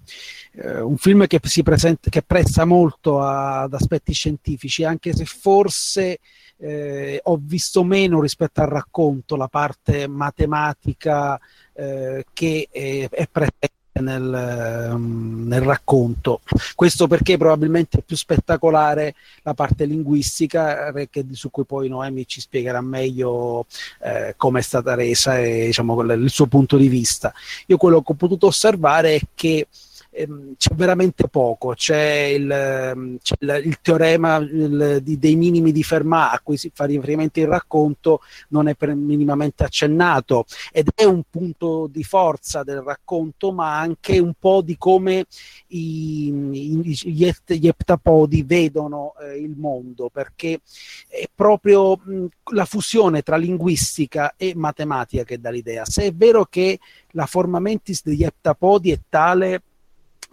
un 0.86 0.96
film 0.96 1.26
che 1.26 1.38
si 1.42 1.62
presenta, 1.62 2.08
che 2.08 2.22
presta 2.22 2.64
molto 2.64 3.20
a, 3.20 3.60
ad 3.60 3.74
aspetti 3.74 4.14
scientifici, 4.14 4.84
anche 4.84 5.14
se 5.14 5.26
forse 5.26 6.18
eh, 6.56 7.20
ho 7.22 7.38
visto 7.42 7.84
meno 7.84 8.22
rispetto 8.22 8.62
al 8.62 8.68
racconto 8.68 9.36
la 9.36 9.48
parte 9.48 10.08
matematica 10.08 11.38
eh, 11.74 12.24
che 12.32 12.68
è, 12.72 13.06
è 13.10 13.28
presente 13.30 13.73
nel, 14.00 14.90
um, 14.92 15.44
nel, 15.46 15.60
racconto. 15.60 16.40
Questo 16.74 17.06
perché 17.06 17.36
probabilmente 17.36 17.98
è 17.98 18.02
più 18.02 18.16
spettacolare 18.16 19.14
la 19.42 19.54
parte 19.54 19.84
linguistica, 19.84 20.90
perché, 20.92 21.24
su 21.32 21.50
cui 21.50 21.64
poi 21.64 21.88
Noemi 21.88 22.26
ci 22.26 22.40
spiegherà 22.40 22.80
meglio 22.80 23.66
eh, 24.02 24.34
come 24.36 24.60
è 24.60 24.62
stata 24.62 24.94
resa 24.94 25.38
e 25.38 25.66
diciamo, 25.66 26.00
il 26.00 26.30
suo 26.30 26.46
punto 26.46 26.76
di 26.76 26.88
vista. 26.88 27.32
Io 27.66 27.76
quello 27.76 28.02
che 28.02 28.12
ho 28.12 28.16
potuto 28.16 28.46
osservare 28.46 29.14
è 29.14 29.20
che 29.34 29.66
ehm, 30.14 30.54
c'è 30.56 30.74
veramente 30.74 31.28
poco, 31.28 31.74
c'è 31.74 32.34
il, 32.36 32.50
ehm, 32.50 33.18
c'è 33.20 33.34
il, 33.40 33.62
il 33.64 33.78
teorema 33.82 34.36
il, 34.36 35.00
di, 35.02 35.18
dei 35.18 35.36
minimi 35.36 35.72
di 35.72 35.82
Fermat 35.82 36.34
a 36.34 36.40
cui 36.42 36.56
si 36.56 36.70
fa 36.72 36.84
riferimento 36.84 37.40
il 37.40 37.48
racconto, 37.48 38.20
non 38.48 38.68
è 38.68 38.74
per, 38.74 38.94
minimamente 38.94 39.64
accennato 39.64 40.46
ed 40.72 40.88
è 40.94 41.04
un 41.04 41.22
punto 41.28 41.88
di 41.90 42.04
forza 42.04 42.62
del 42.62 42.80
racconto, 42.80 43.52
ma 43.52 43.78
anche 43.78 44.18
un 44.18 44.32
po' 44.38 44.62
di 44.62 44.76
come 44.78 45.26
i, 45.68 46.26
i, 46.28 46.94
gli, 47.04 47.30
gli 47.46 47.66
eptapodi 47.66 48.42
vedono 48.42 49.14
eh, 49.20 49.38
il 49.38 49.54
mondo, 49.56 50.08
perché 50.10 50.60
è 51.08 51.24
proprio 51.34 51.96
mh, 51.96 52.26
la 52.52 52.64
fusione 52.64 53.22
tra 53.22 53.36
linguistica 53.36 54.34
e 54.36 54.52
matematica 54.54 55.24
che 55.24 55.40
dà 55.40 55.50
l'idea. 55.50 55.84
Se 55.84 56.04
è 56.04 56.12
vero 56.12 56.46
che 56.46 56.78
la 57.10 57.26
forma 57.26 57.58
mentis 57.58 58.02
degli 58.02 58.24
eptapodi 58.24 58.90
è 58.90 59.00
tale 59.08 59.62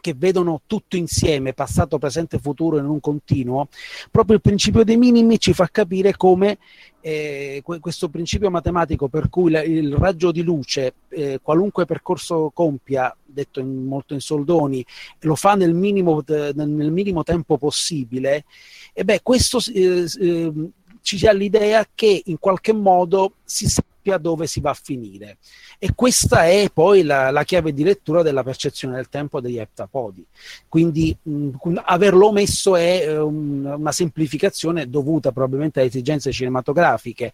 che 0.02 0.14
vedono 0.14 0.62
tutto 0.66 0.98
insieme, 0.98 1.54
passato, 1.54 1.98
presente 1.98 2.36
e 2.36 2.40
futuro 2.40 2.78
in 2.78 2.86
un 2.86 3.00
continuo, 3.00 3.70
proprio 4.10 4.36
il 4.36 4.42
principio 4.42 4.84
dei 4.84 4.98
minimi 4.98 5.40
ci 5.40 5.54
fa 5.54 5.70
capire 5.72 6.18
come 6.18 6.58
eh, 7.00 7.64
questo 7.64 8.10
principio 8.10 8.50
matematico 8.50 9.08
per 9.08 9.30
cui 9.30 9.52
la, 9.52 9.64
il 9.64 9.96
raggio 9.96 10.32
di 10.32 10.44
luce, 10.44 10.94
eh, 11.10 11.40
qualunque 11.42 11.86
percorso 11.86 12.52
compia, 12.54 13.16
detto 13.24 13.60
in, 13.60 13.86
molto 13.86 14.14
in 14.14 14.20
soldoni, 14.20 14.86
lo 15.22 15.36
fa 15.36 15.56
nel 15.56 15.74
minimo, 15.74 16.22
nel 16.28 16.92
minimo 16.92 17.24
tempo 17.24 17.58
possibile, 17.58 18.46
e 18.94 19.04
beh, 19.04 19.22
questo 19.24 19.60
eh, 19.74 20.06
eh, 20.20 20.52
ci 21.02 21.18
dà 21.18 21.32
l'idea 21.32 21.88
che 21.94 22.22
in 22.26 22.40
qualche 22.40 22.74
modo 22.74 23.36
si 23.44 23.68
sappia 24.02 24.18
dove 24.18 24.48
si 24.48 24.60
va 24.60 24.72
a 24.72 24.80
finire. 24.82 25.38
E 25.78 25.94
questa 25.94 26.48
è 26.48 26.70
poi 26.74 27.04
la, 27.04 27.30
la 27.30 27.44
chiave 27.44 27.72
di 27.74 27.84
lettura 27.84 28.24
della 28.24 28.44
percezione 28.44 28.96
del 28.96 29.10
tempo 29.10 29.40
degli 29.40 29.60
heptapodi. 29.60 30.26
Quindi 30.68 31.16
mh, 31.22 31.50
averlo 31.86 32.28
omesso 32.28 32.76
è 32.76 33.22
um, 33.22 33.76
una 33.78 33.92
semplificazione 33.92 34.90
dovuta 34.90 35.32
probabilmente 35.32 35.80
a 35.80 35.84
esigenze 35.84 36.32
cinematografiche. 36.32 37.32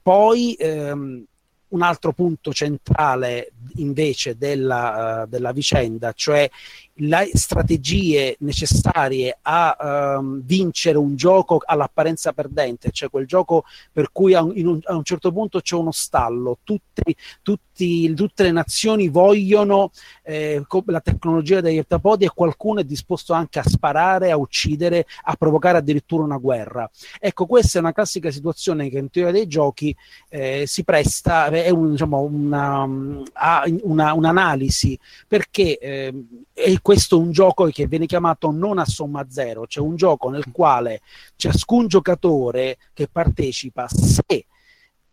Poi 0.00 0.54
ehm, 0.54 1.24
un 1.68 1.82
altro 1.82 2.12
punto 2.12 2.52
centrale 2.52 3.50
invece 3.76 4.36
della, 4.36 5.24
uh, 5.24 5.28
della 5.28 5.52
vicenda, 5.52 6.12
cioè 6.12 6.48
le 6.96 7.30
strategie 7.34 8.36
necessarie 8.40 9.38
a 9.42 10.16
um, 10.18 10.40
vincere 10.44 10.96
un 10.98 11.16
gioco 11.16 11.60
all'apparenza 11.64 12.32
perdente, 12.32 12.90
cioè 12.90 13.10
quel 13.10 13.26
gioco 13.26 13.64
per 13.92 14.10
cui 14.12 14.34
a 14.34 14.42
un, 14.42 14.80
a 14.84 14.94
un 14.94 15.04
certo 15.04 15.32
punto 15.32 15.60
c'è 15.60 15.74
uno 15.74 15.92
stallo, 15.92 16.58
tutti, 16.62 17.14
tutti, 17.42 18.14
tutte 18.14 18.42
le 18.44 18.52
nazioni 18.52 19.08
vogliono 19.08 19.90
eh, 20.22 20.64
la 20.86 21.00
tecnologia 21.00 21.60
degli 21.60 21.78
ettapodi 21.78 22.24
e 22.24 22.30
qualcuno 22.34 22.80
è 22.80 22.84
disposto 22.84 23.32
anche 23.32 23.58
a 23.58 23.68
sparare, 23.68 24.30
a 24.30 24.36
uccidere, 24.36 25.06
a 25.24 25.34
provocare 25.34 25.78
addirittura 25.78 26.24
una 26.24 26.38
guerra. 26.38 26.88
Ecco, 27.20 27.46
questa 27.46 27.78
è 27.78 27.80
una 27.80 27.92
classica 27.92 28.30
situazione 28.30 28.88
che 28.88 28.98
in 28.98 29.10
teoria 29.10 29.32
dei 29.32 29.46
giochi 29.46 29.94
eh, 30.28 30.64
si 30.66 30.84
presta, 30.84 31.48
è 31.48 31.70
un, 31.70 31.90
diciamo, 31.90 32.20
una, 32.20 32.82
una, 32.84 34.12
un'analisi 34.12 34.98
perché 35.28 35.78
eh, 35.78 36.14
è 36.52 36.80
questo 36.86 37.16
è 37.16 37.18
un 37.18 37.32
gioco 37.32 37.64
che 37.64 37.88
viene 37.88 38.06
chiamato 38.06 38.52
non 38.52 38.78
a 38.78 38.84
somma 38.84 39.26
zero, 39.28 39.66
cioè 39.66 39.84
un 39.84 39.96
gioco 39.96 40.30
nel 40.30 40.52
quale 40.52 41.00
ciascun 41.34 41.88
giocatore 41.88 42.78
che 42.94 43.08
partecipa, 43.08 43.88
se 43.88 44.46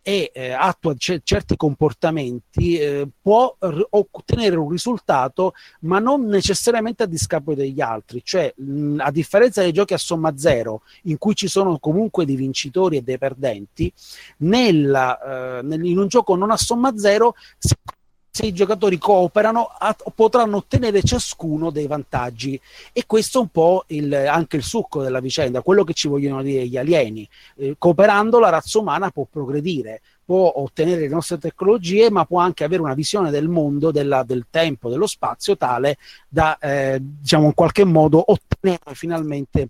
e 0.05 0.31
eh, 0.31 0.51
attua 0.51 0.93
c- 0.93 1.21
certi 1.23 1.55
comportamenti 1.55 2.77
eh, 2.77 3.07
può 3.19 3.55
r- 3.57 3.87
ottenere 3.89 4.57
un 4.57 4.69
risultato 4.69 5.53
ma 5.79 5.97
non 5.97 6.27
necessariamente 6.27 7.01
a 7.01 7.07
discapito 7.07 7.55
degli 7.55 7.81
altri. 7.81 8.21
Cioè 8.23 8.53
mh, 8.55 8.99
a 8.99 9.09
differenza 9.09 9.63
dei 9.63 9.71
giochi 9.71 9.95
a 9.95 9.97
somma 9.97 10.37
zero 10.37 10.83
in 11.05 11.17
cui 11.17 11.33
ci 11.33 11.47
sono 11.47 11.79
comunque 11.79 12.23
dei 12.23 12.35
vincitori 12.35 12.97
e 12.97 13.01
dei 13.01 13.17
perdenti 13.17 13.91
nella, 14.39 15.57
eh, 15.57 15.63
nel, 15.63 15.83
in 15.83 15.97
un 15.97 16.07
gioco 16.07 16.35
non 16.35 16.51
a 16.51 16.57
somma 16.57 16.95
zero 16.95 17.33
si 17.57 17.73
se 18.35 18.47
i 18.47 18.51
giocatori 18.51 18.97
cooperano 18.97 19.69
a, 19.77 19.95
potranno 20.15 20.57
ottenere 20.57 21.03
ciascuno 21.03 21.69
dei 21.69 21.85
vantaggi 21.85 22.59
e 22.91 23.03
questo 23.05 23.37
è 23.37 23.41
un 23.41 23.49
po' 23.49 23.83
il, 23.89 24.11
anche 24.11 24.57
il 24.57 24.63
succo 24.63 25.03
della 25.03 25.19
vicenda, 25.19 25.61
quello 25.61 25.83
che 25.83 25.93
ci 25.93 26.07
vogliono 26.07 26.41
dire 26.41 26.65
gli 26.65 26.75
alieni. 26.75 27.29
Eh, 27.57 27.75
cooperando 27.77 28.39
la 28.39 28.49
razza 28.49 28.79
umana 28.79 29.11
può 29.11 29.27
progredire, 29.29 30.01
può 30.25 30.51
ottenere 30.55 31.01
le 31.01 31.09
nostre 31.09 31.37
tecnologie, 31.37 32.09
ma 32.09 32.25
può 32.25 32.39
anche 32.39 32.63
avere 32.63 32.81
una 32.81 32.95
visione 32.95 33.29
del 33.29 33.47
mondo, 33.47 33.91
della, 33.91 34.23
del 34.23 34.47
tempo, 34.49 34.89
dello 34.89 35.05
spazio 35.05 35.55
tale 35.55 35.97
da, 36.27 36.57
eh, 36.57 36.97
diciamo, 36.99 37.45
in 37.45 37.53
qualche 37.53 37.83
modo 37.83 38.31
ottenere 38.31 38.95
finalmente 38.95 39.67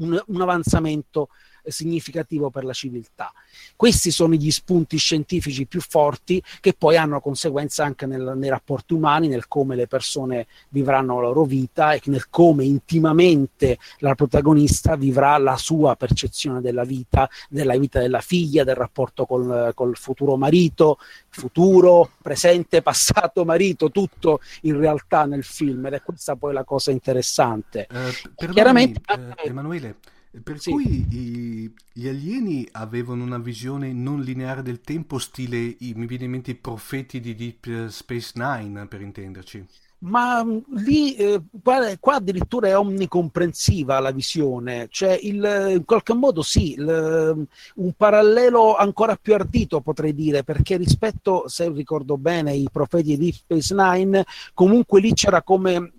un, 0.00 0.22
un 0.26 0.40
avanzamento 0.42 1.28
significativo 1.70 2.50
per 2.50 2.64
la 2.64 2.72
civiltà. 2.72 3.32
Questi 3.76 4.10
sono 4.10 4.34
gli 4.34 4.50
spunti 4.50 4.96
scientifici 4.96 5.66
più 5.66 5.80
forti 5.80 6.42
che 6.60 6.74
poi 6.74 6.96
hanno 6.96 7.20
conseguenze 7.20 7.82
anche 7.82 8.06
nel, 8.06 8.34
nei 8.36 8.50
rapporti 8.50 8.94
umani, 8.94 9.28
nel 9.28 9.48
come 9.48 9.76
le 9.76 9.86
persone 9.86 10.46
vivranno 10.70 11.20
la 11.20 11.28
loro 11.28 11.44
vita 11.44 11.92
e 11.92 12.00
nel 12.06 12.28
come 12.28 12.64
intimamente 12.64 13.78
la 13.98 14.14
protagonista 14.14 14.96
vivrà 14.96 15.36
la 15.38 15.56
sua 15.56 15.96
percezione 15.96 16.60
della 16.60 16.84
vita, 16.84 17.28
della 17.48 17.76
vita 17.76 18.00
della 18.00 18.20
figlia, 18.20 18.64
del 18.64 18.74
rapporto 18.74 19.26
col, 19.26 19.72
col 19.74 19.96
futuro 19.96 20.36
marito, 20.36 20.98
futuro, 21.28 22.10
presente, 22.20 22.82
passato, 22.82 23.44
marito, 23.44 23.90
tutto 23.90 24.40
in 24.62 24.78
realtà 24.78 25.24
nel 25.24 25.44
film 25.44 25.86
ed 25.86 25.94
è 25.94 26.02
questa 26.02 26.36
poi 26.36 26.52
la 26.52 26.64
cosa 26.64 26.90
interessante. 26.90 27.86
Eh, 27.90 28.46
Chiaramente, 28.50 29.00
eh, 29.06 29.48
Emanuele, 29.48 29.96
per 30.42 30.60
sì. 30.60 30.70
cui 30.70 31.06
i, 31.10 31.74
gli 31.92 32.06
alieni 32.06 32.66
avevano 32.72 33.24
una 33.24 33.38
visione 33.38 33.92
non 33.92 34.20
lineare 34.20 34.62
del 34.62 34.80
tempo, 34.80 35.18
stile, 35.18 35.58
i, 35.58 35.92
mi 35.94 36.06
viene 36.06 36.24
in 36.24 36.30
mente 36.30 36.50
i 36.50 36.56
profeti 36.56 37.20
di 37.20 37.34
Deep 37.34 37.88
Space 37.88 38.32
Nine, 38.34 38.86
per 38.86 39.00
intenderci. 39.00 39.66
Ma 40.00 40.44
mm, 40.44 40.58
lì 40.84 41.16
eh, 41.16 41.40
qua, 41.60 41.96
qua, 41.98 42.16
addirittura 42.16 42.68
è 42.68 42.78
omnicomprensiva 42.78 43.98
la 43.98 44.12
visione, 44.12 44.86
cioè 44.90 45.18
il, 45.20 45.72
in 45.76 45.84
qualche 45.84 46.14
modo 46.14 46.42
sì, 46.42 46.74
il, 46.74 47.46
un 47.74 47.92
parallelo 47.96 48.76
ancora 48.76 49.16
più 49.20 49.34
ardito 49.34 49.80
potrei 49.80 50.14
dire, 50.14 50.44
perché 50.44 50.76
rispetto, 50.76 51.48
se 51.48 51.68
ricordo 51.70 52.16
bene, 52.16 52.54
i 52.54 52.68
profeti 52.70 53.16
di 53.16 53.16
Deep 53.16 53.34
Space 53.34 53.74
Nine, 53.74 54.24
comunque 54.54 55.00
lì 55.00 55.12
c'era 55.14 55.42
come 55.42 55.92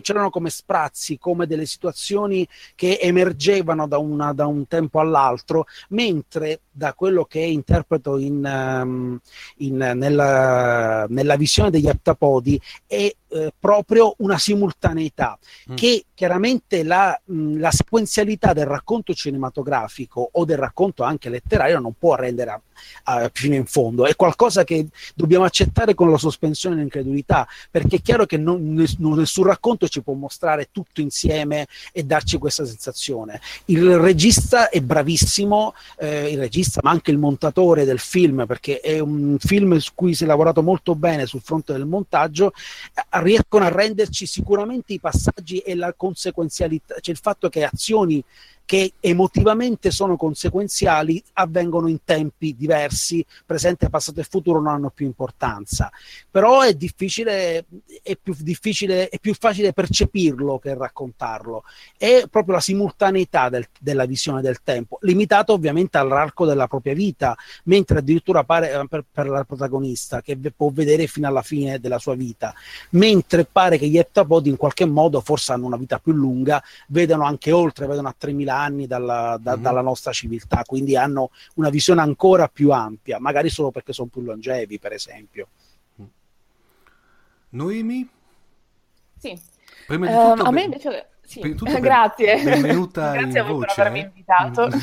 c'erano 0.00 0.30
come 0.30 0.50
sprazzi, 0.50 1.18
come 1.18 1.46
delle 1.46 1.66
situazioni 1.66 2.46
che 2.74 2.98
emergevano 3.00 3.86
da, 3.86 3.98
una, 3.98 4.32
da 4.32 4.46
un 4.46 4.66
tempo 4.66 5.00
all'altro, 5.00 5.66
mentre 5.90 6.60
da 6.70 6.94
quello 6.94 7.24
che 7.24 7.40
interpreto 7.40 8.18
in, 8.18 8.44
um, 8.44 9.18
in, 9.56 9.76
nella, 9.76 11.06
nella, 11.08 11.36
visione 11.36 11.70
degli 11.70 11.88
aptapodi 11.88 12.60
è 12.86 13.12
eh, 13.30 13.52
proprio 13.58 14.14
una 14.18 14.38
simultaneità 14.38 15.38
mm. 15.70 15.74
che 15.74 16.04
chiaramente 16.14 16.82
la, 16.82 17.18
mh, 17.24 17.58
la, 17.60 17.70
sequenzialità 17.70 18.52
del 18.52 18.66
racconto 18.66 19.14
cinematografico 19.14 20.30
o 20.32 20.44
del 20.44 20.58
racconto 20.58 21.04
anche 21.04 21.28
letterario 21.28 21.78
non 21.78 21.92
può 21.96 22.14
rendere 22.14 22.50
a, 22.50 22.60
a, 23.04 23.30
fino 23.32 23.54
in 23.54 23.66
fondo, 23.66 24.06
è 24.06 24.16
qualcosa 24.16 24.64
che 24.64 24.86
dobbiamo 25.14 25.44
accettare 25.44 25.94
con 25.94 26.10
la 26.10 26.18
sospensione 26.18 26.74
dell'incredulità, 26.74 27.46
perché 27.70 27.96
è 27.96 28.02
chiaro 28.02 28.26
che 28.26 28.36
non, 28.36 28.72
nessun 28.72 29.44
racconto 29.44 29.88
ci 29.88 30.02
può 30.02 30.14
mostrare 30.14 30.68
tutto 30.72 31.00
insieme 31.00 31.66
e 31.92 32.02
darci 32.02 32.38
questa 32.38 32.64
sensazione. 32.64 33.40
Il 33.66 33.96
regista 33.98 34.70
è 34.70 34.80
bravissimo, 34.80 35.74
eh, 35.98 36.32
il 36.32 36.38
regista 36.38 36.80
ma 36.82 36.90
anche 36.90 37.10
il 37.10 37.18
montatore 37.18 37.84
del 37.84 37.98
film, 37.98 38.44
perché 38.46 38.80
è 38.80 38.98
un 38.98 39.36
film 39.38 39.76
su 39.76 39.92
cui 39.94 40.14
si 40.14 40.24
è 40.24 40.26
lavorato 40.26 40.62
molto 40.62 40.94
bene 40.94 41.26
sul 41.26 41.42
fronte 41.42 41.72
del 41.72 41.86
montaggio, 41.86 42.52
eh, 42.94 43.02
riescono 43.20 43.64
a 43.64 43.68
renderci 43.68 44.26
sicuramente 44.26 44.92
i 44.92 45.00
passaggi 45.00 45.58
e 45.58 45.74
la 45.74 45.92
conseguenzialità, 45.94 46.96
cioè 47.00 47.14
il 47.14 47.20
fatto 47.20 47.48
che 47.48 47.64
azioni 47.64 48.22
che 48.68 48.92
emotivamente 49.00 49.90
sono 49.90 50.18
conseguenziali 50.18 51.24
avvengono 51.32 51.88
in 51.88 52.00
tempi 52.04 52.54
diversi, 52.54 53.24
presente, 53.46 53.88
passato 53.88 54.20
e 54.20 54.24
futuro 54.24 54.60
non 54.60 54.74
hanno 54.74 54.90
più 54.90 55.06
importanza. 55.06 55.90
Però 56.30 56.60
è 56.60 56.74
difficile, 56.74 57.64
è 58.02 58.14
più 58.22 58.34
difficile, 58.36 59.08
è 59.08 59.18
più 59.20 59.32
facile 59.32 59.72
percepirlo 59.72 60.58
che 60.58 60.74
raccontarlo. 60.74 61.64
È 61.96 62.26
proprio 62.30 62.56
la 62.56 62.60
simultaneità 62.60 63.48
del, 63.48 63.66
della 63.80 64.04
visione 64.04 64.42
del 64.42 64.58
tempo, 64.62 64.98
limitata 65.00 65.52
ovviamente 65.52 65.96
all'arco 65.96 66.44
della 66.44 66.66
propria 66.66 66.92
vita, 66.92 67.34
mentre 67.64 68.00
addirittura 68.00 68.44
pare 68.44 68.70
eh, 68.70 68.86
per, 68.86 69.02
per 69.10 69.28
la 69.28 69.44
protagonista 69.44 70.20
che 70.20 70.36
può 70.54 70.68
vedere 70.68 71.06
fino 71.06 71.26
alla 71.26 71.40
fine 71.40 71.80
della 71.80 71.98
sua 71.98 72.16
vita, 72.16 72.52
mentre 72.90 73.46
pare 73.46 73.78
che 73.78 73.86
gli 73.88 73.96
Eptapod 73.96 74.44
in 74.44 74.58
qualche 74.58 74.84
modo 74.84 75.22
forse 75.22 75.52
hanno 75.52 75.64
una 75.64 75.78
vita 75.78 75.98
più 75.98 76.12
lunga, 76.12 76.62
vedono 76.88 77.24
anche 77.24 77.50
oltre, 77.50 77.86
vedono 77.86 78.08
a 78.08 78.14
3000 78.16 78.56
anni 78.58 78.86
dalla, 78.86 79.38
da, 79.40 79.54
mm-hmm. 79.54 79.62
dalla 79.62 79.80
nostra 79.80 80.12
civiltà, 80.12 80.62
quindi 80.64 80.96
hanno 80.96 81.30
una 81.54 81.70
visione 81.70 82.00
ancora 82.00 82.48
più 82.48 82.70
ampia, 82.70 83.18
magari 83.18 83.48
solo 83.48 83.70
perché 83.70 83.92
sono 83.92 84.08
più 84.08 84.22
longevi, 84.22 84.78
per 84.78 84.92
esempio. 84.92 85.48
Noemi? 87.50 88.08
Sì. 89.16 89.40
Prima 89.86 90.06
di 90.06 90.12
tutto, 90.12 90.42
um, 90.42 90.46
a 90.46 90.50
me 90.50 90.62
invece... 90.62 91.08
Sì. 91.28 91.54
Tutto, 91.54 91.78
Grazie. 91.78 92.42
Benvenuta 92.42 93.12
Grazie 93.12 93.28
in 93.28 93.38
a 93.38 93.42
voi 93.42 93.52
voce, 93.52 93.74
per 93.74 93.86
avermi 93.86 94.00
eh? 94.00 94.04
invitato. 94.04 94.68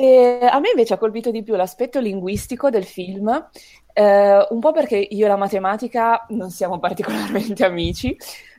E 0.00 0.38
a 0.48 0.60
me 0.60 0.70
invece 0.70 0.94
ha 0.94 0.96
colpito 0.96 1.32
di 1.32 1.42
più 1.42 1.56
l'aspetto 1.56 1.98
linguistico 1.98 2.70
del 2.70 2.84
film, 2.84 3.48
eh, 3.92 4.46
un 4.48 4.60
po' 4.60 4.70
perché 4.70 4.96
io 4.96 5.24
e 5.24 5.28
la 5.28 5.36
matematica 5.36 6.24
non 6.28 6.52
siamo 6.52 6.78
particolarmente 6.78 7.64
amici, 7.66 8.16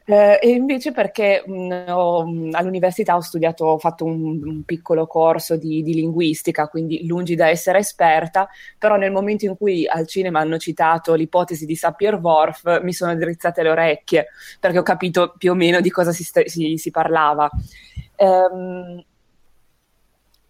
eh, 0.10 0.40
e 0.42 0.50
invece 0.50 0.92
perché 0.92 1.44
mh, 1.46 1.54
mm, 1.54 1.72
ho, 1.90 2.26
mm, 2.26 2.50
all'università 2.54 3.16
ho 3.16 3.22
studiato, 3.22 3.66
ho 3.66 3.78
fatto 3.78 4.06
un, 4.06 4.42
un 4.44 4.64
piccolo 4.64 5.06
corso 5.06 5.56
di, 5.56 5.84
di, 5.84 5.94
linguistica, 5.94 6.68
quindi 6.68 7.06
lungi 7.06 7.36
da 7.36 7.48
essere 7.50 7.78
esperta, 7.78 8.50
però 8.80 8.96
nel 8.96 9.12
momento 9.12 9.46
in 9.46 9.56
cui 9.56 9.88
al 9.88 10.08
cinema 10.08 10.40
hanno 10.40 10.58
citato 10.58 11.14
l'ipotesi 11.14 11.68
di 11.68 11.76
Sapir-Whorf 11.76 12.82
mi 12.82 12.92
sono 12.92 13.16
drizzate 13.16 13.62
le 13.62 13.70
orecchie 13.70 14.28
perché 14.60 14.80
ho 14.80 14.84
capito 14.84 15.36
più 15.38 15.52
o 15.52 15.54
meno 15.56 15.80
di 15.80 15.92
cosa 15.92 16.12
si, 16.12 16.24
si, 16.24 16.78
si 16.78 16.90
parlava. 16.90 17.48
Um, 18.18 19.04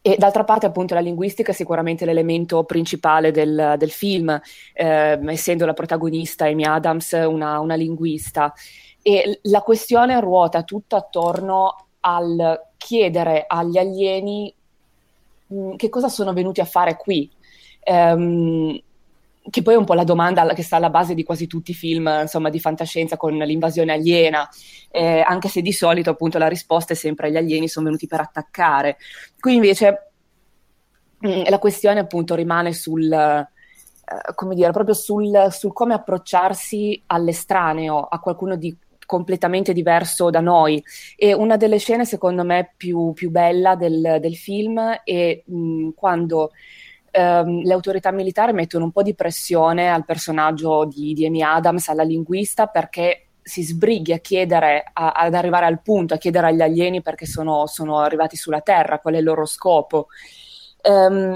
e 0.01 0.15
d'altra 0.17 0.45
parte, 0.45 0.65
appunto, 0.65 0.93
la 0.93 1.01
linguistica 1.01 1.51
è 1.51 1.53
sicuramente 1.53 2.05
l'elemento 2.05 2.63
principale 2.63 3.31
del, 3.31 3.75
del 3.77 3.91
film, 3.91 4.29
eh, 4.73 5.19
essendo 5.27 5.65
la 5.65 5.73
protagonista 5.73 6.45
Amy 6.45 6.63
Adams 6.63 7.11
una, 7.11 7.59
una 7.59 7.75
linguista 7.75 8.53
e 9.01 9.39
la 9.43 9.61
questione 9.61 10.19
ruota 10.19 10.63
tutta 10.63 10.97
attorno 10.97 11.85
al 12.01 12.67
chiedere 12.77 13.45
agli 13.47 13.77
alieni 13.77 14.53
mh, 15.47 15.55
mm, 15.55 15.75
che 15.75 15.89
cosa 15.89 16.09
sono 16.09 16.33
venuti 16.33 16.61
a 16.61 16.65
fare 16.65 16.95
qui. 16.95 17.29
Um, 17.85 18.79
che 19.49 19.61
poi 19.61 19.73
è 19.73 19.77
un 19.77 19.85
po' 19.85 19.93
la 19.93 20.03
domanda 20.03 20.45
che 20.53 20.63
sta 20.63 20.75
alla 20.75 20.89
base 20.89 21.13
di 21.13 21.23
quasi 21.23 21.47
tutti 21.47 21.71
i 21.71 21.73
film 21.73 22.07
insomma, 22.21 22.49
di 22.49 22.59
fantascienza 22.59 23.17
con 23.17 23.35
l'invasione 23.35 23.93
aliena, 23.93 24.47
eh, 24.91 25.23
anche 25.25 25.47
se 25.47 25.61
di 25.61 25.71
solito 25.71 26.09
appunto 26.09 26.37
la 26.37 26.47
risposta 26.47 26.93
è 26.93 26.95
sempre 26.95 27.31
gli 27.31 27.37
alieni 27.37 27.67
sono 27.67 27.85
venuti 27.85 28.07
per 28.07 28.19
attaccare. 28.19 28.97
Qui 29.39 29.55
invece 29.55 30.11
mm, 31.25 31.43
la 31.47 31.59
questione 31.59 31.99
appunto 31.99 32.35
rimane 32.35 32.73
sul, 32.73 33.11
eh, 33.11 33.47
come 34.35 34.55
dire, 34.55 34.71
proprio 34.71 34.93
sul, 34.93 35.47
sul 35.51 35.73
come 35.73 35.93
approcciarsi 35.93 37.01
all'estraneo, 37.07 38.01
a 38.03 38.19
qualcuno 38.19 38.55
di 38.55 38.75
completamente 39.09 39.73
diverso 39.73 40.29
da 40.29 40.39
noi. 40.39 40.83
E 41.15 41.33
una 41.33 41.57
delle 41.57 41.79
scene, 41.79 42.05
secondo 42.05 42.43
me, 42.43 42.73
più, 42.77 43.11
più 43.13 43.31
bella 43.31 43.75
del, 43.75 44.19
del 44.21 44.35
film 44.35 44.79
è 45.03 45.41
mh, 45.43 45.89
quando 45.95 46.51
ehm, 47.09 47.63
le 47.63 47.73
autorità 47.73 48.11
militari 48.11 48.53
mettono 48.53 48.83
un 48.83 48.91
po' 48.91 49.01
di 49.01 49.15
pressione 49.15 49.89
al 49.89 50.05
personaggio 50.05 50.85
di, 50.85 51.13
di 51.13 51.25
Amy 51.25 51.41
Adams, 51.41 51.87
alla 51.87 52.03
linguista, 52.03 52.67
perché 52.67 53.29
si 53.41 53.63
sbrighi 53.63 54.13
a 54.13 54.19
chiedere, 54.19 54.83
a, 54.93 55.13
ad 55.13 55.33
arrivare 55.33 55.65
al 55.65 55.81
punto, 55.81 56.13
a 56.13 56.17
chiedere 56.17 56.45
agli 56.45 56.61
alieni 56.61 57.01
perché 57.01 57.25
sono, 57.25 57.65
sono 57.65 57.97
arrivati 57.97 58.35
sulla 58.35 58.61
Terra, 58.61 58.99
qual 58.99 59.15
è 59.15 59.17
il 59.17 59.23
loro 59.23 59.47
scopo. 59.47 60.09
Um, 60.83 61.35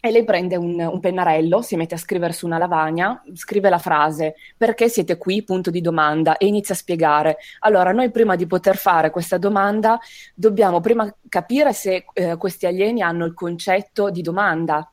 e 0.00 0.10
lei 0.10 0.24
prende 0.24 0.56
un, 0.56 0.80
un, 0.80 0.98
pennarello, 0.98 1.60
si 1.60 1.76
mette 1.76 1.94
a 1.94 1.98
scrivere 1.98 2.32
su 2.32 2.46
una 2.46 2.56
lavagna, 2.56 3.22
scrive 3.34 3.68
la 3.68 3.78
frase 3.78 4.34
perché 4.56 4.88
siete 4.88 5.18
qui, 5.18 5.42
punto 5.42 5.70
di 5.70 5.82
domanda, 5.82 6.38
e 6.38 6.46
inizia 6.46 6.74
a 6.74 6.78
spiegare. 6.78 7.36
Allora, 7.60 7.92
noi 7.92 8.10
prima 8.10 8.34
di 8.34 8.46
poter 8.46 8.78
fare 8.78 9.10
questa 9.10 9.36
domanda 9.36 10.00
dobbiamo 10.34 10.80
prima 10.80 11.14
capire 11.28 11.74
se 11.74 12.06
eh, 12.14 12.36
questi 12.38 12.64
alieni 12.64 13.02
hanno 13.02 13.26
il 13.26 13.34
concetto 13.34 14.08
di 14.08 14.22
domanda. 14.22 14.90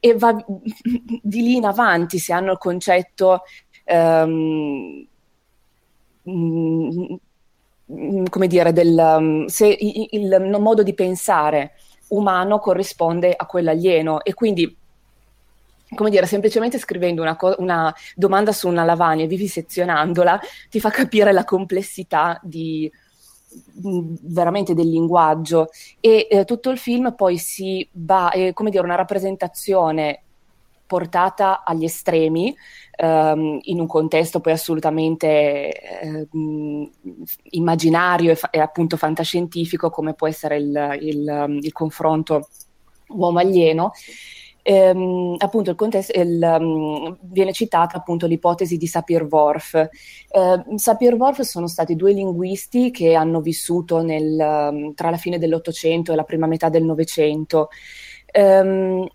E 0.00 0.14
va 0.14 0.34
di 0.42 1.42
lì 1.42 1.56
in 1.56 1.66
avanti 1.66 2.18
se 2.18 2.32
hanno 2.32 2.52
il 2.52 2.58
concetto, 2.58 3.42
um, 3.84 5.06
come 8.30 8.46
dire, 8.46 8.72
del, 8.72 9.44
se 9.48 9.66
il, 9.66 10.08
il 10.10 10.56
modo 10.58 10.82
di 10.82 10.94
pensare 10.94 11.72
umano 12.16 12.58
corrisponde 12.58 13.34
a 13.36 13.46
quello 13.46 13.70
alieno 13.70 14.22
e 14.22 14.34
quindi 14.34 14.76
come 15.94 16.10
dire, 16.10 16.26
semplicemente 16.26 16.78
scrivendo 16.78 17.22
una, 17.22 17.36
co- 17.36 17.54
una, 17.58 17.94
domanda 18.16 18.52
su 18.52 18.66
una 18.66 18.84
lavagna 18.84 19.24
e 19.24 19.26
vivisezionandola 19.28 20.40
ti 20.68 20.80
fa 20.80 20.90
capire 20.90 21.30
la 21.32 21.44
complessità 21.44 22.40
di, 22.42 22.90
veramente 23.74 24.74
del 24.74 24.88
linguaggio. 24.88 25.68
E 26.00 26.26
eh, 26.28 26.44
tutto 26.44 26.70
il 26.70 26.78
film 26.78 27.14
poi 27.14 27.38
si 27.38 27.86
va, 27.92 28.30
è 28.30 28.52
come 28.52 28.70
dire, 28.70 28.82
una 28.82 28.96
rappresentazione 28.96 30.22
portata 30.86 31.64
agli 31.64 31.84
estremi 31.84 32.54
ehm, 32.96 33.58
in 33.62 33.80
un 33.80 33.86
contesto 33.86 34.40
poi 34.40 34.52
assolutamente 34.52 35.72
eh, 35.72 36.28
immaginario 37.50 38.32
e, 38.32 38.34
fa- 38.36 38.50
e, 38.50 38.60
appunto 38.60 38.96
fantascientifico 38.96 39.90
come 39.90 40.14
può 40.14 40.26
essere 40.26 40.56
il, 40.58 40.98
il, 41.00 41.58
il 41.62 41.72
confronto 41.72 42.48
uomo-alieno. 43.08 43.92
Ehm, 44.66 45.34
appunto 45.38 45.68
il 45.70 45.76
contesto, 45.76 46.18
il, 46.18 46.40
um, 46.58 47.18
viene 47.20 47.52
citata 47.52 47.98
appunto 47.98 48.26
l'ipotesi 48.26 48.78
di 48.78 48.86
Sapir-Whorf. 48.86 49.74
Eh, 49.74 50.64
Sapir-Whorf 50.76 51.40
sono 51.42 51.66
stati 51.66 51.96
due 51.96 52.12
linguisti 52.14 52.90
che 52.90 53.14
hanno 53.14 53.42
vissuto 53.42 54.00
nel, 54.00 54.38
um, 54.72 54.94
tra 54.94 55.10
la 55.10 55.18
fine 55.18 55.38
dell'Ottocento 55.38 56.12
e 56.12 56.16
la 56.16 56.24
prima 56.24 56.46
metà 56.46 56.70
del 56.70 56.84
Novecento. 56.84 57.68
Um, 58.32 59.06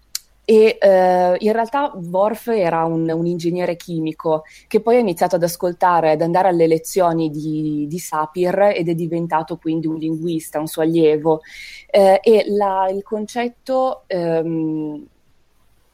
e 0.50 0.80
eh, 0.82 1.36
in 1.38 1.52
realtà 1.52 1.92
Worf 1.94 2.48
era 2.48 2.84
un, 2.84 3.08
un, 3.08 3.28
ingegnere 3.28 3.76
chimico 3.76 4.46
che 4.66 4.80
poi 4.80 4.96
ha 4.96 5.00
iniziato 5.00 5.36
ad 5.36 5.44
ascoltare, 5.44 6.14
ad 6.14 6.22
andare 6.22 6.48
alle 6.48 6.66
lezioni 6.66 7.30
di, 7.30 7.86
di 7.88 8.00
Sapir 8.00 8.72
ed 8.74 8.90
è 8.90 8.96
diventato 8.96 9.58
quindi 9.58 9.86
un 9.86 9.98
linguista, 9.98 10.60
un 10.60 10.66
suo 10.66 10.82
allievo. 10.82 11.42
Eh, 11.86 12.20
e 12.24 12.46
la, 12.48 12.90
il 12.90 13.04
concetto 13.04 14.06
ehm, 14.08 15.06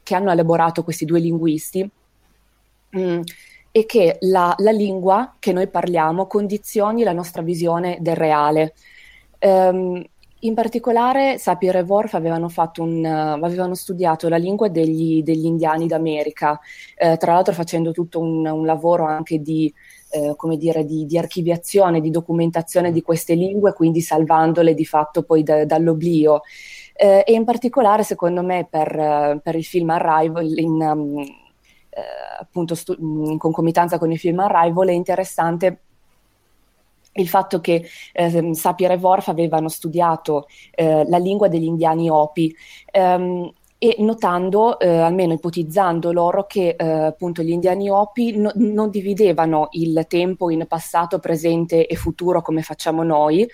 che 0.02 0.14
hanno 0.14 0.30
elaborato 0.30 0.82
questi 0.84 1.04
due 1.04 1.20
linguisti 1.20 1.90
mh, 2.88 2.98
mm, 2.98 3.20
è 3.70 3.84
che 3.84 4.16
la, 4.20 4.54
la, 4.56 4.70
lingua 4.70 5.34
che 5.38 5.52
noi 5.52 5.68
parliamo 5.68 6.26
condizioni 6.26 7.02
la 7.02 7.12
nostra 7.12 7.42
visione 7.42 7.98
del 8.00 8.16
reale. 8.16 8.72
Um, 9.38 10.02
in 10.40 10.54
particolare 10.54 11.38
Sapir 11.38 11.76
e 11.76 11.80
Worf 11.80 12.14
avevano, 12.14 12.50
un, 12.78 13.04
uh, 13.04 13.42
avevano 13.44 13.74
studiato 13.74 14.28
la 14.28 14.36
lingua 14.36 14.68
degli, 14.68 15.22
degli 15.22 15.46
indiani 15.46 15.86
d'America, 15.86 16.60
eh, 16.96 17.16
tra 17.16 17.32
l'altro 17.32 17.54
facendo 17.54 17.92
tutto 17.92 18.20
un, 18.20 18.46
un 18.46 18.66
lavoro 18.66 19.04
anche 19.04 19.40
di, 19.40 19.72
eh, 20.10 20.34
dire, 20.56 20.84
di, 20.84 21.06
di, 21.06 21.16
archiviazione, 21.16 22.00
di 22.00 22.10
documentazione 22.10 22.92
di 22.92 23.00
queste 23.00 23.34
lingue, 23.34 23.72
quindi 23.72 24.00
salvandole 24.02 24.74
di 24.74 24.84
fatto 24.84 25.22
poi 25.22 25.42
da, 25.42 25.64
dall'oblio. 25.64 26.42
Eh, 26.92 27.24
e 27.26 27.32
in 27.32 27.44
particolare, 27.44 28.02
secondo 28.02 28.42
me, 28.42 28.66
per, 28.68 29.40
per, 29.42 29.54
il 29.54 29.64
film 29.64 29.90
Arrival, 29.90 30.58
in, 30.58 30.80
um, 30.80 31.24
appunto 32.40 32.74
stu- 32.74 32.96
in 32.98 33.38
concomitanza 33.38 33.98
con 33.98 34.12
il 34.12 34.18
film 34.18 34.40
Arrival 34.40 34.88
è 34.88 34.92
interessante 34.92 35.80
il 37.16 37.28
fatto 37.28 37.60
che 37.60 37.84
eh, 38.12 38.54
Sapir 38.54 38.90
e 38.92 38.96
Worf 38.96 39.28
avevano 39.28 39.68
studiato 39.68 40.46
eh, 40.70 41.04
la 41.08 41.18
lingua 41.18 41.48
degli 41.48 41.64
indiani 41.64 42.08
Opi 42.08 42.54
ehm, 42.90 43.52
e 43.78 43.96
notando, 43.98 44.78
eh, 44.78 44.88
almeno 44.88 45.34
ipotizzando 45.34 46.10
loro, 46.10 46.46
che 46.46 46.76
eh, 46.78 46.86
appunto 46.86 47.42
gli 47.42 47.50
indiani 47.50 47.90
Opi 47.90 48.36
no, 48.36 48.50
non 48.54 48.88
dividevano 48.88 49.68
il 49.72 50.06
tempo 50.08 50.50
in 50.50 50.64
passato, 50.66 51.18
presente 51.18 51.86
e 51.86 51.94
futuro 51.94 52.40
come 52.40 52.62
facciamo 52.62 53.02
noi, 53.02 53.46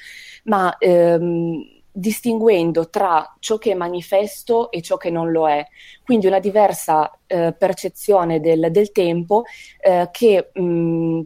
ma 0.45 0.77
ehm, 0.79 1.81
distinguendo 1.91 2.89
tra 2.89 3.35
ciò 3.39 3.59
che 3.59 3.73
è 3.73 3.75
manifesto 3.75 4.71
e 4.71 4.81
ciò 4.81 4.97
che 4.97 5.11
non 5.11 5.31
lo 5.31 5.49
è. 5.49 5.67
Quindi 6.05 6.27
una 6.27 6.39
diversa 6.39 7.11
eh, 7.27 7.53
percezione 7.59 8.41
del, 8.41 8.69
del 8.71 8.93
tempo 8.93 9.43
eh, 9.81 10.09
che 10.13 10.51
mh, 10.55 11.21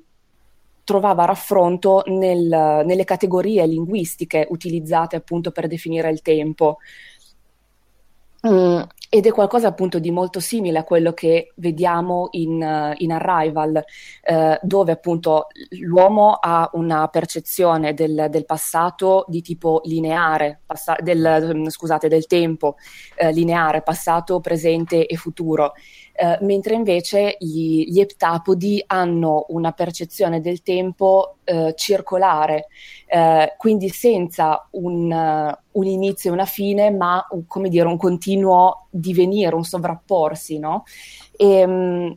trovava 0.86 1.24
raffronto 1.24 2.04
nel, 2.06 2.82
nelle 2.86 3.04
categorie 3.04 3.66
linguistiche 3.66 4.46
utilizzate 4.50 5.16
appunto 5.16 5.50
per 5.50 5.66
definire 5.66 6.08
il 6.10 6.22
tempo. 6.22 6.78
Mm, 8.46 8.82
ed 9.16 9.26
è 9.26 9.32
qualcosa 9.32 9.68
appunto 9.68 9.98
di 9.98 10.10
molto 10.10 10.40
simile 10.40 10.78
a 10.78 10.84
quello 10.84 11.12
che 11.12 11.52
vediamo 11.56 12.28
in, 12.32 12.60
uh, 12.62 12.94
in 12.98 13.12
Arrival, 13.12 13.82
uh, 14.28 14.54
dove 14.60 14.92
appunto 14.92 15.46
l'uomo 15.80 16.32
ha 16.32 16.68
una 16.74 17.08
percezione 17.08 17.94
del, 17.94 18.26
del 18.28 18.44
passato 18.44 19.24
di 19.28 19.40
tipo 19.40 19.80
lineare, 19.84 20.60
passa- 20.66 20.96
del, 21.00 21.52
mm, 21.54 21.66
scusate, 21.66 22.08
del 22.08 22.26
tempo 22.26 22.76
uh, 23.18 23.30
lineare, 23.30 23.82
passato, 23.82 24.40
presente 24.40 25.06
e 25.06 25.16
futuro. 25.16 25.72
Uh, 26.18 26.42
mentre 26.44 26.74
invece 26.74 27.36
gli, 27.38 27.90
gli, 27.90 28.00
eptapodi 28.00 28.82
hanno 28.86 29.44
una 29.48 29.72
percezione 29.72 30.40
del 30.40 30.62
tempo 30.62 31.36
uh, 31.44 31.72
circolare, 31.74 32.68
uh, 33.16 33.56
quindi 33.56 33.88
senza 33.88 34.66
un, 34.72 35.56
un, 35.72 35.86
inizio 35.86 36.30
e 36.30 36.32
una 36.32 36.44
fine, 36.44 36.90
ma 36.90 37.26
un, 37.30 37.46
come 37.46 37.68
dire, 37.68 37.86
un 37.86 37.96
continuo 37.96 38.86
divenire, 38.90 39.54
un 39.54 39.64
sovrapporsi, 39.64 40.58
no? 40.58 40.84
E, 41.36 41.64
um, 41.64 42.16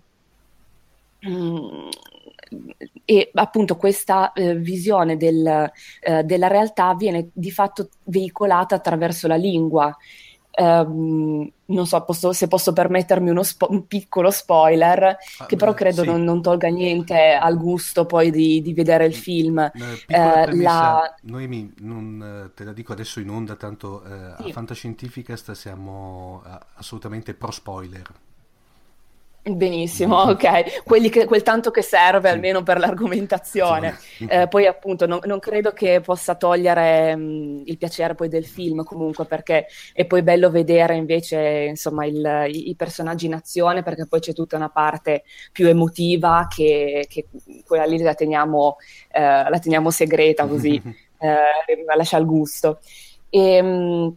e 3.05 3.31
appunto 3.33 3.75
questa 3.75 4.31
eh, 4.33 4.55
visione 4.55 5.17
del, 5.17 5.71
eh, 6.01 6.23
della 6.23 6.47
realtà 6.47 6.95
viene 6.95 7.29
di 7.33 7.51
fatto 7.51 7.89
veicolata 8.05 8.75
attraverso 8.75 9.27
la 9.27 9.35
lingua 9.35 9.95
Um, 10.51 11.49
non 11.65 11.87
so 11.87 12.03
posso, 12.03 12.33
se 12.33 12.47
posso 12.47 12.73
permettermi 12.73 13.43
spo- 13.43 13.67
un 13.69 13.87
piccolo 13.87 14.31
spoiler, 14.31 15.17
ah, 15.37 15.45
che 15.45 15.55
però 15.55 15.73
credo 15.73 16.01
sì. 16.01 16.07
non, 16.07 16.23
non, 16.23 16.41
tolga 16.41 16.67
niente 16.67 17.31
al 17.33 17.57
gusto 17.57 18.05
poi 18.05 18.31
di, 18.31 18.61
di 18.61 18.73
vedere 18.73 19.05
il 19.05 19.13
film. 19.13 19.59
Eh, 20.07 20.55
la... 20.55 21.15
Noemi, 21.23 21.73
non 21.79 22.47
eh, 22.47 22.53
te 22.53 22.63
la 22.63 22.73
dico 22.73 22.91
adesso 22.91 23.19
in 23.19 23.29
onda, 23.29 23.55
tanto 23.55 24.03
eh, 24.03 24.33
sì. 24.41 24.49
a 24.49 24.51
Fantascientificast 24.51 25.51
siamo 25.51 26.43
eh, 26.45 26.57
assolutamente 26.75 27.33
pro 27.33 27.51
spoiler. 27.51 28.11
Benissimo, 29.41 30.17
ok, 30.17 30.83
che, 31.09 31.25
quel 31.25 31.43
tanto 31.43 31.71
che 31.71 31.81
serve 31.81 32.29
almeno 32.29 32.61
per 32.61 32.77
l'argomentazione. 32.77 33.97
Eh, 34.27 34.47
poi 34.49 34.67
appunto 34.67 35.07
non, 35.07 35.19
non, 35.23 35.39
credo 35.39 35.71
che 35.71 36.01
possa 36.01 36.35
togliere 36.35 37.15
mh, 37.15 37.21
mm, 37.21 37.61
il 37.65 37.77
piacere 37.77 38.15
poi 38.15 38.27
del 38.27 38.45
film 38.45 38.83
comunque 38.83 39.25
perché 39.25 39.67
è 39.93 40.05
poi 40.05 40.23
bello 40.23 40.49
vedere 40.49 40.95
invece 40.95 41.39
insomma 41.69 42.05
il, 42.05 42.47
i, 42.49 42.69
i, 42.69 42.75
personaggi 42.75 43.27
in 43.27 43.33
azione 43.33 43.81
perché 43.81 44.07
poi 44.07 44.19
c'è 44.19 44.33
tutta 44.33 44.57
una 44.57 44.69
parte 44.69 45.23
più 45.53 45.67
emotiva 45.67 46.47
che, 46.53 47.05
che 47.09 47.27
quella 47.65 47.85
lì 47.85 47.97
la 48.01 48.13
teniamo, 48.13 48.75
eh, 49.09 49.49
la 49.49 49.59
teniamo 49.59 49.89
segreta 49.89 50.47
così, 50.47 50.75
eh, 51.17 51.95
lascia 51.95 52.17
il 52.17 52.25
gusto. 52.25 52.79
E, 53.29 53.61
mh, 53.61 54.15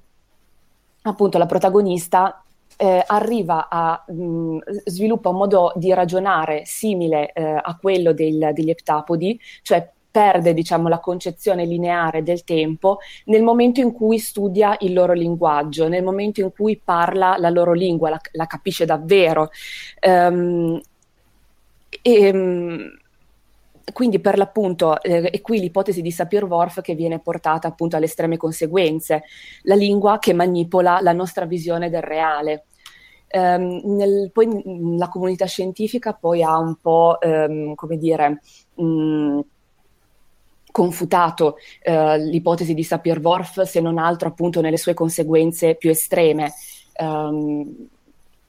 appunto 1.03 1.39
la 1.39 1.47
protagonista 1.47 2.42
eh, 2.77 3.03
arriva 3.07 3.69
a 3.69 4.05
mh, 4.07 4.15
mm, 4.15 4.59
sviluppa 4.85 5.29
un 5.29 5.37
modo 5.37 5.73
di 5.77 5.93
ragionare 5.93 6.63
simile 6.65 7.33
eh, 7.33 7.43
a 7.43 7.77
quello 7.81 8.13
del, 8.13 8.51
degli 8.53 8.71
eptapodi, 8.71 9.39
cioè 9.63 9.89
perde 10.13 10.53
diciamo, 10.53 10.89
la 10.89 11.01
concezione 11.01 11.65
lineare 11.65 12.23
del 12.23 12.45
tempo 12.45 12.99
nel 13.25 13.43
momento 13.43 13.81
in 13.81 13.93
cui 13.93 14.19
studia 14.19 14.77
il 14.81 14.93
loro 14.93 15.15
linguaggio, 15.15 15.89
nel 15.89 16.05
momento 16.05 16.41
in 16.41 16.53
cui 16.53 16.81
parla 16.83 17.37
la 17.39 17.49
loro 17.49 17.73
lingua, 17.73 18.11
la, 18.11 18.21
la 18.33 18.47
capisce 18.47 18.85
davvero. 18.85 19.51
Um, 20.07 20.81
e, 22.03 22.31
um, 22.31 22.91
quindi 23.93 24.21
per 24.21 24.37
l'appunto 24.37 25.01
eh, 25.01 25.31
è 25.31 25.41
qui 25.41 25.61
l'ipotesi 25.61 26.03
di 26.03 26.11
Sapir-Whorf 26.11 26.81
che 26.81 26.95
viene 26.95 27.19
portata 27.19 27.69
appunto 27.69 27.97
alle 27.97 28.07
estreme 28.07 28.37
conseguenze, 28.37 29.25
la 29.63 29.75
lingua 29.75 30.19
che 30.19 30.33
manipola 30.33 31.01
la 31.01 31.13
nostra 31.13 31.45
visione 31.45 31.91
del 31.91 32.03
reale. 32.03 32.67
Um, 33.35 33.81
nel, 33.97 34.31
poi 34.31 34.63
la 34.99 35.09
comunità 35.09 35.47
scientifica 35.47 36.13
poi 36.13 36.43
ha 36.43 36.59
un 36.59 36.77
po', 36.81 37.17
um, 37.23 37.75
come 37.75 37.97
dire, 37.97 38.43
mh, 38.75 39.41
confutato 40.71 41.57
uh, 41.85 42.17
l'ipotesi 42.17 42.75
di 42.75 42.83
Sapir-Whorf, 42.83 43.63
se 43.63 43.81
non 43.81 43.99
altro 43.99 44.29
appunto 44.29 44.61
nelle 44.61 44.77
sue 44.77 44.93
conseguenze 44.93 45.77
più 45.77 45.89
estreme. 45.89 46.53
Um, 46.99 47.89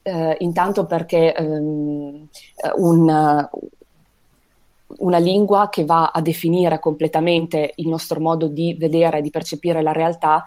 uh, 0.02 0.34
intanto 0.38 0.84
perché 0.84 1.34
un, 1.38 2.28
una 4.98 5.18
lingua 5.18 5.68
che 5.68 5.84
va 5.84 6.10
a 6.12 6.20
definire 6.20 6.78
completamente 6.78 7.72
il 7.76 7.88
nostro 7.88 8.20
modo 8.20 8.46
di 8.48 8.74
vedere 8.78 9.18
e 9.18 9.22
di 9.22 9.30
percepire 9.30 9.82
la 9.82 9.92
realtà 9.92 10.44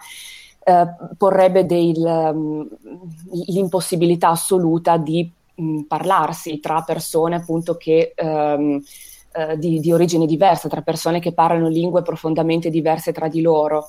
eh, 0.64 0.86
porrebbe 1.16 1.64
del, 1.64 1.96
um, 1.96 2.68
l'impossibilità 3.46 4.28
assoluta 4.28 4.96
di 4.96 5.30
um, 5.56 5.84
parlarsi 5.84 6.60
tra 6.60 6.82
persone 6.82 7.36
appunto 7.36 7.76
che 7.76 8.12
um, 8.22 8.80
uh, 9.34 9.56
di, 9.56 9.80
di, 9.80 9.92
origine 9.92 10.26
diversa, 10.26 10.68
tra 10.68 10.82
persone 10.82 11.20
che 11.20 11.32
parlano 11.32 11.68
lingue 11.68 12.02
profondamente 12.02 12.70
diverse 12.70 13.12
tra 13.12 13.28
di 13.28 13.40
loro. 13.40 13.86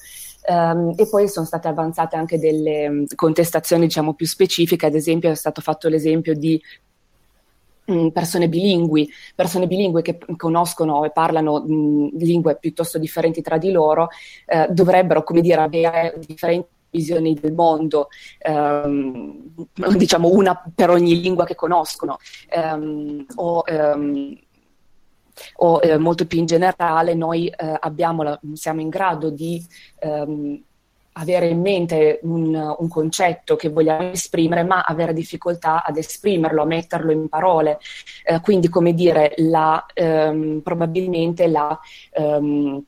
Um, 0.47 0.93
e 0.95 1.07
poi 1.09 1.27
sono 1.27 1.45
state 1.45 1.67
avanzate 1.67 2.15
anche 2.15 2.39
delle 2.39 3.03
contestazioni 3.13 3.85
diciamo 3.85 4.13
più 4.13 4.25
specifiche, 4.25 4.85
ad 4.85 4.95
esempio 4.95 5.29
è 5.29 5.35
stato 5.35 5.59
fatto 5.59 5.89
l'esempio 5.89 6.33
di 6.33 6.59
Mm, 6.59 6.98
persone 8.11 8.49
bilingui, 8.49 9.09
persone 9.35 9.67
bilingui 9.67 10.01
che 10.01 10.17
conoscono 10.37 11.03
e 11.05 11.11
parlano 11.11 11.63
mh, 11.65 11.73
mm, 11.73 12.07
lingue 12.17 12.57
piuttosto 12.57 12.97
differenti 12.97 13.41
tra 13.41 13.57
di 13.57 13.71
loro, 13.71 14.09
eh, 14.45 14.67
dovrebbero, 14.69 15.23
come 15.23 15.41
dire, 15.41 15.61
avere 15.61 16.19
differenti 16.25 16.77
visioni 16.91 17.33
del 17.35 17.53
mondo, 17.53 18.09
ehm, 18.39 19.51
diciamo 19.95 20.29
una 20.29 20.61
per 20.73 20.89
ogni 20.89 21.19
lingua 21.19 21.45
che 21.45 21.55
conoscono, 21.55 22.17
ehm, 22.49 23.25
o, 23.35 23.63
ehm, 23.65 24.37
o 25.57 25.79
eh, 25.81 25.97
molto 25.97 26.25
più 26.25 26.39
in 26.39 26.45
generale 26.45 27.13
noi 27.13 27.47
eh, 27.47 27.77
la, 28.23 28.39
siamo 28.53 28.81
in 28.81 28.89
grado 28.89 29.29
di 29.29 29.63
ehm, 29.99 30.61
avere 31.19 31.47
in 31.47 31.59
mente 31.59 32.19
un, 32.23 32.55
un, 32.77 32.87
concetto 32.87 33.55
che 33.55 33.69
vogliamo 33.69 34.11
esprimere, 34.11 34.63
ma 34.63 34.81
avere 34.81 35.13
difficoltà 35.13 35.83
ad 35.83 35.97
esprimerlo, 35.97 36.61
a 36.61 36.65
metterlo 36.65 37.11
in 37.11 37.27
parole. 37.27 37.79
Eh, 38.23 38.39
quindi, 38.41 38.69
come 38.69 38.93
dire, 38.93 39.33
la, 39.37 39.85
ehm, 39.93 40.61
probabilmente 40.63 41.47
la, 41.47 41.77
ehm, 42.11 42.83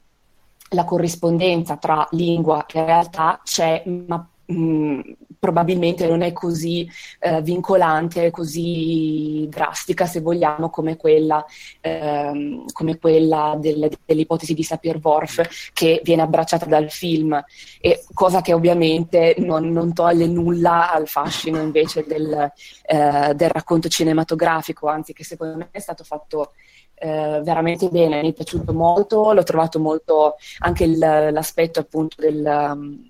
la 0.74 0.86
corrispondenza 0.86 1.76
tra 1.76 2.08
lingua 2.12 2.66
e 2.66 2.86
realtà 2.86 3.42
c'è, 3.44 3.84
ma 4.08 4.26
mh, 4.52 5.16
probabilmente 5.42 6.08
non 6.08 6.22
è 6.22 6.32
così 6.34 6.88
eh, 7.20 7.42
vincolante, 7.42 8.30
così 8.30 9.48
drastica, 9.50 10.06
se 10.06 10.22
vogliamo, 10.22 10.70
come 10.70 10.98
quella, 10.98 11.44
ehm, 11.82 12.66
come 12.72 13.00
quella 13.00 13.58
del, 13.60 13.90
dell'ipotesi 14.06 14.54
di 14.54 14.64
Sapir-Whorf 14.64 15.72
che 15.74 16.00
viene 16.04 16.22
abbracciata 16.22 16.66
dal 16.66 16.92
film, 16.92 17.44
e 17.80 18.04
cosa 18.14 18.42
che 18.42 18.54
ovviamente 18.54 19.36
non, 19.40 19.70
non 19.72 19.94
toglie 19.94 20.28
nulla 20.28 20.92
al 20.92 21.08
fascino 21.08 21.60
invece 21.60 22.06
del, 22.08 22.52
eh, 22.86 23.34
del, 23.34 23.50
racconto 23.50 23.88
cinematografico, 23.90 24.88
anzi 24.88 25.14
che 25.14 25.24
secondo 25.24 25.58
me 25.58 25.70
è 25.72 25.80
stato 25.80 26.04
fatto 26.04 26.52
eh, 26.94 27.42
veramente 27.44 27.90
bene, 27.90 28.22
mi 28.22 28.30
è 28.30 28.34
piaciuto 28.34 28.74
molto, 28.74 29.34
l'ho 29.34 29.44
trovato 29.44 29.80
molto 29.80 30.36
anche 30.60 30.84
il, 30.84 31.00
l'aspetto 31.00 31.80
appunto 31.80 32.18
del... 32.20 33.10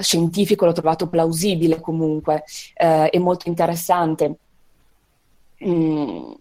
Scientifico 0.00 0.64
l'ho 0.64 0.72
trovato 0.72 1.08
plausibile 1.08 1.80
comunque 1.80 2.44
eh, 2.74 3.08
e 3.12 3.18
molto 3.18 3.48
interessante. 3.48 4.36
Mm. 5.64 6.32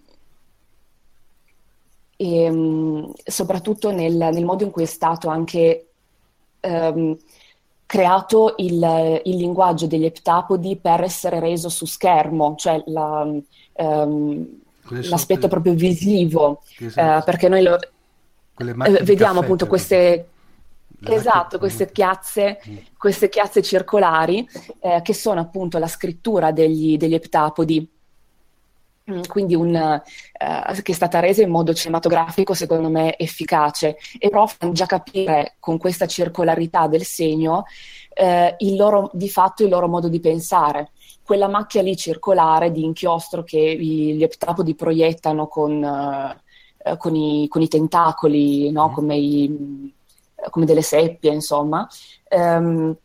E, 2.16 2.50
um, 2.50 3.12
soprattutto 3.24 3.92
nel, 3.92 4.16
nel, 4.16 4.46
modo 4.46 4.64
in 4.64 4.72
cui 4.72 4.84
è 4.84 4.88
stato 4.88 5.30
anche 5.30 5.88
um, 6.62 7.18
creato 7.86 8.56
il, 8.58 9.22
il, 9.24 9.36
linguaggio 9.36 9.88
degli 9.88 10.06
eptapodi 10.06 10.78
per 10.78 11.02
essere 11.02 11.40
reso 11.40 11.70
su 11.70 11.86
schermo, 11.86 12.56
cioè 12.56 12.82
la, 12.88 13.28
um, 13.74 14.48
l'aspetto 14.88 15.48
proprio 15.48 15.74
visivo, 15.74 16.62
uh, 16.80 17.24
perché 17.24 17.50
noi 17.50 17.64
lo, 17.64 17.78
eh, 17.78 19.04
vediamo 19.04 19.40
appunto 19.42 19.68
queste... 19.68 20.28
Esatto, 21.06 21.58
queste 21.58 21.92
chiazze, 21.92 22.62
mm. 22.68 22.78
queste 22.98 23.30
chiazze 23.30 23.62
circolari 23.62 24.48
eh, 24.80 25.02
che 25.04 25.14
sono 25.14 25.40
appunto 25.40 25.78
la 25.78 25.88
scrittura 25.88 26.52
degli, 26.52 26.98
degli 26.98 27.14
eptapodi 27.14 27.88
Mm, 29.12 29.24
quindi 29.28 29.54
un, 29.54 29.76
uh, 29.76 30.82
che 30.82 30.92
è 30.94 30.96
stata 30.96 31.20
resa 31.20 31.42
in 31.42 31.50
modo 31.50 31.74
cinematografico 31.74 32.54
secondo 32.54 32.88
me 32.88 33.18
efficace 33.18 33.98
e 34.18 34.30
però 34.30 34.48
fanno 34.48 34.72
già 34.72 34.86
capire 34.86 35.56
con 35.60 35.78
questa 35.78 36.06
circolarità 36.06 36.88
del 36.88 37.04
segno 37.04 37.66
uh, 38.16 38.56
il 38.60 38.78
loro, 38.78 39.10
di 39.12 39.28
fatto 39.28 39.64
il 39.64 39.70
loro 39.70 39.90
modo 39.90 40.08
di 40.08 40.22
pensare 40.22 40.92
quella 41.22 41.50
macchia 41.50 41.82
lì 41.82 41.98
circolare 41.98 42.72
di 42.72 42.86
inchiostro 42.86 43.44
che 43.44 43.76
gli 43.78 44.24
eptapodi 44.24 44.74
proiettano 44.74 45.48
con, 45.48 45.84
uh, 45.84 46.98
con, 46.98 47.14
i, 47.14 47.50
con 47.50 47.62
i, 47.62 47.68
tentacoli 47.68 48.72
no? 48.72 48.88
mm. 48.88 48.94
come, 48.94 49.18
i, 49.18 49.94
come, 50.50 50.66
delle 50.66 50.82
seppie 50.82 51.32
insomma 51.32 51.88
um, 52.32 52.96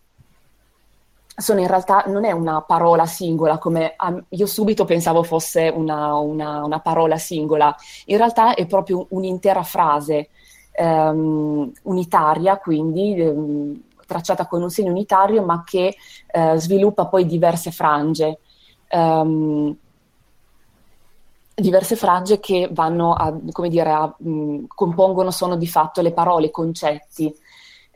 sono 1.39 1.61
in 1.61 1.69
realtà 1.69 2.03
non 2.09 2.25
è 2.25 2.33
una 2.33 2.63
parola 2.63 3.07
singola, 3.07 3.59
come 3.59 3.95
um, 4.05 4.25
io 4.31 4.47
subito 4.47 4.85
pensavo 4.85 5.23
fosse 5.23 5.69
una, 5.69 6.17
una, 6.17 6.65
una, 6.65 6.81
parola 6.81 7.17
singola, 7.17 7.75
in 8.07 8.17
realtà 8.17 8.55
è 8.55 8.67
proprio 8.67 9.07
un'intera 9.11 9.63
frase 9.63 10.31
um, 10.79 11.71
unitaria, 11.83 12.59
quindi 12.59 13.21
um, 13.21 13.81
tracciata 14.05 14.47
con 14.49 14.63
un 14.63 14.71
segno 14.71 14.91
unitario, 14.91 15.45
ma 15.45 15.63
che 15.65 15.95
uh, 16.33 16.57
sviluppa 16.57 17.07
poi 17.07 17.25
diverse 17.25 17.71
frange. 17.71 18.41
Um, 18.91 19.77
diverse 21.61 21.97
frange 21.97 22.41
che 22.41 22.69
vanno 22.73 23.13
a, 23.13 23.37
come 23.53 23.69
dire, 23.69 23.91
a, 23.91 24.15
mh, 24.17 24.67
compongono, 24.69 25.31
sono 25.31 25.57
di 25.57 25.67
fatto 25.67 26.01
le 26.01 26.13
parole, 26.13 26.47
i 26.47 26.51
concetti. 26.51 27.35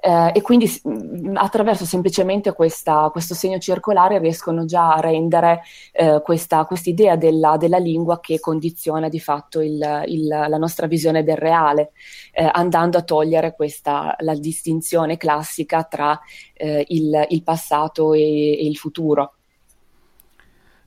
Eh, 0.05 0.33
e 0.35 0.43
quindi 0.43 0.69
mh, 0.83 1.37
attraverso 1.37 1.85
semplicemente 1.85 2.53
questa, 2.55 3.09
questo 3.13 3.35
segno 3.35 3.59
circolare 3.59 4.19
riescono 4.19 4.65
già 4.65 4.95
a 4.95 5.01
rendere 5.01 5.63
eh, 5.93 6.21
questa 6.25 6.67
idea 6.87 7.15
della, 7.15 7.57
della, 7.57 7.79
lingua 7.79 8.19
che 8.19 8.41
condiziona 8.41 9.09
di 9.09 9.21
fatto 9.21 9.61
il, 9.61 10.03
il, 10.07 10.27
la 10.27 10.57
nostra 10.59 10.89
visione 10.89 11.23
del 11.23 11.37
reale, 11.37 11.93
eh, 12.33 12.49
andando 12.53 12.99
a 12.99 13.03
togliere 13.03 13.55
questa, 13.55 14.17
la 14.21 14.35
distinzione 14.35 15.17
classica 15.17 15.85
tra 15.85 16.19
eh, 16.55 16.85
il, 16.89 17.27
il, 17.29 17.43
passato 17.45 18.13
e, 18.13 18.21
e 18.59 18.67
il 18.67 18.77
futuro. 18.77 19.35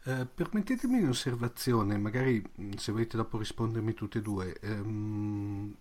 Uh, 0.06 0.28
permettetemi 0.36 1.02
un'osservazione, 1.02 1.98
magari 1.98 2.44
se 2.78 2.92
volete 2.92 3.18
dopo 3.18 3.40
rispondermi 3.40 3.96
tutte 3.96 4.20
e 4.20 4.22
due. 4.22 4.56
Um, 4.62 5.76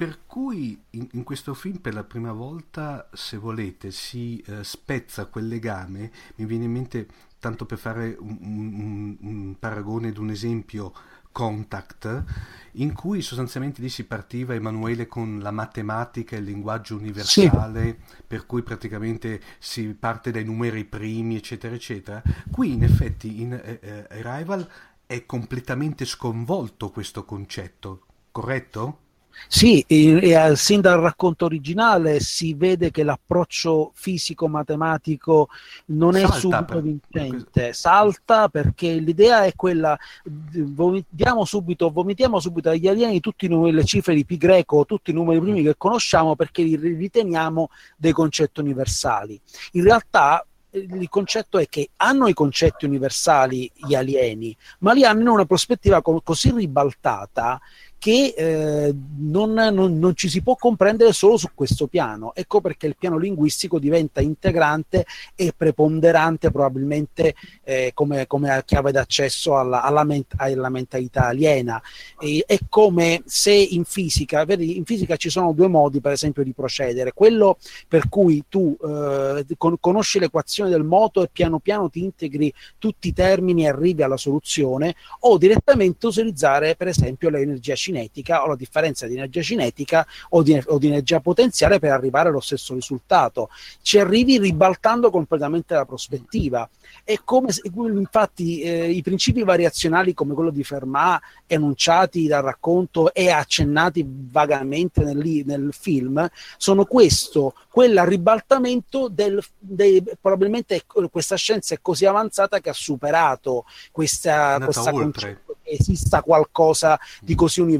per 0.00 0.20
cui 0.24 0.80
in, 0.90 1.08
in, 1.12 1.24
questo 1.24 1.52
film 1.52 1.76
per 1.76 1.92
la 1.92 2.04
prima 2.04 2.32
volta, 2.32 3.10
se 3.12 3.36
volete, 3.36 3.90
si 3.90 4.42
eh, 4.46 4.64
spezza 4.64 5.26
quel 5.26 5.46
legame, 5.46 6.10
mi 6.36 6.46
viene 6.46 6.64
in 6.64 6.72
mente, 6.72 7.06
tanto 7.38 7.66
per 7.66 7.76
fare 7.76 8.16
un, 8.18 8.38
un, 8.40 9.16
un 9.20 9.56
paragone 9.58 10.08
ed 10.08 10.16
un 10.16 10.30
esempio, 10.30 10.94
Contact, 11.32 12.24
in 12.72 12.92
cui 12.92 13.22
sostanzialmente 13.22 13.80
lì 13.80 13.88
si 13.88 14.04
partiva 14.04 14.54
Emanuele 14.54 15.06
con 15.06 15.38
la 15.40 15.50
matematica 15.50 16.36
e 16.36 16.40
il 16.40 16.44
linguaggio 16.44 16.96
universale, 16.96 17.98
sì. 18.04 18.22
per 18.26 18.46
cui 18.46 18.62
praticamente 18.62 19.40
si 19.58 19.94
parte 19.94 20.30
dai 20.30 20.44
numeri 20.44 20.84
primi, 20.84 21.36
eccetera, 21.36 21.74
eccetera. 21.74 22.22
Qui 22.50 22.72
in 22.72 22.82
effetti 22.82 23.40
in 23.40 23.52
eh, 23.52 23.78
eh 23.80 24.22
Arrival 24.22 24.68
è 25.06 25.26
completamente 25.26 26.04
sconvolto 26.04 26.90
questo 26.90 27.24
concetto, 27.24 28.04
corretto? 28.30 28.98
Sì, 29.46 29.84
e, 29.86 30.52
sin 30.54 30.80
dal 30.80 31.00
racconto 31.00 31.44
originale 31.44 32.20
si 32.20 32.54
vede 32.54 32.90
che 32.90 33.02
l'approccio 33.02 33.90
fisico-matematico 33.94 35.48
non 35.86 36.12
salta 36.12 36.36
è 36.36 36.38
subito 36.38 36.80
vincente, 36.80 37.72
salta 37.72 38.48
perché 38.48 38.94
l'idea 38.94 39.44
è 39.44 39.54
quella, 39.54 39.98
vomitiamo 40.24 41.44
subito, 41.44 41.90
vomitiamo 41.90 42.38
subito 42.38 42.70
agli 42.70 42.88
alieni 42.88 43.20
tutte 43.20 43.48
le 43.48 43.84
cifre 43.84 44.14
di 44.14 44.24
pi 44.24 44.36
greco, 44.36 44.86
tutti 44.86 45.10
i 45.10 45.14
numeri 45.14 45.40
primi 45.40 45.62
che 45.62 45.74
conosciamo 45.76 46.36
perché 46.36 46.62
li 46.62 46.76
riteniamo 46.76 47.70
dei 47.96 48.12
concetti 48.12 48.60
universali. 48.60 49.40
In 49.72 49.82
realtà 49.82 50.44
il 50.72 51.08
concetto 51.08 51.58
è 51.58 51.68
che 51.68 51.90
hanno 51.96 52.28
i 52.28 52.34
concetti 52.34 52.84
universali 52.84 53.70
gli 53.74 53.94
alieni, 53.94 54.56
ma 54.80 54.92
li 54.92 55.04
hanno 55.04 55.20
in 55.20 55.28
una 55.28 55.44
prospettiva 55.44 56.00
co- 56.00 56.20
così 56.22 56.52
ribaltata 56.52 57.60
che 58.00 58.32
eh, 58.34 58.94
non, 59.18 59.52
non, 59.52 59.98
non, 59.98 60.16
ci 60.16 60.30
si 60.30 60.40
può 60.40 60.56
comprendere 60.56 61.12
solo 61.12 61.36
su 61.36 61.48
questo 61.54 61.86
piano. 61.86 62.32
Ecco 62.34 62.62
perché 62.62 62.86
il 62.86 62.96
piano 62.98 63.18
linguistico 63.18 63.78
diventa 63.78 64.22
integrante 64.22 65.04
e 65.34 65.52
preponderante 65.54 66.50
probabilmente 66.50 67.34
eh, 67.62 67.90
come, 67.92 68.26
come, 68.26 68.62
chiave 68.64 68.90
d'accesso 68.90 69.58
alla, 69.58 69.82
alla, 69.82 70.04
ment- 70.04 70.32
alla 70.38 70.70
mentalità 70.70 71.26
aliena. 71.26 71.80
E, 72.18 72.42
è 72.46 72.58
come 72.70 73.22
se 73.26 73.52
in 73.52 73.84
fisica, 73.84 74.46
vedi, 74.46 74.78
in 74.78 74.86
fisica 74.86 75.16
ci 75.16 75.28
sono 75.28 75.52
due 75.52 75.68
modi 75.68 76.00
per 76.00 76.12
esempio 76.12 76.42
di 76.42 76.54
procedere, 76.54 77.12
quello 77.12 77.58
per 77.86 78.08
cui 78.08 78.44
tu 78.48 78.74
eh, 78.82 79.44
con- 79.58 79.76
conosci 79.78 80.18
l'equazione 80.18 80.70
del 80.70 80.84
moto 80.84 81.22
e 81.22 81.28
piano 81.30 81.58
piano 81.58 81.90
ti 81.90 82.02
integri 82.02 82.50
tutti 82.78 83.08
i 83.08 83.12
termini 83.12 83.64
e 83.64 83.68
arrivi 83.68 84.02
alla 84.02 84.16
soluzione, 84.16 84.94
o 85.20 85.36
direttamente 85.36 86.06
utilizzare 86.06 86.76
per 86.76 86.88
esempio 86.88 87.28
l'energia 87.28 87.74
cinetica 87.74 87.88
cinetica 87.90 88.44
o 88.44 88.46
la 88.46 88.56
differenza 88.56 89.06
di 89.06 89.14
energia 89.14 89.42
cinetica 89.42 90.06
o 90.30 90.42
di, 90.42 90.60
o 90.66 90.78
di 90.78 90.86
energia 90.86 91.20
potenziale 91.20 91.78
per 91.78 91.90
arrivare 91.90 92.28
allo 92.28 92.40
stesso 92.40 92.74
risultato. 92.74 93.50
Ci 93.82 93.98
arrivi 93.98 94.38
ribaltando 94.38 95.10
completamente 95.10 95.74
la 95.74 95.84
prospettiva. 95.84 96.68
È 97.04 97.18
come 97.24 97.52
se, 97.52 97.62
infatti 97.72 98.60
eh, 98.60 98.90
i 98.90 99.02
principi 99.02 99.42
variazionali 99.42 100.14
come 100.14 100.34
quello 100.34 100.50
di 100.50 100.64
Fermat 100.64 101.20
enunciati 101.46 102.26
dal 102.26 102.42
racconto 102.42 103.12
e 103.12 103.30
accennati 103.30 104.06
vagamente 104.06 105.02
nel, 105.02 105.42
nel 105.44 105.70
film 105.72 106.28
sono 106.56 106.84
questo, 106.84 107.54
quel 107.68 108.00
ribaltamento 108.04 109.08
del, 109.08 109.42
dei, 109.58 110.02
probabilmente 110.20 110.84
questa 111.10 111.36
scienza 111.36 111.74
è 111.74 111.78
così 111.80 112.06
avanzata 112.06 112.60
che 112.60 112.70
ha 112.70 112.74
superato 112.74 113.64
questa, 113.90 114.58
questa 114.62 114.90
concetto 114.90 115.56
che 115.62 115.76
esista 115.78 116.22
qualcosa 116.22 116.98
di 117.20 117.34
così 117.34 117.60
universale. 117.60 117.79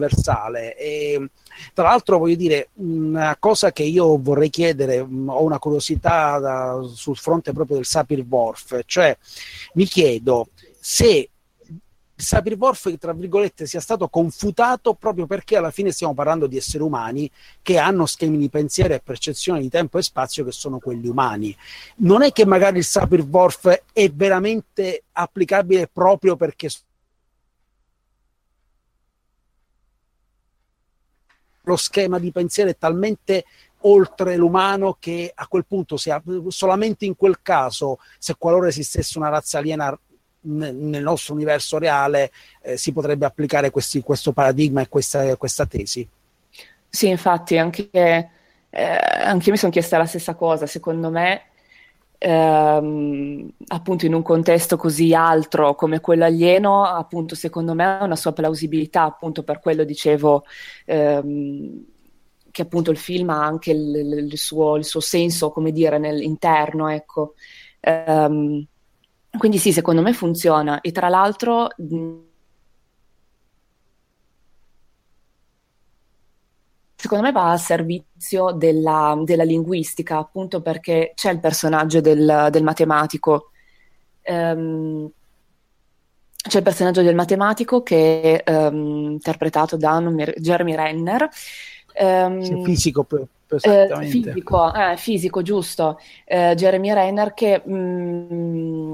E, 0.77 1.31
tra 1.75 1.85
l'altro 1.85 2.19
voglio 2.19 2.37
dire 2.37 2.69
una 2.75 3.37
cosa 3.39 3.73
che 3.73 3.83
io 3.83 4.21
vorrei 4.21 4.51
chiedere, 4.51 5.05
mm, 5.05 5.29
ho 5.29 5.43
una 5.43 5.59
curiosità 5.59 6.39
da, 6.39 6.81
sul 6.93 7.17
fronte 7.17 7.53
proprio 7.53 7.77
del 7.77 7.87
Sapir-Whorf, 7.87 8.81
cioè 8.87 9.17
mi 9.75 9.85
chiedo 9.85 10.49
se 10.79 11.31
Sapir-Whorf, 12.21 12.97
tra 12.99 13.13
virgolette, 13.13 13.67
sia 13.67 13.81
stato 13.81 14.09
confutato 14.09 14.95
proprio 14.95 15.27
perché 15.27 15.57
alla 15.57 15.71
fine 15.71 15.91
stiamo 15.91 16.15
parlando 16.15 16.47
di 16.47 16.57
esseri 16.57 16.83
umani 16.83 17.31
che 17.63 17.79
hanno 17.79 18.07
schemi 18.07 18.37
di 18.37 18.49
pensiero 18.49 18.95
e 18.95 19.01
percezione 19.01 19.61
di 19.61 19.69
tempo 19.69 19.99
e 19.99 20.03
spazio 20.03 20.45
che 20.45 20.53
sono 20.53 20.79
quelli 20.79 21.09
umani. 21.09 21.57
Non 21.97 22.23
è 22.23 22.31
che 22.31 22.45
magari 22.45 22.79
il 22.79 22.85
Sapir-Whorf 22.85 23.83
è 23.93 24.11
veramente 24.11 25.05
applicabile 25.13 25.89
proprio 25.93 26.37
perché 26.37 26.69
lo 31.63 31.77
schema 31.77 32.19
di 32.19 32.33
pensiero 32.33 32.71
è 32.71 32.77
talmente 32.79 33.45
oltre 33.83 34.37
l'umano 34.37 34.97
che 34.99 35.33
a 35.35 35.47
quel 35.47 35.65
punto 35.67 35.97
sia, 35.97 36.23
solamente 36.49 37.05
in 37.05 37.17
quel 37.17 37.39
caso, 37.43 37.99
se 38.19 38.35
qualora 38.37 38.69
esistesse 38.69 39.19
una 39.19 39.29
razza 39.29 39.59
aliena 39.59 39.97
nel 40.43 41.03
nostro 41.03 41.35
universo 41.35 41.79
reale, 41.79 42.31
eh, 42.63 42.77
si 42.77 42.93
potrebbe 42.93 43.27
applicare 43.27 43.71
questi, 43.71 44.01
questo 44.03 44.33
paradigma 44.33 44.81
e 44.81 44.89
questa, 44.89 45.37
questa, 45.37 45.67
tesi. 45.67 46.07
Sì, 46.89 47.09
infatti, 47.09 47.59
anche, 47.59 47.91
eh, 47.93 48.31
anche 48.71 49.47
io 49.47 49.53
mi 49.53 49.59
sono 49.59 49.73
chiesta 49.73 49.99
la 49.99 50.07
stessa 50.07 50.35
cosa. 50.35 50.67
Secondo 50.67 51.11
me, 51.11 51.50
ehm, 52.21 53.51
appunto, 53.69 54.07
in 54.07 54.15
un 54.15 54.23
contesto 54.23 54.77
così 54.77 55.15
altro 55.15 55.75
come 55.75 56.01
quello 56.01 56.25
alieno, 56.25 56.85
appunto, 56.85 57.35
secondo 57.35 57.75
me 57.75 57.85
ha 57.85 58.05
una 58.05 58.17
sua 58.17 58.33
plausibilità, 58.33 59.03
appunto, 59.03 59.43
per 59.43 59.59
quello 59.61 59.85
dicevo. 59.85 60.45
Ehm, 60.85 61.85
che 62.53 62.63
appunto 62.63 62.91
il 62.91 62.97
film 62.97 63.31
ha 63.31 63.45
anche 63.45 63.71
il, 63.71 64.29
il, 64.29 64.37
suo, 64.37 64.77
il 64.77 64.85
suo, 64.85 65.01
senso, 65.01 65.51
come 65.51 65.71
dire, 65.73 65.99
nell'interno, 65.99 66.89
ecco. 66.89 67.35
Um, 67.83 68.67
quindi 69.39 69.59
sì, 69.59 69.73
secondo 69.73 70.03
me 70.03 70.13
funziona. 70.13 70.81
E 70.81 70.93
tra 70.93 71.09
l'altro... 71.09 71.69
Mh, 71.77 72.29
secondo 77.01 77.25
me 77.25 77.33
va 77.33 77.53
al 77.53 77.59
servizio 77.59 78.51
della, 78.51 79.19
della 79.25 79.43
linguistica, 79.43 80.19
appunto 80.19 80.61
perché 80.61 81.13
c'è 81.15 81.31
il 81.33 81.41
personaggio 81.41 82.03
del, 82.03 82.49
del 82.51 82.63
matematico. 82.63 83.53
Um, 84.27 85.11
c'è 86.37 86.59
il 86.59 86.63
personaggio 86.63 87.01
del 87.01 87.15
matematico 87.15 87.83
che 87.83 88.43
è 88.43 88.69
um, 88.69 89.13
interpretato 89.13 89.79
da 89.79 89.99
Jeremy 90.37 90.75
Renner. 90.75 91.29
Um, 91.99 92.65
fisico 92.65 93.05
per, 93.05 93.27
eh, 93.63 93.89
fisico, 94.07 94.75
eh, 94.75 94.97
fisico, 94.99 95.41
giusto. 95.41 95.99
Eh, 96.27 96.53
Jeremy 96.55 96.93
Renner 96.93 97.33
che 97.33 97.63
mm, 97.67 98.93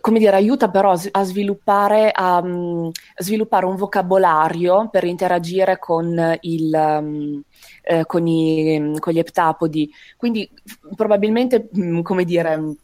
come 0.00 0.18
dire, 0.18 0.36
aiuta 0.36 0.70
però 0.70 0.92
a 1.10 1.24
sviluppare, 1.24 2.10
a, 2.10 2.38
um, 2.38 2.90
sviluppare, 3.18 3.66
un 3.66 3.76
vocabolario 3.76 4.88
per 4.90 5.04
interagire 5.04 5.78
con, 5.78 6.36
il, 6.40 6.72
um, 6.72 7.42
eh, 7.82 8.06
con, 8.06 8.26
i, 8.26 8.96
con 8.98 9.12
gli 9.12 9.18
eptapodi. 9.18 9.90
Quindi 10.16 10.48
probabilmente, 10.94 11.68
come 12.02 12.24
dire, 12.24 12.74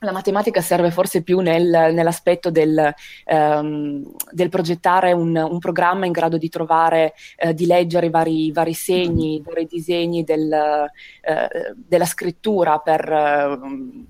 la 0.00 0.12
matematica 0.12 0.60
serve 0.60 0.90
forse 0.90 1.22
più 1.22 1.40
nel, 1.40 1.92
nell'aspetto 1.92 2.50
del, 2.50 2.92
um, 3.26 4.14
del 4.30 4.48
progettare 4.48 5.12
un, 5.12 5.36
un, 5.36 5.58
programma 5.58 6.06
in 6.06 6.12
grado 6.12 6.38
di 6.38 6.48
trovare, 6.48 7.14
uh, 7.44 7.52
di 7.52 7.66
leggere 7.66 8.06
i 8.06 8.10
vari, 8.10 8.52
vari 8.52 8.74
segni, 8.74 9.34
i 9.36 9.42
vari 9.44 9.66
disegni 9.66 10.24
del, 10.24 10.50
uh, 10.50 11.74
della 11.74 12.04
scrittura 12.04 12.78
per, 12.78 14.06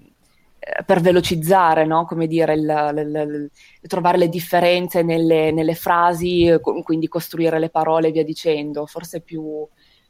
per 0.84 1.00
velocizzare, 1.00 1.86
no? 1.86 2.04
come 2.04 2.26
dire, 2.26 2.54
il, 2.54 2.92
il, 2.96 3.50
il, 3.80 3.88
trovare 3.88 4.18
le 4.18 4.28
differenze 4.28 5.02
nelle, 5.02 5.50
nelle, 5.50 5.74
frasi, 5.74 6.58
quindi 6.82 7.08
costruire 7.08 7.58
le 7.58 7.70
parole 7.70 8.08
e 8.08 8.10
via 8.10 8.24
dicendo. 8.24 8.86
Forse 8.86 9.20
più, 9.20 9.66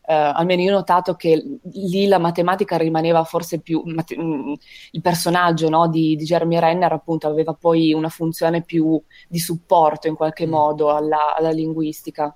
eh, 0.06 0.14
almeno 0.14 0.62
io 0.62 0.70
ho 0.72 0.76
notato 0.76 1.14
che 1.14 1.60
lì 1.72 2.06
la 2.06 2.18
matematica 2.18 2.76
rimaneva 2.76 3.24
forse 3.24 3.60
più, 3.60 3.82
mat- 3.84 4.16
mm, 4.16 4.54
il 4.92 5.00
personaggio 5.00 5.68
no, 5.68 5.88
di, 5.88 6.16
di, 6.16 6.24
Jeremy 6.24 6.58
Renner 6.58 6.92
appunto 6.92 7.28
aveva 7.28 7.54
poi 7.54 7.92
una 7.92 8.08
funzione 8.08 8.62
più 8.62 9.00
di 9.28 9.38
supporto 9.38 10.08
in 10.08 10.14
qualche 10.14 10.46
mm. 10.46 10.50
modo 10.50 10.90
alla, 10.90 11.36
alla 11.36 11.50
linguistica. 11.50 12.34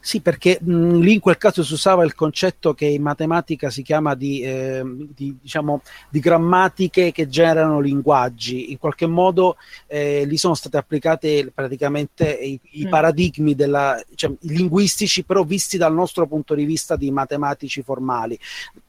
Sì, 0.00 0.20
perché 0.20 0.58
mh, 0.60 0.98
lì 0.98 1.14
in 1.14 1.20
quel 1.20 1.38
caso 1.38 1.62
si 1.62 1.72
usava 1.72 2.04
il 2.04 2.14
concetto 2.14 2.74
che 2.74 2.86
in 2.86 3.02
matematica 3.02 3.70
si 3.70 3.82
chiama 3.82 4.14
di, 4.14 4.42
eh, 4.42 4.82
di, 5.14 5.36
diciamo, 5.40 5.82
di 6.10 6.20
grammatiche 6.20 7.12
che 7.12 7.28
generano 7.28 7.80
linguaggi. 7.80 8.70
In 8.70 8.78
qualche 8.78 9.06
modo 9.06 9.56
eh, 9.86 10.24
lì 10.26 10.36
sono 10.36 10.54
state 10.54 10.76
applicate 10.76 11.50
praticamente 11.54 12.30
i, 12.30 12.60
i 12.72 12.86
mm. 12.86 12.88
paradigmi 12.88 13.54
della, 13.54 14.02
cioè, 14.14 14.32
linguistici, 14.40 15.24
però 15.24 15.42
visti 15.42 15.76
dal 15.76 15.94
nostro 15.94 16.26
punto 16.26 16.54
di 16.54 16.64
vista 16.64 16.96
di 16.96 17.10
matematici 17.10 17.82
formali. 17.82 18.38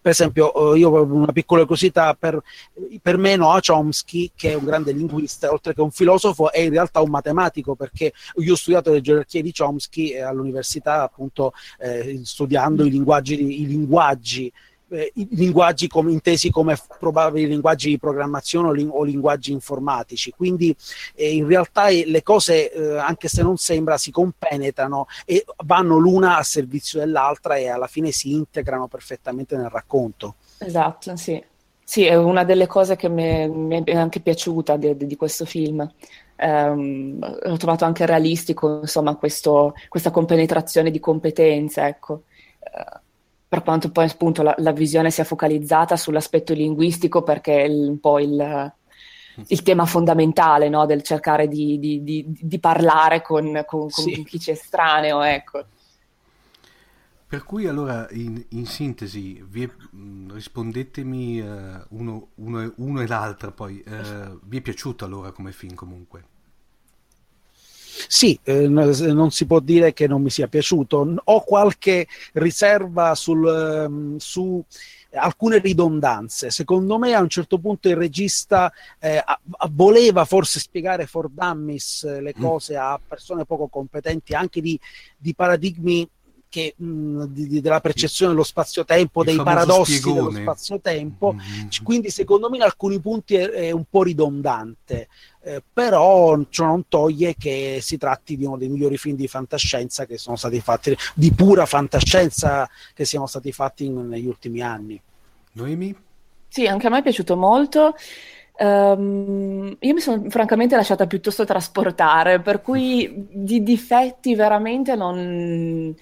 Per 0.01 0.12
esempio, 0.12 0.74
eh, 0.74 0.80
io 0.80 1.03
una 1.03 1.32
piccola 1.32 1.62
curiosità, 1.62 2.14
per, 2.14 2.41
per 3.01 3.18
me 3.18 3.36
Noah 3.36 3.60
Chomsky, 3.66 4.32
che 4.36 4.51
è 4.51 4.53
un 4.53 4.66
grande 4.66 4.91
linguista, 4.91 5.51
oltre 5.51 5.74
che 5.74 5.82
un 5.82 5.91
filosofo, 5.91 6.51
è 6.51 6.60
in 6.60 6.72
realtà 6.72 7.01
un 7.01 7.10
matematico, 7.10 7.76
perché 7.76 8.14
io 8.36 8.53
ho 8.53 8.58
studiato 8.58 8.91
le 8.91 9.01
gerarchie 9.01 9.41
di 9.41 9.53
Chomsky 9.53 10.10
eh, 10.12 10.22
appunto 11.04 11.54
eh, 11.80 12.22
studiando 12.24 12.86
i 12.86 12.89
linguaggi, 12.89 13.62
i 13.62 13.68
linguaggi 13.68 14.52
eh, 14.89 15.12
i 15.16 15.28
linguaggi 15.32 15.88
com- 15.88 16.10
intesi 16.10 16.50
come 16.50 16.78
probabili 17.00 17.48
linguaggi 17.48 17.89
di 17.89 18.00
programmazione 18.00 18.70
o, 18.70 18.72
ling- 18.72 18.91
o 18.93 19.04
linguaggi 19.04 19.52
informatici. 19.52 20.32
Quindi 20.32 20.76
eh, 21.16 21.34
in 21.34 21.48
realtà 21.48 21.88
eh, 21.88 22.04
le 22.06 22.24
cose, 22.24 22.72
eh, 22.72 22.98
anche 22.98 23.28
se 23.28 23.41
non 23.41 23.58
sembra, 23.58 23.98
si 23.98 24.12
compenetrano 24.12 25.08
e 25.26 25.43
vanno 25.66 25.98
l'una 25.98 26.38
a 26.38 26.43
servizio 26.43 27.00
dell'altra 27.00 27.58
e 27.58 27.68
alla 27.68 27.88
fine 27.88 28.12
si 28.12 28.32
integrano 28.32 28.88
perfettamente 28.88 29.58
nel 29.58 29.70
racconto. 29.70 30.36
Esatto, 30.60 31.16
sì. 31.16 31.43
Sì, 31.88 32.04
è 32.04 32.16
una 32.16 32.43
delle 32.43 32.66
cose 32.66 32.96
che 32.96 33.08
mi 33.10 33.84
è 33.84 33.96
anche 33.96 34.20
piaciuta 34.20 34.76
di, 34.76 34.98
di 34.98 35.16
questo 35.16 35.46
film. 35.46 35.88
Um, 36.38 37.20
ho 37.22 37.58
trovato 37.58 37.86
anche 37.86 38.06
realistico, 38.06 38.82
insomma, 38.82 39.16
questo, 39.16 39.74
questa 39.88 40.12
compenetrazione 40.12 40.92
di 40.92 41.00
competenze, 41.00 41.82
ecco. 41.86 42.24
Uh, 42.60 43.00
per 43.48 43.64
quanto 43.64 43.90
poi 43.90 44.06
appunto 44.06 44.42
la, 44.42 44.54
la, 44.58 44.72
visione 44.74 45.12
sia 45.12 45.24
focalizzata 45.24 45.96
sull'aspetto 45.96 46.54
linguistico, 46.54 47.24
perché 47.24 47.64
è 47.64 47.68
un 47.70 48.00
po' 48.00 48.20
il, 48.20 48.74
il 49.48 49.62
tema 49.62 49.86
fondamentale 49.86 50.68
no? 50.68 50.86
del 50.86 51.04
cercare 51.04 51.48
di, 51.48 51.80
di, 51.80 52.04
di, 52.04 52.26
di 52.28 52.60
parlare 52.60 53.22
con, 53.22 53.64
con, 53.66 53.90
con 53.90 53.90
sì. 53.90 54.24
chi 54.26 54.40
c'è 54.40 54.52
estraneo, 54.52 55.22
ecco. 55.22 55.64
Per 57.36 57.44
cui 57.44 57.68
allora 57.68 58.08
in, 58.12 58.42
in 58.52 58.66
sintesi 58.66 59.46
è, 59.52 59.70
rispondetemi 60.32 61.42
uh, 61.42 61.86
uno, 61.90 62.30
uno, 62.36 62.74
uno, 62.78 63.02
e 63.02 63.08
l'altro 63.08 63.52
poi, 63.52 63.84
uh, 63.86 64.40
vi 64.44 64.60
è 64.60 64.62
piaciuto 64.62 65.04
allora 65.04 65.34
come 65.34 65.52
film 65.52 65.74
comunque? 65.74 66.24
Sì, 68.08 68.40
eh, 68.44 68.70
non 68.70 69.32
si 69.32 69.46
può 69.46 69.60
dire 69.60 69.92
che 69.92 70.08
non 70.08 70.22
mi 70.22 70.30
sia 70.30 70.48
piaciuto. 70.48 71.16
Ho 71.26 71.44
qualche 71.44 72.08
riserva 72.32 73.16
sul, 73.16 73.44
um, 73.44 74.16
su 74.16 74.64
alcune 75.12 75.60
ridondanze. 75.60 76.52
Secondo 76.52 76.98
me 76.98 77.16
a 77.16 77.22
un 77.22 77.30
certo 77.30 77.60
punto 77.60 77.90
il 77.90 77.98
regista 77.98 78.72
eh, 79.00 79.22
voleva 79.72 80.24
forse 80.24 80.60
spiegare 80.60 81.06
for 81.06 81.30
dummies 81.30 82.04
eh, 82.04 82.22
le 82.22 82.34
mm. 82.38 82.42
cose 82.42 82.78
a 82.78 82.98
persone 83.06 83.44
poco 83.44 83.68
competenti 83.68 84.34
anche 84.34 84.62
di, 84.62 84.80
di 85.18 85.36
paradigmi 85.36 86.10
che, 86.56 86.74
mh, 86.78 87.26
di, 87.26 87.60
della 87.60 87.82
percezione 87.82 88.32
dello 88.32 88.45
spazio-tempo, 88.45 89.24
Il 89.24 89.28
dei 89.28 89.36
paradossi 89.43 89.97
spiegone. 89.97 90.30
dello 90.30 90.41
spazio-tempo, 90.41 91.34
mm-hmm. 91.34 91.68
quindi 91.84 92.10
secondo 92.10 92.49
me 92.49 92.56
in 92.56 92.64
alcuni 92.64 93.01
punti 93.01 93.36
è, 93.36 93.49
è 93.49 93.72
un 93.72 93.84
po' 93.89 94.03
ridondante, 94.03 95.10
eh, 95.41 95.62
però 95.74 96.39
ciò 96.47 96.68
non 96.68 96.88
toglie 96.88 97.36
che 97.38 97.80
si 97.82 97.97
tratti 97.97 98.38
di 98.38 98.45
uno 98.45 98.56
dei 98.56 98.70
migliori 98.70 98.97
film 98.97 99.18
di 99.18 99.28
fantascienza 99.28 100.06
che 100.06 100.18
sono 100.18 100.38
stati 100.38 100.62
fatti, 100.62 100.95
di 101.14 101.34
pura 101.34 101.66
fantascienza 101.66 102.70
che 102.93 103.03
siano 103.03 103.28
stati 103.28 103.51
fatti 103.51 103.84
in, 103.84 104.08
negli 104.08 104.28
ultimi 104.28 104.62
anni. 104.62 105.01
Noemi? 105.53 105.93
Sì, 106.47 106.68
anche 106.68 106.88
a 106.88 106.89
me 106.89 106.99
è 106.99 107.03
piaciuto 107.03 107.36
molto. 107.36 107.95
Um, 108.58 109.76
io 109.78 109.93
mi 109.93 109.99
sono 109.99 110.30
francamente 110.30 110.78
lasciata 110.78 111.06
piuttosto 111.06 111.43
trasportare, 111.43 112.39
per 112.39 112.62
cui 112.62 113.28
di 113.30 113.62
difetti 113.62 114.34
veramente 114.36 114.95
non, 114.95 115.93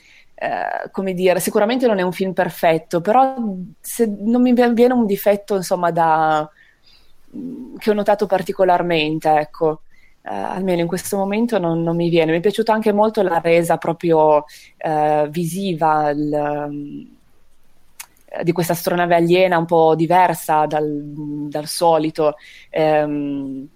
eh, 0.43 0.89
come 0.91 1.13
dire, 1.13 1.39
sicuramente 1.39 1.87
non 1.87 1.99
è 1.99 2.01
un 2.01 2.11
film 2.11 2.33
perfetto, 2.33 2.99
però 2.99 3.33
se 3.79 4.13
non 4.19 4.41
mi 4.41 4.51
viene 4.51 4.93
un 4.93 5.05
difetto, 5.05 5.55
insomma, 5.55 5.89
da, 5.89 6.49
che 7.77 7.89
ho 7.89 7.93
notato 7.93 8.25
particolarmente, 8.25 9.29
ecco. 9.29 9.81
Uh, 10.21 10.29
almeno 10.31 10.79
in 10.81 10.87
questo 10.87 11.17
momento 11.17 11.59
non, 11.59 11.81
non, 11.81 11.95
mi 11.95 12.09
viene. 12.09 12.31
Mi 12.31 12.37
è 12.39 12.41
piaciuta 12.41 12.73
anche 12.73 12.91
molto 12.91 13.21
la 13.23 13.39
resa 13.39 13.77
proprio 13.77 14.45
uh, 14.77 15.27
visiva 15.29 16.09
il, 16.09 16.31
um, 16.31 17.07
di 18.41 18.51
questa 18.53 18.73
astronave 18.73 19.15
aliena 19.15 19.57
un 19.57 19.65
po' 19.65 19.95
diversa 19.95 20.65
dal, 20.65 21.01
dal 21.49 21.67
solito. 21.67 22.35
Um, 22.71 23.67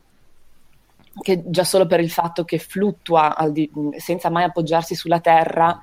che 1.21 1.43
già 1.45 1.63
solo 1.63 1.85
per 1.85 1.99
il 1.99 2.11
fatto 2.11 2.43
che 2.43 2.59
fluttua 2.59 3.35
di, 3.51 3.69
senza 3.97 4.29
mai 4.29 4.43
appoggiarsi 4.43 4.95
sulla 4.95 5.19
Terra 5.19 5.81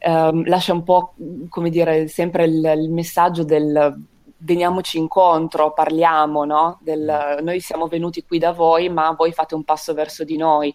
ehm, 0.00 0.46
lascia 0.46 0.72
un 0.72 0.82
po', 0.82 1.14
come 1.48 1.70
dire, 1.70 2.08
sempre 2.08 2.44
il, 2.44 2.64
il 2.76 2.90
messaggio 2.90 3.44
del 3.44 3.98
veniamoci 4.42 4.98
incontro, 4.98 5.72
parliamo, 5.72 6.44
no? 6.44 6.78
Del, 6.82 7.38
mm. 7.40 7.44
noi 7.44 7.60
siamo 7.60 7.86
venuti 7.86 8.24
qui 8.24 8.38
da 8.38 8.52
voi, 8.52 8.88
ma 8.88 9.12
voi 9.12 9.32
fate 9.32 9.54
un 9.54 9.64
passo 9.64 9.94
verso 9.94 10.24
di 10.24 10.36
noi. 10.36 10.74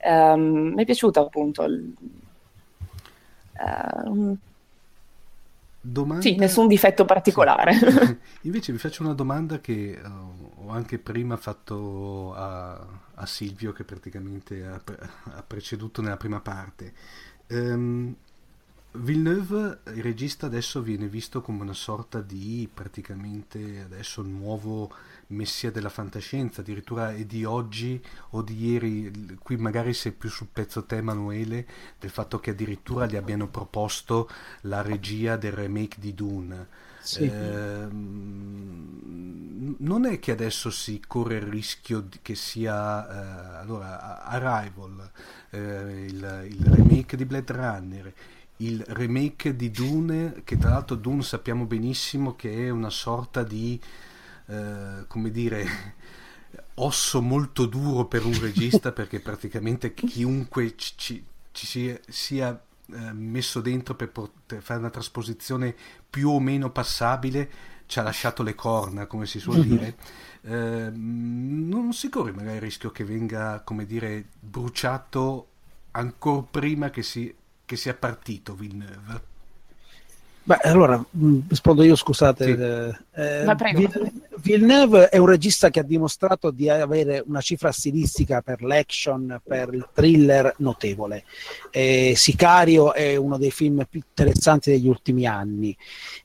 Um, 0.00 0.72
mi 0.74 0.82
è 0.82 0.84
piaciuto 0.84 1.20
appunto. 1.20 1.64
Il, 1.64 1.92
uh, 3.58 4.36
domanda... 5.80 6.22
Sì, 6.22 6.36
nessun 6.36 6.66
difetto 6.66 7.04
particolare. 7.04 7.72
Sì. 7.74 8.16
Invece 8.42 8.72
vi 8.72 8.78
faccio 8.78 9.02
una 9.02 9.14
domanda 9.14 9.60
che 9.60 9.98
uh, 10.02 10.66
ho 10.66 10.70
anche 10.70 10.98
prima 10.98 11.36
fatto 11.36 12.34
a, 12.34 12.84
a 13.14 13.26
Silvio, 13.26 13.72
che 13.72 13.84
praticamente 13.84 14.64
ha, 14.66 14.80
ha, 15.36 15.44
preceduto 15.46 16.02
nella 16.02 16.16
prima 16.16 16.40
parte. 16.40 16.92
Um, 17.50 18.14
Villeneuve, 18.98 19.80
il 19.94 20.02
regista, 20.02 20.46
adesso 20.46 20.82
viene 20.82 21.08
visto 21.08 21.40
come 21.40 21.62
una 21.62 21.72
sorta 21.72 22.20
di 22.20 22.68
praticamente 22.72 23.82
adesso 23.84 24.22
nuovo 24.22 24.92
messia 25.28 25.70
della 25.70 25.88
fantascienza, 25.88 26.60
addirittura 26.60 27.14
è 27.14 27.24
di 27.24 27.44
oggi 27.44 28.02
o 28.30 28.42
di 28.42 28.66
ieri, 28.66 29.36
qui 29.42 29.56
magari 29.56 29.94
sei 29.94 30.12
più 30.12 30.28
sul 30.28 30.48
pezzo 30.52 30.84
te 30.84 30.96
Emanuele, 30.96 31.66
del 31.98 32.10
fatto 32.10 32.40
che 32.40 32.50
addirittura 32.50 33.06
gli 33.06 33.16
abbiano 33.16 33.48
proposto 33.48 34.28
la 34.62 34.82
regia 34.82 35.36
del 35.36 35.52
remake 35.52 35.96
di 36.00 36.14
Dune. 36.14 36.86
Sì. 37.00 37.24
Eh, 37.24 37.86
non 39.80 40.04
è 40.06 40.18
che 40.18 40.32
adesso 40.32 40.70
si 40.70 41.00
corre 41.06 41.36
il 41.36 41.42
rischio 41.42 42.08
che 42.20 42.34
sia 42.34 43.06
eh, 43.08 43.58
allora 43.58 44.22
Arrival, 44.24 45.10
eh, 45.50 46.04
il, 46.06 46.48
il 46.50 46.64
remake 46.66 47.16
di 47.16 47.24
Blade 47.24 47.52
Runner 47.52 48.14
il 48.58 48.84
remake 48.88 49.54
di 49.54 49.70
Dune, 49.70 50.42
che 50.44 50.56
tra 50.56 50.70
l'altro 50.70 50.96
Dune 50.96 51.22
sappiamo 51.22 51.64
benissimo 51.64 52.34
che 52.34 52.66
è 52.66 52.70
una 52.70 52.90
sorta 52.90 53.42
di, 53.42 53.80
eh, 54.46 55.04
come 55.06 55.30
dire, 55.30 55.66
osso 56.74 57.20
molto 57.20 57.66
duro 57.66 58.06
per 58.06 58.24
un 58.24 58.38
regista, 58.40 58.90
perché 58.92 59.20
praticamente 59.20 59.94
chiunque 59.94 60.74
ci, 60.76 60.92
ci, 60.96 61.24
ci 61.52 61.66
sia, 61.66 62.00
sia 62.08 62.60
eh, 62.90 63.12
messo 63.12 63.60
dentro 63.60 63.94
per 63.94 64.10
poter 64.10 64.62
fare 64.62 64.80
una 64.80 64.90
trasposizione 64.90 65.74
più 66.08 66.30
o 66.30 66.40
meno 66.40 66.70
passabile 66.70 67.76
ci 67.88 67.98
ha 67.98 68.02
lasciato 68.02 68.42
le 68.42 68.54
corna, 68.54 69.06
come 69.06 69.24
si 69.24 69.38
suol 69.40 69.58
mhm. 69.58 69.66
dire. 69.66 69.96
Eh, 70.42 70.90
non 70.92 71.92
si 71.92 72.10
corre 72.10 72.32
magari 72.32 72.56
il 72.56 72.62
rischio 72.62 72.90
che 72.90 73.02
venga, 73.02 73.62
come 73.64 73.86
dire, 73.86 74.26
bruciato 74.38 75.48
ancora 75.92 76.46
prima 76.48 76.90
che, 76.90 77.02
si, 77.02 77.34
che 77.68 77.76
sia 77.76 77.92
partito 77.92 78.54
Villeneuve. 78.54 79.20
Beh, 80.42 80.56
allora 80.62 80.96
mh, 80.96 81.40
rispondo 81.48 81.82
io, 81.82 81.94
scusate. 81.94 82.44
Sì. 82.44 83.20
Eh, 83.20 83.44
Ma 83.44 83.54
prego. 83.54 83.90
Villeneuve 84.40 85.08
è 85.08 85.18
un 85.18 85.26
regista 85.26 85.68
che 85.68 85.80
ha 85.80 85.84
dimostrato 85.84 86.50
di 86.50 86.68
avere 86.68 87.22
una 87.26 87.40
cifra 87.40 87.72
stilistica 87.72 88.40
per 88.40 88.62
l'action, 88.62 89.40
per 89.44 89.74
il 89.74 89.88
thriller 89.92 90.54
notevole. 90.58 91.24
Eh, 91.70 92.14
Sicario 92.16 92.92
è 92.92 93.16
uno 93.16 93.36
dei 93.36 93.50
film 93.50 93.84
più 93.88 94.00
interessanti 94.06 94.70
degli 94.70 94.86
ultimi 94.86 95.26
anni. 95.26 95.76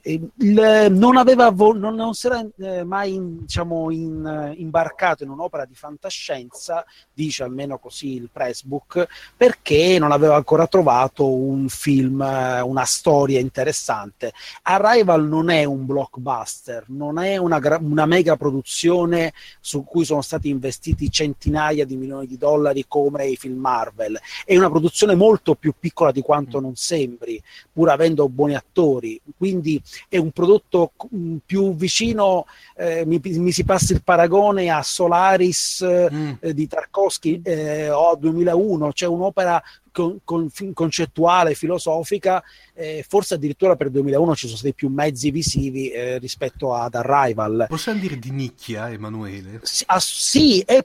Eh, 0.02 0.22
il, 0.38 0.88
non, 0.92 1.18
aveva 1.18 1.50
vo- 1.50 1.74
non, 1.74 1.96
non, 1.96 2.14
si 2.14 2.28
era 2.28 2.46
eh, 2.60 2.84
mai 2.84 3.14
in, 3.14 3.42
diciamo, 3.42 3.90
in, 3.92 4.54
imbarcato 4.58 5.24
in 5.24 5.30
un'opera 5.30 5.66
di 5.66 5.76
fantascienza, 5.76 6.86
dice 7.12 7.44
almeno 7.44 7.80
così 7.80 8.14
il 8.14 8.30
pressbook, 8.32 9.08
perché 9.36 9.98
non 10.00 10.12
aveva 10.12 10.36
ancora 10.36 10.68
trovato 10.68 11.34
un 11.34 11.68
film, 11.68 12.22
eh, 12.22 12.62
una 12.62 12.86
storia 12.86 13.40
interessante. 13.40 14.34
Arrival 14.64 15.28
non 15.28 15.50
è 15.50 15.64
un 15.64 15.86
blockbuster, 15.86 16.86
non 16.88 17.18
è 17.20 17.38
una, 17.38 17.60
una 17.80 18.03
una 18.04 18.06
mega 18.06 18.36
produzione 18.36 19.34
su 19.60 19.84
cui 19.84 20.06
sono 20.06 20.22
stati 20.22 20.50
investiti 20.50 21.10
centinaia 21.10 21.86
di 21.86 21.96
milioni 21.96 22.28
di 22.28 22.38
dollari 22.38 22.86
come 22.88 23.26
i 23.28 23.38
film 23.38 23.60
Marvel. 23.60 24.20
È 24.46 24.56
una 24.56 24.70
produzione 24.70 25.16
molto 25.16 25.56
più 25.56 25.74
piccola 25.80 26.12
di 26.12 26.22
quanto 26.22 26.60
non 26.60 26.76
sembri, 26.76 27.42
pur 27.72 27.90
avendo 27.90 28.28
buoni 28.30 28.56
attori. 28.56 29.20
Quindi 29.38 29.82
è 30.10 30.18
un 30.18 30.32
prodotto 30.32 30.92
mm, 31.16 31.38
più 31.46 31.76
vicino, 31.76 32.46
eh, 32.76 33.06
mi, 33.06 33.20
mi, 33.24 33.52
si 33.52 33.64
passa 33.64 33.94
il 33.94 34.04
paragone 34.04 34.70
a 34.70 34.82
Solaris 34.84 35.86
mm. 35.86 36.32
eh, 36.40 36.54
di 36.54 36.68
Tarkovsky 36.68 37.42
eh, 37.44 37.90
o 37.90 38.16
2001, 38.16 38.94
cioè 38.94 39.10
un'opera 39.10 39.62
con, 39.94 40.20
con, 40.24 40.50
concettuale, 40.74 41.54
filosofica, 41.54 42.44
eh, 42.74 43.06
forse 43.08 43.36
addirittura 43.36 43.76
per 43.76 43.88
il 43.88 43.94
2001 43.94 44.36
ci 44.36 44.48
sono 44.48 44.58
stati 44.58 44.74
più 44.74 44.90
mezzi 44.90 45.30
visivi 45.30 45.92
eh, 45.92 46.18
rispetto 46.18 46.74
ad 46.74 46.96
Arrival. 46.96 47.68
Possiamo 47.70 48.00
dire 48.00 48.18
di 48.18 48.32
nicchia, 48.32 48.90
Emanuele? 48.90 49.60
Sì, 49.62 49.84
ah, 49.88 50.00
sì 50.00 50.60
è, 50.62 50.84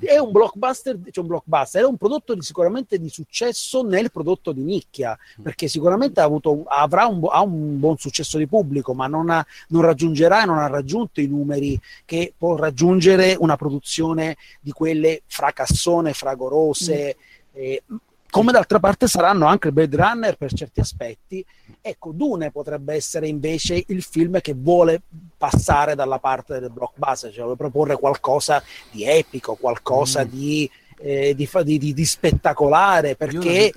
è, 0.00 0.18
un 0.18 0.30
blockbuster, 0.30 0.98
cioè 1.10 1.24
un 1.24 1.30
blockbuster, 1.30 1.82
è 1.82 1.86
un 1.86 1.96
prodotto 1.96 2.34
di, 2.34 2.42
sicuramente 2.42 2.98
di 2.98 3.08
successo 3.08 3.82
nel 3.82 4.12
prodotto 4.12 4.52
di 4.52 4.62
nicchia, 4.62 5.18
mm. 5.40 5.42
perché 5.42 5.66
sicuramente 5.66 6.20
ha 6.20 6.24
avuto, 6.24 6.64
avrà 6.66 7.06
un, 7.06 7.26
ha 7.30 7.40
un 7.40 7.80
buon 7.80 7.96
successo 7.96 8.36
di 8.36 8.46
pubblico, 8.46 8.92
ma 8.92 9.06
non, 9.06 9.30
ha, 9.30 9.44
non 9.68 9.82
raggiungerà 9.82 10.42
e 10.42 10.46
non 10.46 10.58
ha 10.58 10.66
raggiunto 10.66 11.22
i 11.22 11.26
numeri 11.26 11.80
che 12.04 12.34
può 12.36 12.56
raggiungere 12.56 13.34
una 13.38 13.56
produzione 13.56 14.36
di 14.60 14.70
quelle 14.70 15.22
fracassone, 15.26 16.12
fragorose. 16.12 17.16
Mm. 17.16 17.28
Eh, 17.52 17.82
come 18.30 18.52
d'altra 18.52 18.78
parte 18.78 19.06
saranno 19.08 19.46
anche 19.46 19.72
Blade 19.72 19.96
Runner 19.96 20.36
per 20.36 20.52
certi 20.52 20.80
aspetti. 20.80 21.44
Ecco, 21.82 22.12
Dune 22.12 22.50
potrebbe 22.50 22.94
essere 22.94 23.28
invece 23.28 23.82
il 23.88 24.02
film 24.02 24.40
che 24.40 24.54
vuole 24.56 25.02
passare 25.36 25.94
dalla 25.94 26.18
parte 26.18 26.60
del 26.60 26.70
blockbuster, 26.70 27.30
cioè 27.30 27.42
vuole 27.42 27.56
proporre 27.56 27.96
qualcosa 27.96 28.62
di 28.90 29.04
epico, 29.04 29.54
qualcosa 29.56 30.24
mm. 30.24 30.28
di, 30.28 30.70
eh, 30.98 31.34
di, 31.34 31.48
di, 31.78 31.92
di, 31.92 32.04
spettacolare, 32.04 33.16
perché 33.16 33.72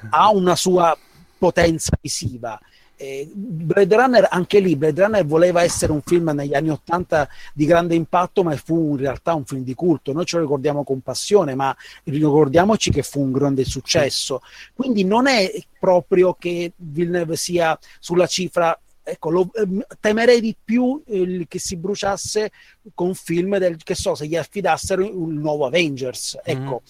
non... 0.00 0.10
ha 0.10 0.30
una 0.30 0.56
sua 0.56 0.96
potenza 1.38 1.96
visiva. 2.00 2.58
Eh, 3.02 3.30
Blade 3.32 3.96
Runner, 3.96 4.28
anche 4.30 4.60
lì, 4.60 4.76
Blade 4.76 5.02
Runner 5.02 5.24
voleva 5.24 5.62
essere 5.62 5.90
un 5.90 6.02
film 6.02 6.32
negli 6.34 6.54
anni 6.54 6.68
Ottanta 6.68 7.26
di 7.54 7.64
grande 7.64 7.94
impatto, 7.94 8.42
ma 8.42 8.54
fu 8.56 8.90
in 8.90 8.98
realtà 8.98 9.32
un 9.32 9.46
film 9.46 9.62
di 9.62 9.72
culto. 9.72 10.12
Noi 10.12 10.26
ce 10.26 10.36
lo 10.36 10.42
ricordiamo 10.42 10.84
con 10.84 11.00
passione, 11.00 11.54
ma 11.54 11.74
ricordiamoci 12.04 12.90
che 12.90 13.02
fu 13.02 13.22
un 13.22 13.32
grande 13.32 13.64
successo. 13.64 14.42
Quindi 14.74 15.04
non 15.04 15.28
è 15.28 15.50
proprio 15.78 16.36
che 16.38 16.72
Villeneuve 16.76 17.36
sia 17.36 17.78
sulla 17.98 18.26
cifra 18.26 18.78
ecco, 19.10 19.30
lo, 19.30 19.50
ehm, 19.54 19.84
temerei 20.00 20.40
di 20.40 20.54
più 20.62 21.02
eh, 21.06 21.46
che 21.48 21.58
si 21.58 21.76
bruciasse 21.76 22.50
con 22.94 23.14
film 23.14 23.58
del, 23.58 23.76
che 23.82 23.94
so, 23.94 24.14
se 24.14 24.26
gli 24.26 24.36
affidassero 24.36 25.04
un 25.04 25.34
nuovo 25.34 25.66
Avengers. 25.66 26.38
Ecco, 26.42 26.82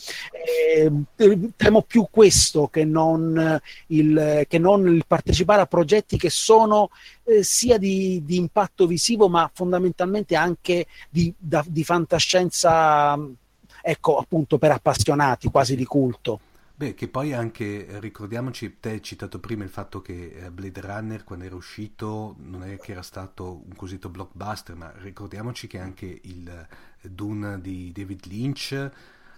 mm. 0.89 1.03
eh, 1.17 1.51
temo 1.57 1.83
più 1.83 2.07
questo 2.11 2.69
che 2.69 2.85
non, 2.85 3.61
il, 3.89 4.45
che 4.49 4.59
non 4.59 4.87
il 4.87 5.05
partecipare 5.07 5.63
a 5.63 5.67
progetti 5.67 6.17
che 6.17 6.31
sono 6.31 6.91
eh, 7.25 7.43
sia 7.43 7.79
di, 7.79 8.23
di, 8.25 8.37
impatto 8.37 8.87
visivo, 8.87 9.29
ma 9.29 9.51
fondamentalmente 9.53 10.37
anche 10.37 10.87
di, 11.09 11.33
da, 11.37 11.65
di 11.67 11.85
fantascienza, 11.85 13.19
ecco, 13.83 14.19
appunto 14.19 14.59
per 14.59 14.73
appassionati, 14.73 15.49
quasi 15.49 15.77
di 15.77 15.85
culto. 15.85 16.41
Beh, 16.81 16.95
che 16.95 17.09
poi 17.09 17.35
anche, 17.35 17.87
eh, 17.87 18.01
ricordiamoci, 18.01 18.79
te 18.81 18.89
hai 18.89 19.03
citato 19.03 19.39
prima 19.39 19.65
il 19.65 19.69
fatto 19.69 20.01
che 20.01 20.31
eh, 20.33 20.51
Blade 20.51 20.81
Runner 20.81 21.25
quando 21.25 21.45
era 21.45 21.55
uscito 21.55 22.37
non 22.39 22.63
è 22.63 22.79
che 22.79 22.93
era 22.93 23.03
stato 23.03 23.63
un 23.67 23.75
cosiddetto 23.77 24.09
blockbuster, 24.09 24.77
ma 24.77 24.91
ricordiamoci 24.97 25.67
che 25.67 25.79
anche 25.79 26.07
il 26.23 26.49
eh, 26.49 27.09
Dune 27.11 27.61
di 27.61 27.93
David 27.93 28.25
Lynch 28.25 28.91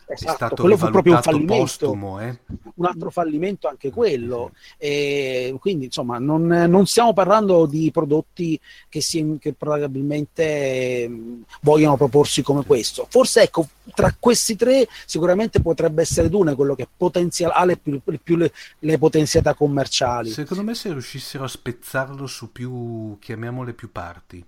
Esatto, 0.07 0.33
è 0.33 0.35
stato 0.35 0.55
quello 0.57 0.77
fu 0.77 0.91
proprio 0.91 1.15
un 1.15 1.23
fallimento, 1.23 1.63
postumo, 1.63 2.21
eh? 2.21 2.39
un 2.75 2.85
altro 2.85 3.11
fallimento 3.11 3.69
anche 3.69 3.91
quello. 3.91 4.53
E 4.77 5.55
quindi, 5.61 5.87
insomma, 5.87 6.19
non, 6.19 6.47
non, 6.47 6.87
stiamo 6.87 7.13
parlando 7.13 7.67
di 7.67 7.91
prodotti 7.91 8.59
che, 8.89 9.01
si, 9.01 9.39
che 9.41 9.55
probabilmente 9.55 11.09
mm, 11.09 11.43
vogliono 11.63 11.97
proporsi 11.97 12.43
come 12.43 12.65
questo. 12.65 13.07
Forse, 13.09 13.43
ecco, 13.43 13.69
tra 13.95 14.15
questi 14.19 14.57
tre, 14.57 14.87
sicuramente 15.07 15.61
potrebbe 15.61 16.03
essere 16.03 16.29
Dune 16.29 16.55
quello 16.55 16.75
che 16.75 16.89
potenzial- 16.95 17.53
ha 17.55 17.65
le 17.65 17.77
più, 17.77 18.01
più 18.23 18.37
le, 18.37 18.53
le, 18.81 18.99
potenzialità 18.99 19.55
commerciali. 19.55 20.31
Secondo 20.31 20.63
me, 20.63 20.75
se 20.75 20.91
riuscissero 20.91 21.45
a 21.45 21.49
spezzarlo 21.49 22.27
su 22.27 22.53
più, 22.53 23.17
chiamiamole 23.19 23.73
più 23.73 23.91
parti 23.91 24.45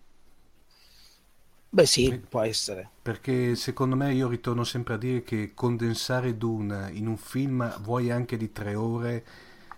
Beh 1.74 1.86
sì, 1.86 2.22
può 2.28 2.42
essere. 2.42 2.88
Perché 3.02 3.56
secondo 3.56 3.96
me 3.96 4.14
io 4.14 4.28
ritorno 4.28 4.62
sempre 4.62 4.94
a 4.94 4.96
dire 4.96 5.24
che 5.24 5.54
condensare 5.54 6.38
Dune 6.38 6.88
in 6.92 7.08
un 7.08 7.16
film, 7.16 7.80
vuoi 7.80 8.12
anche 8.12 8.36
di 8.36 8.52
tre 8.52 8.76
ore, 8.76 9.24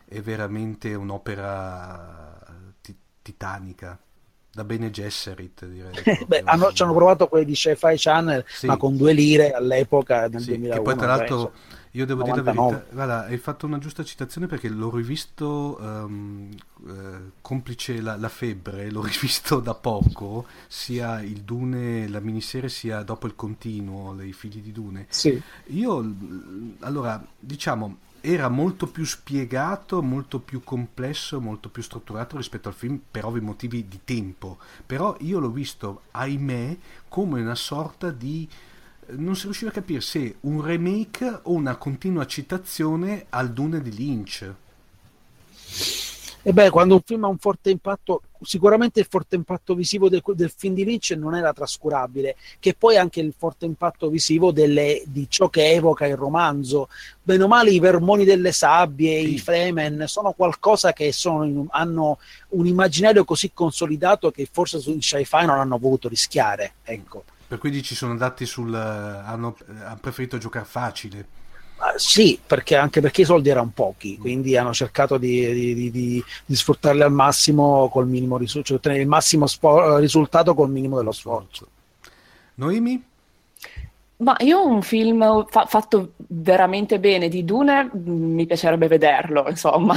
è 0.04 0.20
veramente 0.20 0.92
un'opera 0.92 2.38
titanica. 3.22 3.98
Da 4.52 4.64
bene 4.64 4.90
Gesserit, 4.90 5.64
direi. 5.64 5.94
Beh, 6.28 6.42
hanno, 6.44 6.70
ci 6.74 6.82
hanno 6.82 6.94
provato 6.94 7.28
quelli 7.28 7.46
di 7.46 7.54
Sci-Fi 7.54 7.94
Channel, 7.96 8.44
sì. 8.46 8.66
ma 8.66 8.76
con 8.76 8.94
due 8.94 9.14
lire 9.14 9.52
all'epoca 9.52 10.28
nel 10.28 10.42
sì, 10.42 10.48
2001. 10.48 10.74
Che 10.74 10.82
poi 10.82 10.96
tra 10.96 11.06
l'altro... 11.06 11.36
Penso 11.36 11.84
io 11.96 12.04
devo 12.04 12.26
99. 12.26 12.26
dire 12.26 12.44
la 12.44 12.68
verità, 12.68 12.94
guarda, 12.94 13.24
hai 13.24 13.38
fatto 13.38 13.64
una 13.64 13.78
giusta 13.78 14.04
citazione 14.04 14.46
perché 14.46 14.68
l'ho 14.68 14.94
rivisto 14.94 15.78
um, 15.80 16.50
eh, 16.86 17.30
complice 17.40 18.02
la, 18.02 18.16
la, 18.16 18.28
febbre, 18.28 18.90
l'ho 18.90 19.00
rivisto 19.02 19.60
da 19.60 19.74
poco, 19.74 20.46
sia 20.68 21.22
il 21.22 21.40
Dune, 21.40 22.06
la 22.08 22.20
miniserie, 22.20 22.68
sia 22.68 23.02
dopo 23.02 23.26
il 23.26 23.34
continuo, 23.34 24.20
i 24.22 24.34
figli 24.34 24.60
di 24.60 24.72
Dune. 24.72 25.06
Sì. 25.08 25.40
Io, 25.68 26.14
allora, 26.80 27.24
diciamo, 27.38 27.96
era 28.20 28.48
molto 28.48 28.86
più 28.88 29.06
spiegato, 29.06 30.02
molto 30.02 30.40
più 30.40 30.62
complesso, 30.62 31.40
molto 31.40 31.70
più 31.70 31.82
strutturato 31.82 32.36
rispetto 32.36 32.68
al 32.68 32.74
film 32.74 33.00
per 33.10 33.24
ovvi 33.24 33.40
motivi 33.40 33.88
di 33.88 34.00
tempo. 34.04 34.58
Però 34.84 35.16
io 35.20 35.38
l'ho 35.38 35.50
visto, 35.50 36.02
ahimè, 36.10 36.76
come 37.08 37.40
una 37.40 37.54
sorta 37.54 38.10
di 38.10 38.46
non 39.10 39.36
si 39.36 39.44
riusciva 39.44 39.70
a 39.70 39.74
capire 39.74 40.00
se 40.00 40.36
un 40.40 40.62
remake 40.62 41.40
o 41.42 41.52
una 41.52 41.76
continua 41.76 42.26
citazione 42.26 43.26
al 43.30 43.52
Dune 43.52 43.80
di 43.80 43.94
Lynch. 43.94 44.54
E 46.48 46.52
beh, 46.52 46.70
quando 46.70 46.94
un 46.94 47.00
film 47.04 47.24
ha 47.24 47.26
un 47.26 47.38
forte 47.38 47.70
impatto, 47.70 48.22
sicuramente 48.40 49.00
il 49.00 49.06
forte 49.10 49.34
impatto 49.34 49.74
visivo 49.74 50.08
del, 50.08 50.22
del 50.24 50.52
film 50.56 50.74
di 50.74 50.84
Lynch 50.84 51.10
non 51.10 51.34
era 51.34 51.52
trascurabile, 51.52 52.36
che 52.60 52.72
poi 52.74 52.96
anche 52.96 53.18
il 53.18 53.34
forte 53.36 53.64
impatto 53.64 54.08
visivo 54.08 54.52
delle, 54.52 55.02
di 55.06 55.26
ciò 55.28 55.48
che 55.48 55.72
evoca 55.72 56.06
il 56.06 56.14
romanzo. 56.14 56.88
Bene 57.20 57.42
o 57.42 57.48
male, 57.48 57.72
i 57.72 57.80
vermoni 57.80 58.24
delle 58.24 58.52
sabbie, 58.52 59.22
sì. 59.22 59.34
i 59.34 59.38
Fremen, 59.40 60.04
sono 60.06 60.30
qualcosa 60.34 60.92
che 60.92 61.10
sono, 61.10 61.66
hanno 61.70 62.18
un 62.50 62.66
immaginario 62.66 63.24
così 63.24 63.50
consolidato 63.52 64.30
che 64.30 64.48
forse 64.48 64.78
su 64.78 64.96
sci-fi 65.00 65.46
non 65.46 65.58
hanno 65.58 65.78
voluto 65.78 66.08
rischiare. 66.08 66.74
Ecco. 66.84 67.24
Per 67.48 67.58
cui 67.58 67.82
ci 67.82 67.94
sono 67.94 68.12
andati 68.12 68.44
sul... 68.44 68.74
hanno, 68.74 69.56
hanno 69.66 69.98
preferito 70.00 70.38
giocare 70.38 70.64
facile. 70.64 71.26
Uh, 71.76 71.98
sì, 71.98 72.40
perché, 72.44 72.74
anche 72.74 73.02
perché 73.02 73.20
i 73.20 73.26
soldi 73.26 73.50
erano 73.50 73.70
pochi, 73.74 74.16
quindi 74.16 74.56
hanno 74.56 74.72
cercato 74.72 75.18
di, 75.18 75.74
di, 75.74 75.90
di, 75.90 76.24
di 76.46 76.56
sfruttarli 76.56 77.02
al 77.02 77.12
massimo 77.12 77.90
col 77.90 78.08
minimo 78.08 78.38
risultato, 78.38 78.68
cioè 78.68 78.76
ottenere 78.78 79.02
il 79.02 79.08
massimo 79.08 79.46
spo- 79.46 79.98
risultato 79.98 80.54
col 80.54 80.70
minimo 80.70 80.96
dello 80.96 81.12
sforzo. 81.12 81.68
Noemi? 82.54 83.04
Ma 84.18 84.34
io 84.38 84.66
un 84.66 84.80
film 84.80 85.46
fa- 85.48 85.66
fatto 85.66 86.14
veramente 86.16 86.98
bene 86.98 87.28
di 87.28 87.44
Dune 87.44 87.90
mm, 87.94 88.34
mi 88.34 88.46
piacerebbe 88.46 88.88
vederlo, 88.88 89.46
insomma. 89.46 89.94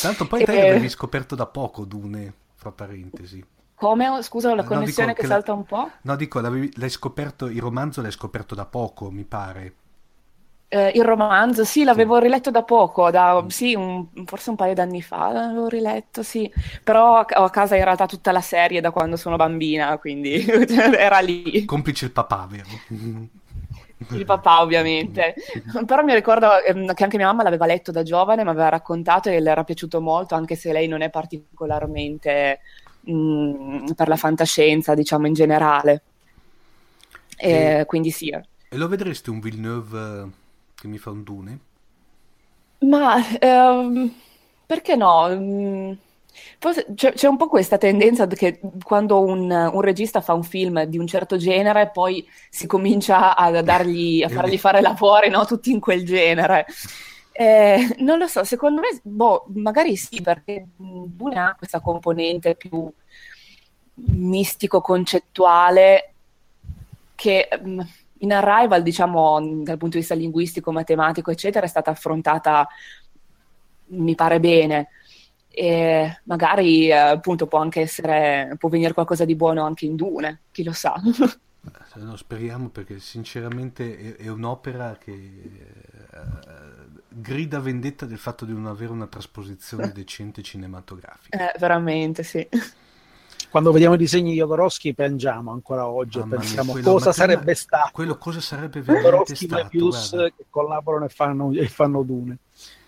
Tanto 0.00 0.26
poi 0.28 0.44
te 0.44 0.54
l'avevi 0.54 0.88
scoperto 0.88 1.34
da 1.34 1.46
poco, 1.46 1.84
Dune, 1.84 2.32
fra 2.54 2.70
parentesi. 2.70 3.44
Come? 3.76 4.22
Scusa, 4.22 4.54
la 4.56 4.64
No, 4.64 4.64
connessione 4.64 5.12
dico 5.12 5.14
che 5.14 5.22
che 5.22 5.26
salta 5.26 5.52
un 5.52 5.64
po'? 5.64 5.92
No, 6.02 6.16
dico, 6.16 6.40
l'hai 6.40 6.90
scoperto, 6.90 7.46
il 7.46 7.60
romanzo 7.60 8.00
l'hai 8.02 8.12
scoperto 8.12 8.54
da 8.54 8.64
poco, 8.66 9.10
mi 9.10 9.24
pare. 9.24 9.74
Eh, 10.68 10.90
il 10.96 11.04
romanzo, 11.04 11.64
sì, 11.64 11.84
l'avevo 11.84 12.18
riletto 12.18 12.50
da 12.50 12.64
poco, 12.64 13.10
da, 13.12 13.44
sì, 13.48 13.74
un- 13.76 14.08
forse 14.24 14.50
un 14.50 14.56
paio 14.56 14.74
d'anni 14.74 15.00
fa 15.00 15.30
l'avevo 15.32 15.68
riletto, 15.68 16.24
sì, 16.24 16.52
però 16.82 17.20
ho 17.20 17.44
a 17.44 17.50
casa 17.50 17.76
in 17.76 17.84
realtà 17.84 18.06
tutta 18.06 18.32
la 18.32 18.40
serie 18.40 18.80
da 18.80 18.90
quando 18.90 19.16
sono 19.16 19.36
bambina, 19.36 19.96
quindi 19.98 20.44
era 20.98 21.20
lì. 21.20 21.64
Complice 21.64 22.06
il 22.06 22.12
papà, 22.12 22.46
vero? 22.46 22.80
Il 24.12 24.24
papà, 24.24 24.62
ovviamente. 24.62 25.34
Però 25.84 26.02
mi 26.02 26.14
ricordo 26.14 26.60
ehm, 26.62 26.94
che 26.94 27.04
anche 27.04 27.16
mia 27.18 27.26
mamma 27.26 27.42
l'aveva 27.42 27.66
letto 27.66 27.90
da 27.92 28.02
giovane, 28.02 28.44
mi 28.44 28.50
aveva 28.50 28.68
raccontato 28.70 29.28
e 29.28 29.40
le 29.40 29.50
era 29.50 29.64
piaciuto 29.64 30.00
molto, 30.00 30.34
anche 30.34 30.54
se 30.56 30.72
lei 30.72 30.88
non 30.88 31.02
è 31.02 31.10
particolarmente 31.10 32.60
mh, 33.12 33.92
per 33.94 34.08
la 34.08 34.16
fantascienza, 34.16 34.94
diciamo 34.94 35.26
in 35.26 35.32
generale. 35.34 36.02
E, 37.36 37.84
quindi 37.86 38.10
sì. 38.10 38.28
E 38.30 38.76
lo 38.76 38.88
vedresti 38.88 39.30
un 39.30 39.40
Villeneuve 39.40 40.22
eh, 40.22 40.30
che 40.74 40.88
mi 40.88 40.98
fa 40.98 41.10
un 41.10 41.22
Dune? 41.22 41.60
Ma 42.80 43.16
ehm, 43.38 44.14
perché 44.66 44.96
no? 44.96 45.28
Mm, 45.30 45.92
forse 46.58 46.86
c'è, 46.94 47.12
c'è 47.12 47.26
un 47.26 47.36
po' 47.36 47.48
questa 47.48 47.78
tendenza 47.78 48.26
che 48.26 48.60
quando 48.82 49.20
un, 49.22 49.50
un 49.50 49.80
regista 49.80 50.20
fa 50.20 50.34
un 50.34 50.42
film 50.42 50.84
di 50.84 50.98
un 50.98 51.06
certo 51.06 51.36
genere, 51.36 51.90
poi 51.90 52.26
si 52.50 52.66
comincia 52.66 53.34
a 53.36 53.62
dargli, 53.62 54.22
a 54.22 54.28
fargli 54.30 54.58
fare 54.58 54.80
lavori, 54.80 55.30
no? 55.30 55.44
Tutti 55.46 55.70
in 55.70 55.80
quel 55.80 56.04
genere. 56.04 56.66
Eh, 57.38 57.96
non 58.00 58.18
lo 58.18 58.26
so, 58.26 58.44
secondo 58.44 58.80
me, 58.80 58.88
boh, 59.02 59.44
magari 59.54 59.96
sì, 59.96 60.20
perché 60.22 60.66
Dune 60.76 61.38
ha 61.38 61.54
questa 61.56 61.80
componente 61.80 62.54
più 62.54 62.90
mistico-concettuale 63.94 66.12
che 67.14 67.48
in 68.18 68.32
Arrival, 68.32 68.82
diciamo, 68.82 69.38
dal 69.62 69.76
punto 69.76 69.94
di 69.94 69.98
vista 69.98 70.14
linguistico, 70.14 70.72
matematico, 70.72 71.30
eccetera, 71.30 71.66
è 71.66 71.68
stata 71.68 71.90
affrontata, 71.90 72.66
mi 73.88 74.14
pare 74.14 74.40
bene. 74.40 74.88
E 75.48 76.20
magari, 76.24 76.88
eh, 76.88 76.92
appunto, 76.92 77.46
può 77.46 77.58
anche 77.58 77.80
essere, 77.80 78.54
può 78.58 78.68
venire 78.68 78.92
qualcosa 78.92 79.24
di 79.24 79.36
buono 79.36 79.64
anche 79.64 79.86
in 79.86 79.96
Dune, 79.96 80.42
chi 80.52 80.62
lo 80.64 80.72
sa. 80.72 80.94
Eh, 81.66 82.00
No, 82.00 82.14
speriamo 82.16 82.68
perché 82.68 83.00
sinceramente 83.00 84.16
è, 84.16 84.24
è 84.24 84.28
un'opera 84.28 84.96
che 84.98 85.12
eh, 85.12 86.65
grida 87.18 87.60
vendetta 87.60 88.04
del 88.06 88.18
fatto 88.18 88.44
di 88.44 88.52
non 88.52 88.66
avere 88.66 88.92
una 88.92 89.06
trasposizione 89.06 89.90
decente 89.92 90.42
cinematografica. 90.42 91.52
Eh, 91.52 91.58
veramente, 91.58 92.22
sì. 92.22 92.46
Quando 93.48 93.72
vediamo 93.72 93.94
i 93.94 93.98
disegni 93.98 94.32
di 94.32 94.36
Jodorowsky 94.36 94.92
piangiamo 94.92 95.50
ancora 95.50 95.86
oggi 95.86 96.18
e 96.18 96.20
Mamma 96.20 96.34
mia, 96.34 96.40
pensiamo 96.40 96.72
quello- 96.72 96.90
cosa 96.92 97.12
sarebbe 97.12 97.54
stato. 97.54 97.90
Quello 97.92 98.18
cosa 98.18 98.40
sarebbe 98.40 98.82
veramente 98.82 99.08
Jodorowsky 99.08 99.32
e 99.32 99.48
stato? 99.48 99.62
Mebius 99.62 100.10
guarda. 100.10 100.34
che 100.36 100.44
collaborano 100.50 101.04
e 101.04 101.08
fanno, 101.08 101.52
e 101.52 101.68
fanno 101.68 102.02
Dune. 102.02 102.38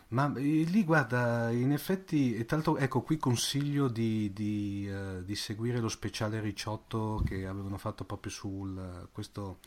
Ma 0.08 0.32
eh, 0.36 0.40
lì 0.40 0.84
guarda, 0.84 1.50
in 1.50 1.72
effetti, 1.72 2.34
e 2.34 2.44
tra 2.44 2.56
l'altro, 2.56 2.76
ecco, 2.76 3.00
qui 3.02 3.16
consiglio 3.18 3.88
di, 3.88 4.32
di, 4.34 4.88
eh, 4.90 5.24
di 5.24 5.34
seguire 5.36 5.78
lo 5.80 5.88
speciale 5.88 6.40
Ricciotto 6.40 7.22
che 7.24 7.46
avevano 7.46 7.78
fatto 7.78 8.04
proprio 8.04 8.32
sul, 8.32 9.08
questo, 9.12 9.58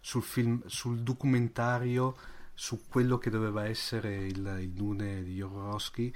sul 0.00 0.22
film, 0.22 0.62
sul 0.66 1.00
documentario 1.00 2.16
su 2.58 2.86
quello 2.88 3.18
che 3.18 3.28
doveva 3.28 3.66
essere 3.66 4.16
il, 4.26 4.58
il 4.62 4.70
Dune 4.70 5.22
di 5.22 5.34
Jodorowsky. 5.34 6.10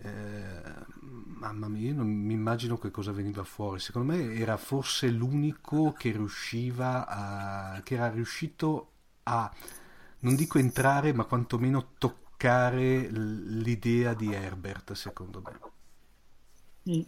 Eh, 0.00 0.62
mamma 1.40 1.68
mia, 1.68 1.88
io 1.90 1.94
non 1.96 2.06
mi 2.08 2.32
immagino 2.32 2.78
che 2.78 2.90
cosa 2.90 3.12
veniva 3.12 3.44
fuori. 3.44 3.78
Secondo 3.78 4.12
me 4.14 4.34
era 4.34 4.56
forse 4.56 5.08
l'unico 5.10 5.92
che 5.92 6.10
riusciva 6.12 7.06
a, 7.06 7.80
che 7.82 7.94
era 7.94 8.08
riuscito 8.08 8.90
a, 9.24 9.52
non 10.20 10.34
dico 10.36 10.58
entrare, 10.58 11.12
ma 11.12 11.24
quantomeno 11.24 11.90
toccare 11.98 13.08
l'idea 13.10 14.14
di 14.14 14.32
Herbert, 14.32 14.92
secondo 14.92 15.42
me. 15.44 15.60
Mm. 16.90 17.02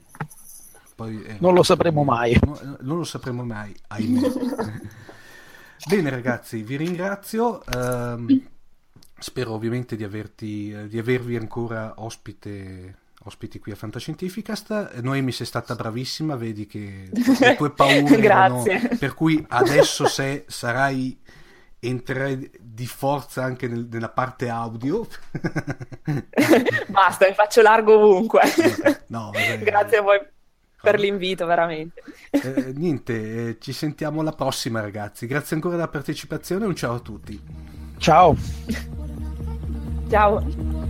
Poi, 0.95 1.23
eh, 1.23 1.37
Non 1.41 1.55
lo 1.55 1.63
sapremo 1.63 2.05
mai. 2.05 2.39
no, 2.45 2.61
eh, 2.61 2.77
non 2.81 2.99
lo 2.99 3.05
sapremo 3.05 3.43
mai, 3.45 3.75
ahimè. 3.89 4.21
Bene 5.87 6.11
ragazzi, 6.11 6.63
vi 6.63 6.77
ringrazio. 6.77 7.63
ehm, 7.65 8.49
spero 9.19 9.53
ovviamente 9.53 9.97
di, 9.97 10.05
averti, 10.05 10.75
di 10.89 10.99
avervi 10.99 11.37
ancora 11.37 11.95
ospite, 11.97 12.97
ospiti 13.25 13.59
qui 13.59 13.73
a 13.73 13.77
Fantascientificast. 13.77 15.01
Noemi 15.01 15.33
sei 15.33 15.47
stata 15.47 15.75
bravissima, 15.75 16.37
vedi 16.37 16.67
che 16.67 17.09
le 17.13 17.57
tue 17.57 17.71
paure 17.71 18.17
erano... 18.19 18.63
Grazie. 18.63 18.97
Per 18.99 19.15
cui 19.15 19.45
adesso 19.49 20.07
se 20.07 20.45
sarai 20.49 21.19
entrerai 21.83 22.51
di 22.61 22.87
forza 22.87 23.43
anche 23.43 23.67
nel- 23.67 23.89
nella 23.91 24.11
parte 24.11 24.49
audio. 24.51 25.07
Basta, 26.89 27.27
mi 27.27 27.35
faccio 27.35 27.63
largo 27.63 27.99
ovunque. 27.99 28.43
No, 29.07 29.31
vabbè. 29.33 29.59
Grazie 29.65 29.97
a 29.97 30.03
voi 30.03 30.19
per 30.81 30.99
l'invito, 30.99 31.47
veramente. 31.47 32.03
Eh, 32.31 32.73
niente, 32.75 33.49
eh, 33.49 33.57
ci 33.61 33.73
sentiamo 33.73 34.21
alla 34.21 34.33
prossima 34.33 34.81
ragazzi. 34.81 35.27
Grazie 35.27 35.57
ancora 35.57 35.75
della 35.77 35.89
partecipazione 35.89 36.65
e 36.65 36.69
un 36.69 36.75
ciao 36.75 36.95
a 36.95 37.01
tutti. 37.01 37.41
Ciao. 37.99 38.37
Ciao. 40.09 40.90